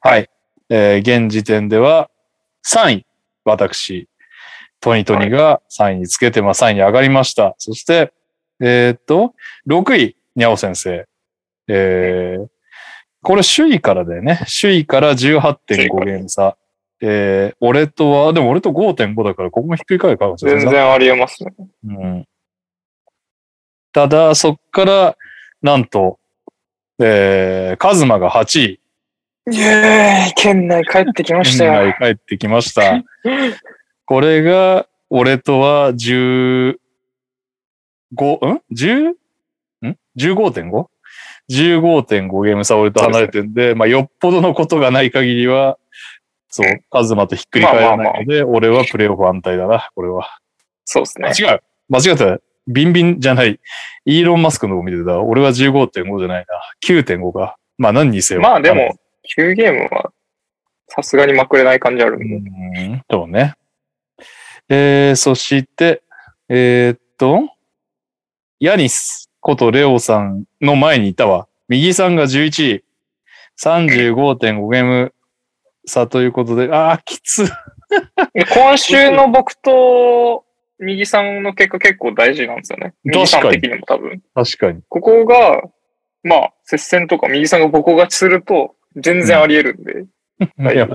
[0.01, 0.29] はい。
[0.69, 2.11] えー現時点では
[2.67, 3.07] 3位、
[3.45, 4.09] 私、
[4.81, 7.55] トニトニが3位につけて、まあ3位に上がりました。
[7.59, 8.13] そして、
[8.61, 9.35] えーっと、
[9.67, 11.07] 6位、にゃお先生。
[11.69, 12.47] えー、
[13.23, 14.41] これ首位からだよね。
[14.61, 16.57] 首位から18.5ゲーム差。
[17.01, 20.61] えー、俺とは、でも俺と5.5だから、ここもひっくり返るかもしれない。
[20.63, 21.53] 全然ありえますね。
[21.85, 22.29] うん。
[23.93, 25.17] ただ、そっから、
[25.63, 26.19] なんと、
[27.01, 28.81] えー、カズマが8位。
[29.51, 31.73] イェーイ県内帰ってきましたよ。
[31.73, 33.03] 県内帰ってきました。
[34.05, 36.77] これが、俺とは15、ん
[38.73, 39.09] ?10?
[39.09, 39.17] ん
[40.17, 40.87] ?15.5?
[41.51, 45.79] 15.5ゲーム差俺と離れてんで、まあ、よっぽどのことがない限りは、
[46.51, 50.29] そう、カズマとひっくり返らないので、俺はプレイオフ安泰だな、これは。
[50.85, 51.33] そうですね。
[51.39, 51.61] 違う。
[51.89, 52.39] 間違った。
[52.67, 53.59] ビンビンじゃない。
[54.05, 55.21] イーロン・マスクの方見てた。
[55.21, 56.47] 俺は15.5じゃないな。
[56.87, 57.57] 9.5か。
[57.79, 58.43] まあ何にせよ。
[58.43, 58.97] まあでも、
[59.37, 60.13] 9ゲームは
[60.89, 62.43] さすがにまくれない感じあるんう
[62.75, 62.87] で。
[62.89, 63.55] ん、そうね。
[64.69, 66.03] えー、そして、
[66.49, 67.49] えーっと、
[68.61, 71.47] ヤニスことレオさんの前にいたわ。
[71.69, 72.85] 右さんが11位。
[73.61, 75.15] 35.5ゲーム
[75.87, 77.51] 差ということで、あー、きつ。
[78.55, 80.45] 今週の僕と
[80.79, 82.95] 右さんの結果結構大事なんですよね。
[83.05, 84.23] 右さん的にも多分。
[84.35, 84.83] 確かに。
[84.89, 85.63] ここが、
[86.23, 90.05] まあ、接戦とか右さんがボコ勝ちすると、全然あり得るんで。
[90.59, 90.89] 大いや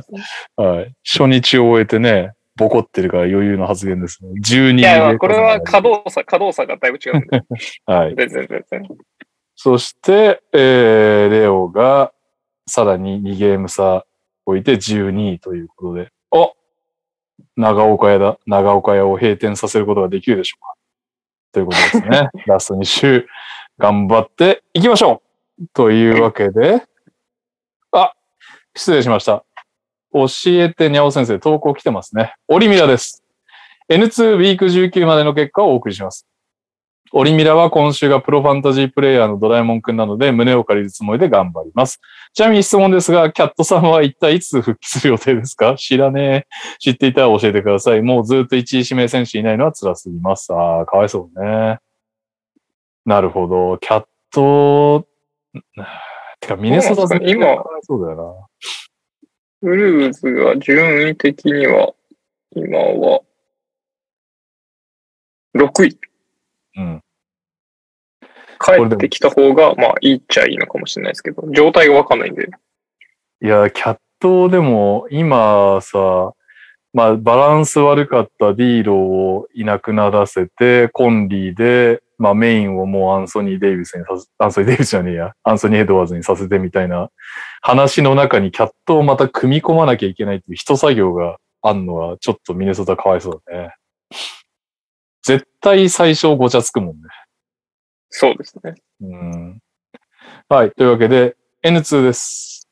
[0.55, 0.95] はい。
[1.03, 4.31] 初日を終えてね、ボコってるから余裕の発言ですね。
[4.45, 7.43] 12いや、これは可動作、可動作がだいぶ違うんで。
[7.85, 8.15] はい。
[8.15, 8.88] 全然全然。
[9.55, 12.13] そして、えー、レオが
[12.67, 14.05] さらに2ゲーム差
[14.45, 16.53] 置いて12位ということで、お
[17.55, 18.39] 長岡屋だ。
[18.45, 20.73] 長岡屋を閉店させることができるでしょうか。
[21.53, 22.30] ということですね。
[22.47, 23.27] ラスト2週、
[23.77, 25.21] 頑張っていきましょ
[25.59, 26.81] うというわけで、あ、
[28.76, 29.45] 失礼しました。
[30.14, 32.36] 教えてにゃお先生、投稿来てますね。
[32.48, 33.24] オリミラです。
[33.90, 36.28] N2 ウィーク19までの結果をお送りします。
[37.16, 42.00] オリミラは今週がプロファンタジープレイヤーのドラえもんくんなので胸を借りるつもりで頑張ります。
[42.34, 45.76] ちなみに質問ですが、キャットさんは一体いつ復帰する予定ですか？
[45.76, 46.48] 知らねえ。
[46.80, 48.02] 知っていたら教えてください。
[48.02, 50.52] もうずっと一位指名選手いないのは辛すぎます。
[50.54, 51.78] ああ、かわいそうね。
[53.06, 53.78] なるほど。
[53.78, 55.06] キャット、
[56.44, 58.49] てかミネソタ今そうだよ
[59.61, 61.94] ウルーズが順位的には、
[62.53, 63.22] 今は、
[65.56, 65.98] 6位。
[66.76, 66.84] な。
[66.84, 67.03] うん。
[68.60, 72.49] 帰ってきた方が、まあ、いいっちゃいいのかもしれないですけど、状態がわかんないんで。
[73.41, 76.34] いや、キャットでも今さ、
[76.91, 87.10] まあバランス悪かったディーロをいなくならせて、コンリーで、まあメインをもうアンソニー・デイビスにさせ、アンソニー・デイビスじゃねえや、アンソニー・エドワーズにさせてみたいな
[87.62, 93.76] 話の中にキャットをまた組み込まなきゃいけないっていう一作業があんのはちょっとミネソタかわいそうだね。
[95.22, 97.02] 絶対最初ごちゃつくもんね。
[98.10, 98.76] そうですね。
[99.02, 99.60] うん
[100.48, 100.72] はい。
[100.72, 101.36] というわけで、
[101.66, 102.70] N2 です。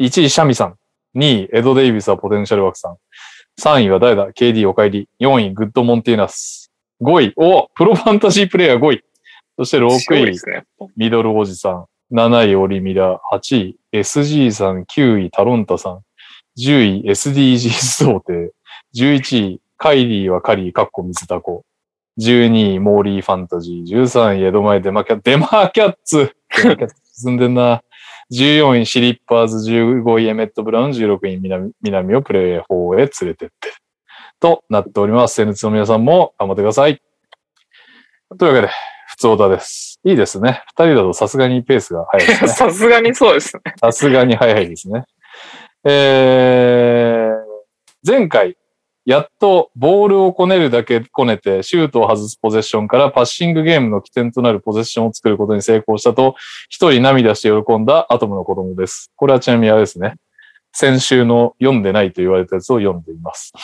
[0.00, 0.76] 1位、シャミさん。
[1.16, 2.96] 2位、エド・デイビスはポテンシャルワークさん。
[3.60, 5.08] 3位は誰だ ?KD お帰り。
[5.20, 6.70] 4位、グッド・モンティーナス。
[7.00, 9.04] 5位、おプロファンタジープレイヤー5位。
[9.58, 10.64] そして6位ね。
[10.96, 11.86] ミドルおじさん。
[12.12, 13.20] 7位、オリミラ。
[13.32, 14.84] 8位、SG さん。
[14.84, 16.00] 9位、タロンタさん。
[16.58, 18.52] 10位、SDGs 想定。
[18.96, 21.64] 11位、カイリーはカリー、カッコ水タコ。
[22.18, 23.84] 12位、モーリーファンタジー。
[23.84, 25.22] 13位、江戸前デマキャッツ。
[25.24, 27.82] デマキャッツデマキャッツ進んでんな。
[28.32, 29.70] 14位、シリッパーズ。
[29.70, 30.90] 15位、エメット・ブラウン。
[30.90, 33.72] 16位、南南をプレイ4へ連れてって。
[34.40, 35.42] となっております。
[35.42, 37.02] N2 の皆さんも頑張ってください。
[38.38, 38.72] というわけで、
[39.08, 40.00] 普通オタです。
[40.04, 40.62] いいですね。
[40.68, 42.48] 二人だとさすがにペースが速いですね。
[42.52, 43.62] さすがにそうですね。
[43.80, 45.04] さすがに早いですね。
[45.84, 48.56] えー、前回、
[49.06, 56.34] やっとボールをこねるだけこねてシュートを外すポゼッションからパッシングゲームの起点となるポゼッションを作ることに成功したと、
[56.68, 59.10] 一人涙して喜んだアトムの子供です。
[59.16, 60.16] これはちなみにあれですね。
[60.72, 63.54] 先週の読んでないと言われたやつを読んでいます。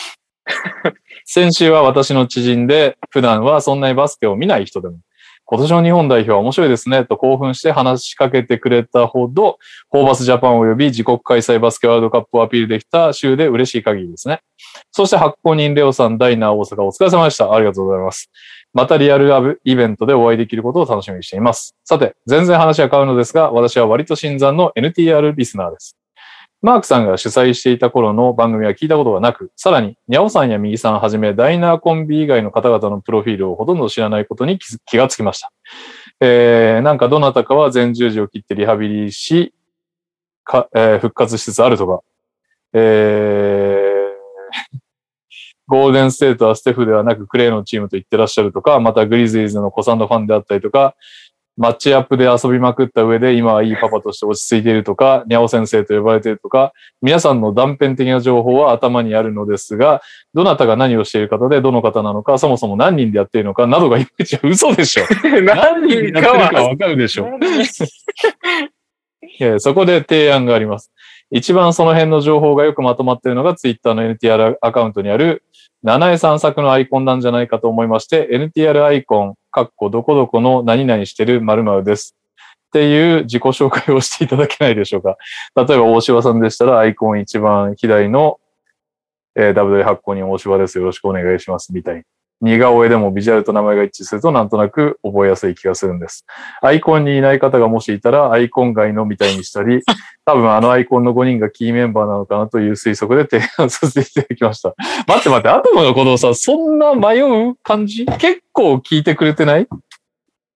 [1.25, 4.99] 先週は私の知人で、普段はそんなにバスケを見ない人でも、
[5.47, 9.59] 今年の日本代表は面白いですね、と興奮して話しかけてくれたほど、
[9.91, 14.41] ホーバスジャパン及び自国開催バスケワールドカップをアピールできた週で嬉しい限りですね。
[14.91, 17.53] そして発行人レオさん、ダイナー大阪お疲れ様でした。
[17.53, 18.31] ありがとうございます。
[18.73, 21.77] またリアルイベントでお会いできることを楽しみにしています。
[21.85, 25.97] さて、全然話は変わるのですが、私は割と新参の NTR リスナーです。
[26.65, 35.53] マークさんが主催していた頃の番組は聞いたことがなく、さらに、にゃおさんや右さんはじめ、ダイナーコンビ以外の方々のプロフィールをほとんど知らないことに気がつきました。
[36.21, 39.53] えー、なんかどなたかは全十字を切ってリハビリし、
[40.43, 42.01] か、えー復活しつつあるとか、
[42.73, 44.81] えー、
[45.67, 50.95] ゴールデンステートはステフではなくクレイのチームと言ってらっしゃるとか、またグリズリーズのコサンドファンであったりとか、
[51.57, 60.03] マッチアップで遊びまくった上で今はいいパパとして落ち着いているとか、ニャオ先生と呼ばれているとか、皆さんの断片的な情報は頭にあるのですが、
[60.35, 65.05] どなたが何をしている方で、どの方なのか、そもそも何人でやっているのか、などがいまいち嘘でしょ。
[65.23, 67.29] 何人でやってるかわかるでしょ。
[69.39, 70.93] いやそこで提案があります。
[71.31, 75.43] 一番その辺の情報がよくまとまっているのが Twitter の NTR アカウントにある
[75.85, 82.17] 七重散策のアイコンなんじゃないかと思いまして、NTR アイコン、かっこどこどこの何々してる〇〇です。
[82.69, 85.17] っていう自己紹介をしていただけないでしょうか。
[85.55, 88.41] 例えば大柴さんでしたらアイコン一番左の、
[89.37, 90.79] えー、W 発行人大柴です。
[90.79, 91.73] よろしくお願いします。
[91.73, 92.03] みたいに。
[92.41, 96.27] 似顔絵でもビジュアルと名前が一致するとなんとなく覚えやすい気がするんです。
[96.63, 99.83] アイコンにいない方がもしいたら、アイコン外のみたいにしたり、
[100.27, 104.75] 多分あのアイコンの5人がキーメンバーなのかなという推測で提案させていただきました。
[105.07, 108.05] 待って待って、アトムのことをさ、そんな迷う感じ？
[108.07, 109.67] 結構聞いてくれてない？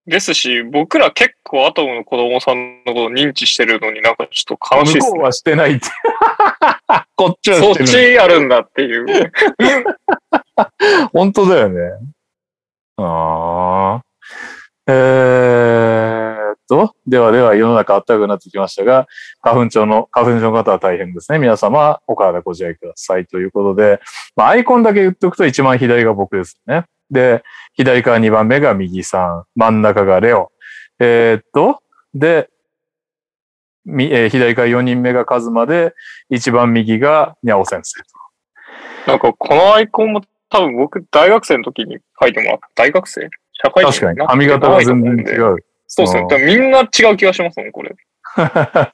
[0.07, 5.11] ですし、僕ら結構アトムの子供さんのことを認知してるのになんかちょっと悲しいですね。
[5.11, 5.87] 向こうはしてないって。
[7.15, 7.89] こっちはそっしてる。
[7.89, 9.07] ちやるんだっていう。
[11.13, 11.81] 本当だよね。
[12.97, 14.09] ああ。
[14.91, 19.07] えーっと、ではでは世の中暖かくなってきましたが、
[19.43, 21.39] 花粉症の、花粉症の方は大変ですね。
[21.39, 24.01] 皆様、お体ご自愛くださいということで、
[24.35, 26.85] まあ、アイコンだけ言っておくと一番左が僕ですね。
[27.11, 27.43] で、
[27.75, 30.51] 左から2番目が右さん、真ん中がレオ。
[30.99, 31.83] えーっと、
[32.15, 32.49] で、
[33.85, 35.95] みえー左から4人目がカズマで、
[36.31, 38.07] 一番右がニャオ先生と。
[39.11, 42.69] なんかこのアイコンも多分僕大学生の時に書いてもらった。
[42.75, 43.29] 大学生？
[43.63, 43.93] 社会人？
[43.93, 44.29] 確かに。
[44.29, 45.55] 髪型が全然違う。
[45.55, 45.57] う。
[45.87, 46.23] そうですね。
[46.23, 47.95] 多分みんな違う気がしますもん、これ。
[48.35, 48.93] は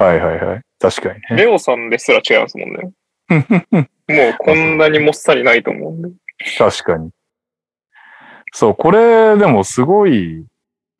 [0.00, 0.60] いはいはい。
[0.78, 1.44] 確かにね。
[1.44, 2.90] レオさんですら違いますもんね。
[4.08, 6.08] もうこんなにもっさりないと思うんで。
[6.56, 7.10] 確かに。
[8.52, 10.46] そう、これでもすごい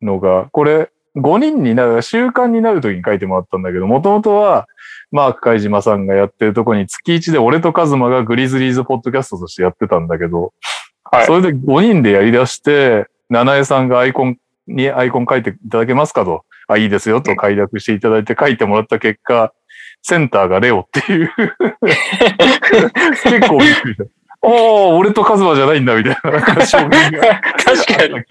[0.01, 4.67] のが、これ5人になる、習慣になるときに書いてもらったんだけど、もともとは
[5.11, 10.53] マーク海島さんがやってるとこに月1で俺とカズマがグリズリーズポッドキャストとしてやってたんだけど、
[11.11, 14.37] はいそれで5人でやり出して、七重さんがアイコン
[14.67, 19.53] にアイコン書いていただけますかと、あ、いいですよと快諾していただいて書いてもらった結果、
[20.03, 21.31] センターがレオっていう。
[23.23, 24.03] 結構びっくりした。
[24.41, 26.41] おー、俺とカズマじゃないんだ、みたいな。
[26.41, 26.83] 確か
[28.07, 28.23] に。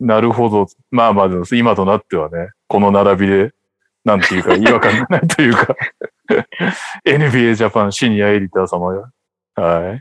[0.00, 0.66] なるほど。
[0.90, 3.52] まあまあ、でも今となってはね、この並びで、
[4.04, 5.76] なんていうか、違和感がないというか、
[7.04, 9.62] NBA ジャパンシニアエディター様が。
[9.62, 10.00] はい。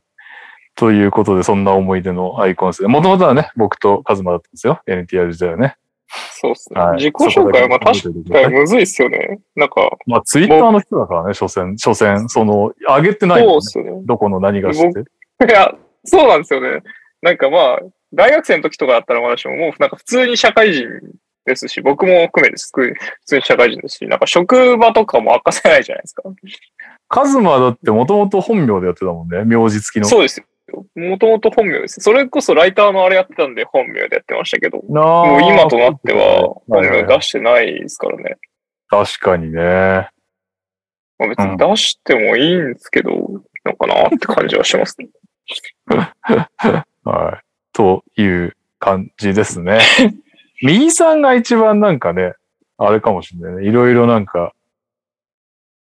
[0.76, 2.88] ということで、そんな思い出のアイコンですね。
[2.88, 4.82] もともとはね、僕とカズマだったんですよ。
[4.88, 5.76] NTR 時代はね。
[6.32, 6.80] そうですね。
[6.80, 8.02] はい自己紹介はまあ確
[8.32, 9.42] かにむずいっすよね。
[9.56, 13.84] なんか、まあ、ツイッターの人だからね、所詮、所詮、その、上げてないもんねそうっ。
[13.84, 14.02] すよね。
[14.06, 15.02] どこの何がして。
[15.48, 15.74] いや、
[16.06, 16.82] そうなんですよね。
[17.22, 17.80] なんかまあ、
[18.14, 20.88] 大学生の時とかだったらまだしも、もうなんか普通に社会人
[21.46, 22.72] ですし、僕も含めです。
[22.74, 22.94] 普
[23.26, 26.24] 通に社会人ですし、なんか職場とかも明かせないじゃないですか。
[27.08, 29.44] カズマだってもともと本名でやってたもんね。
[29.44, 30.08] 名字付きの。
[30.08, 30.46] そうですよ。
[30.96, 32.00] もともと本名です。
[32.02, 38.38] それこそライターのあれやってたんで本名でやってましたけど、なもう今となっては本名出してないですからね。
[38.88, 40.10] 確かにね。
[41.20, 43.12] まあ、別に出してもいいんですけど、
[43.64, 45.10] なんかなって感じはしますね。
[47.04, 47.49] はい。
[47.80, 49.80] という感じですね。
[50.62, 52.34] 右さんが一番なんかね、
[52.78, 53.70] あれかもしれないね。
[53.70, 54.52] いろいろなんか、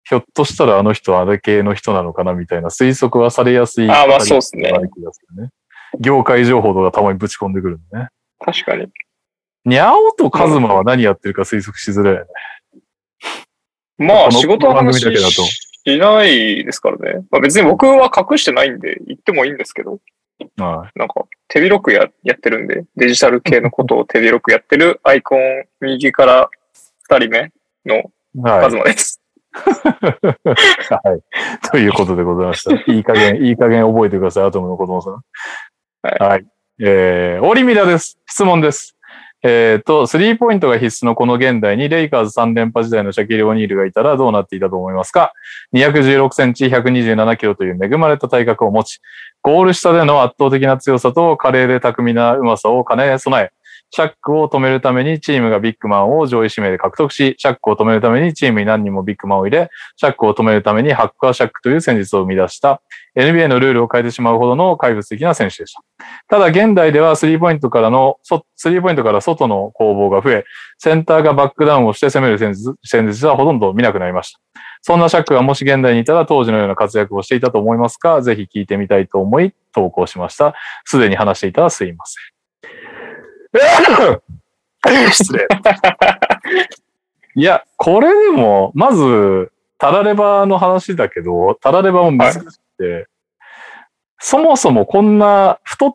[0.05, 3.91] ひょっとしたらあの人はあれ系の人なのかなみたいな推測はされやすい。
[3.91, 4.73] あまあそうっすね。
[5.99, 8.09] 業界情報とかたまにぶち込んでくるんでね。
[8.39, 8.87] 確かに。
[9.65, 12.27] ニャオとカズマは何やってるか推測しづらいよね。
[13.99, 17.27] まあ仕事の話だけだとしないですからね。
[17.33, 19.99] まあ別に僕は隠してないんで言ってもいいんですけど、
[20.57, 26.49] はなんか手広くややってるんで、デジタル系のことを手広くやってるアイコン右から
[27.03, 27.53] 二人目
[27.87, 28.03] のい。
[28.43, 29.21] はいカズマです。
[29.53, 29.67] は
[31.17, 31.69] い。
[31.71, 32.93] ということでございました。
[32.93, 35.23] いい加減、いい加減覚えてください、アトムの子供さん。
[36.03, 36.47] はい
[36.83, 38.19] えー、オリミラです。
[38.27, 38.97] 質問です。
[39.43, 45.33] えっ、と、スリーポイントが必須のこの現代にレイカーズ3連覇時代のシャキリ・オニールがいたらどうなっていたと思いますか
[45.75, 49.01] ?216 センチ、127キロという恵まれた体格を持ち、
[49.43, 53.51] ゴール下での圧倒的な強さと華麗で巧みなうまさを兼ね備え、
[53.93, 62.83] シャックを止めるためにチームがビッグマンを上位指名で獲得し、シャックを止めるためにチームに何人もビッグマンを入れ、シャックを止めるためにハッカーシャックという戦術を生み出した
[63.17, 65.83] NBA のルールを変えてしまうほどの怪物的な選手でした。
[66.29, 68.19] ただ現代ではスリーポイントからの、
[68.57, 70.45] スリーポイントから外の攻防が増え、
[70.79, 74.41] センターがバックダウンをして攻める戦術戦術はほとんど見なくなりました。
[74.83, 78.23] そんなシャックがもし現代にいたら当時のような活躍をしていたと思いますか？
[78.23, 80.55] ぜひ聞いてみたいと思い投稿しました。
[80.85, 82.40] すでに話していたらすいません。
[85.12, 85.47] 失礼。
[87.35, 93.06] いや、これでも、まず、タラレバの話だけど、タラレバも難しくて、
[94.18, 95.93] そもそもこんな太っ、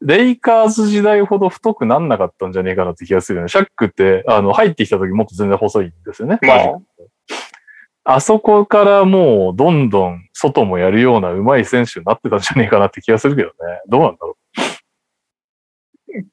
[0.00, 3.48] レイカーズ時代ほど太くなんなかったんじゃねえかなって気がするよね。
[3.48, 6.38] シャックって、あの、入ってきた時もっと全然細いんですよね。
[6.42, 13.54] まあ、あそこからもう、どんどん外もやるような上手い選手になってたんじゃねえかなって気がするけどね。
[13.88, 14.36] どうなんだろ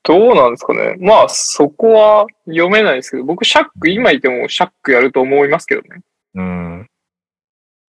[0.03, 0.95] どうなんですかね。
[0.99, 6.01] まあ、そこは読めないですけど、僕、シャック、今いてもシャックやると思いますけどね。
[6.35, 6.41] う。
[6.41, 6.89] うん。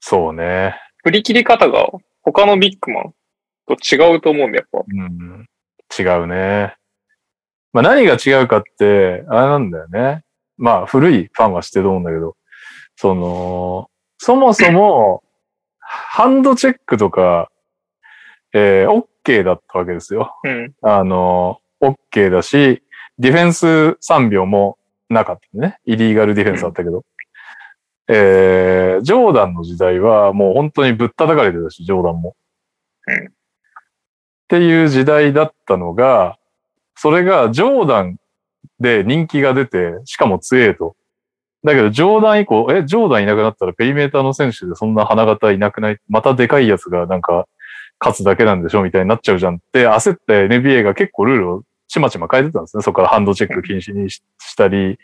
[0.00, 0.74] そうね。
[1.04, 1.88] 振り切り方が
[2.22, 3.14] 他のビッグマン
[3.66, 4.80] と違うと思うんで、やっぱ。
[4.86, 5.46] うん。
[5.98, 6.74] 違うね。
[7.72, 10.24] まあ何が違うかって、あれなんだよね。
[10.56, 12.36] まあ古いファンは知ってると思うんだけど、
[12.96, 15.22] その、そもそも、
[15.78, 17.50] ハンドチェックとか、
[18.52, 20.34] えー、OK だったわけですよ。
[20.44, 20.74] うん。
[20.82, 22.82] あの、OK だし、
[23.18, 24.78] ディフェンス3秒も
[25.08, 25.78] なかったね。
[25.84, 27.04] イリーガルディフェンスだったけど。
[28.10, 32.36] えー、ジョーダンの時代はもう本当にぶったたかれてたし、ジョーダンも。
[33.06, 33.32] うん
[34.48, 36.38] っていう時代だったのが、
[36.96, 38.16] それがジョーダン
[38.80, 40.96] で人気が出て、しかも強えと。
[41.62, 45.98] だけど、ジョーダン以降、え、ジョーダンいなくなったらペリメーターの選手でそんな花形いなくない？
[46.08, 47.46] またでかいやつがなんか
[48.00, 52.82] 勝つだけなんでしょみたいになっちゃうじゃんって焦って NBA が結構ルールをちまちま変えてたんですね。
[52.82, 54.22] そこからハンドチェック禁止にし
[54.56, 54.98] たり、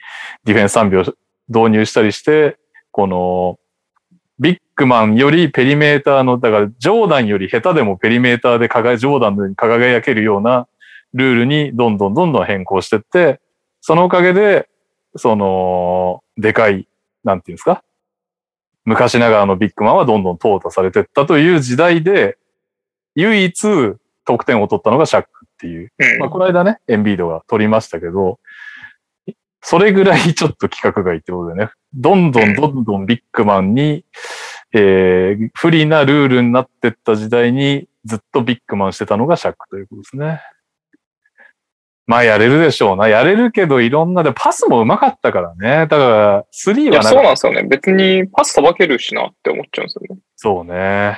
[0.44, 1.00] ディフェンス3秒
[1.48, 2.58] 導入したりして、
[2.90, 3.58] この、
[4.38, 10.66] ビッグマンよりペリメーターの、だからジョーダンより下手でもペリメーターで輝ジョーダンのように輝けるような
[11.14, 13.40] ルールにどんどんどんどん変更してって、
[13.80, 14.68] そのおかげで、
[15.16, 16.86] その、でかい、
[17.22, 17.82] なんていうんですか？
[18.84, 22.36] 昔ながらのビッグマンはどんどん淘汰されてったという時代で、
[23.15, 25.93] 唯一得点を取ったのがシャックっていう。
[25.99, 26.19] うん。
[26.19, 28.39] まあ、この間ね、エンビードが取りましたけど、
[29.66, 34.05] それぐらいちょっと規格外ってことでね、どんどんどんどんビッグマンに、
[34.74, 40.43] えー、不利なルールになってった時代にずっとビッグマンしてたのがシャックということですね。
[42.07, 43.09] まあやれるでしょうな。
[43.09, 45.86] やれるけどいろんなで、パスも上手かったからね。
[45.86, 47.62] だから、スリーいや、そうなんですよね。
[47.62, 50.20] 別にパスさばけるしなって思っちゃうんですよね。
[50.36, 51.16] そうね。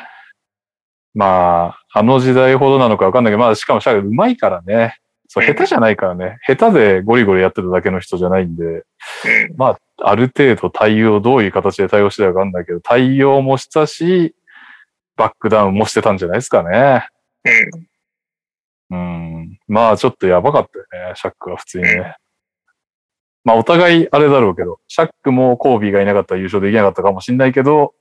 [1.17, 4.99] まあ、あの時代ほどなのかわかんないけど、まあしかもシャック上手いからね。
[5.29, 6.39] そう、下手じゃないからね。
[6.47, 8.85] 下手でゴリゴリやってただけの人じゃないんで、うん。
[9.59, 14.35] ある程度対応、どういう形で対応してたかわかんないけど、対応もしたし、
[15.17, 17.09] バックダウンもしてたんじゃないですかね。
[18.91, 18.99] うん。
[18.99, 19.01] う
[19.45, 19.59] ん。
[19.69, 22.15] まあちょっとやばかったよね、シャックは普通にね。
[23.43, 27.95] まあお互いあれだろうけど、シャックもコービーがいなかったら優勝できなかったかもしんないけど、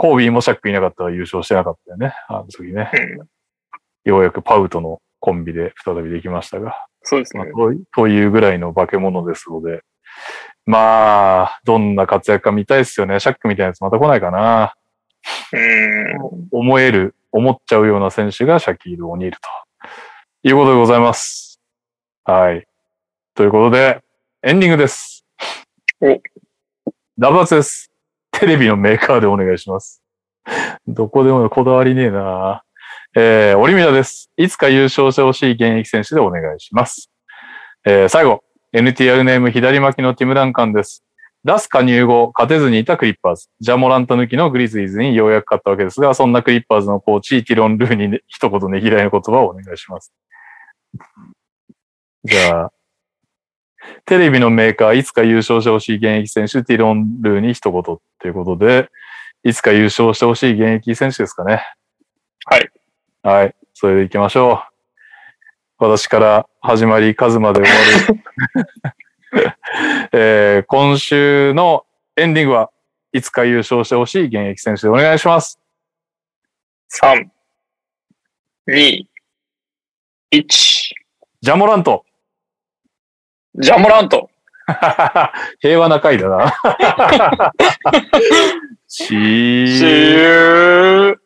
[0.00, 2.14] コービーもシャックいなかったら優勝してなかったよね。
[2.26, 2.90] あの時ね。
[2.94, 4.10] うん。
[4.10, 6.86] ようやくパウトのコンビで再びできましたが。
[7.02, 7.44] そうですね。
[7.44, 9.82] まあとというぐらいの化け物ですので。
[10.64, 13.20] まあ、どんな活躍か見たいですよね。
[13.20, 14.74] シャックみたいなやつまた来ないかな。
[15.52, 16.48] うん。
[16.50, 21.60] 思える、思っちゃうような選手がシャキール・オニールということでございます。
[22.24, 22.66] はい。
[23.34, 24.02] ということで、
[24.42, 25.26] エンディングです。
[26.00, 26.22] お
[27.18, 27.89] ダブアツです。
[28.32, 30.02] テレビのメーカーでお願いします。
[30.86, 32.62] どこでもこだわりねえな
[33.16, 34.30] えー、オリミラです。
[34.36, 37.10] いつか優勝してほしい現役選手でお願いします。
[37.84, 38.42] えー、最後、
[38.72, 41.04] NTR ネーム左巻きのティム・ダンカンです。
[41.42, 43.48] ラス加入後、勝てずにいたクリッパーズ。
[43.60, 50.12] ジャモラント抜きのグリズイズにようやく勝ったわけですが、そんなクリッパーズのコーチ、ティロン・ルーにね一言ねぎらいの言葉をお願いします。
[52.24, 52.72] じゃあ、
[54.04, 58.88] テレビのメーカー、いつか優勝してほしい現役選手、ティロン・ルーに一言ということで、
[59.42, 61.62] いつか優勝してほしい現役選手ですかね。
[62.46, 62.70] はい。
[63.22, 63.54] はい。
[63.74, 64.62] それで行きましょ
[65.78, 65.84] う。
[65.84, 67.78] 私から始まり、数まで終わ
[68.08, 68.20] る。
[70.12, 71.86] えー今週の
[72.16, 72.70] エンディングは
[73.12, 75.58] いつか優勝してほしい現役選手でお願いします。
[77.00, 77.28] 3、
[78.68, 79.06] 2、
[80.32, 80.48] 1。
[81.40, 82.04] ジャモラント。
[83.56, 84.30] ジャモラント。
[85.60, 86.54] 平和な回だな。
[88.86, 91.16] し シーュー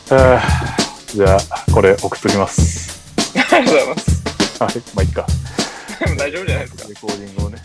[0.00, 0.14] した。
[0.14, 0.72] はあ
[1.12, 3.02] じゃあ、これ送っときます。
[3.52, 4.22] ありがとうございます。
[4.62, 5.26] はい、まあいいか。
[6.16, 6.88] 大丈夫じゃないですか。
[6.88, 7.58] レコーディングをね。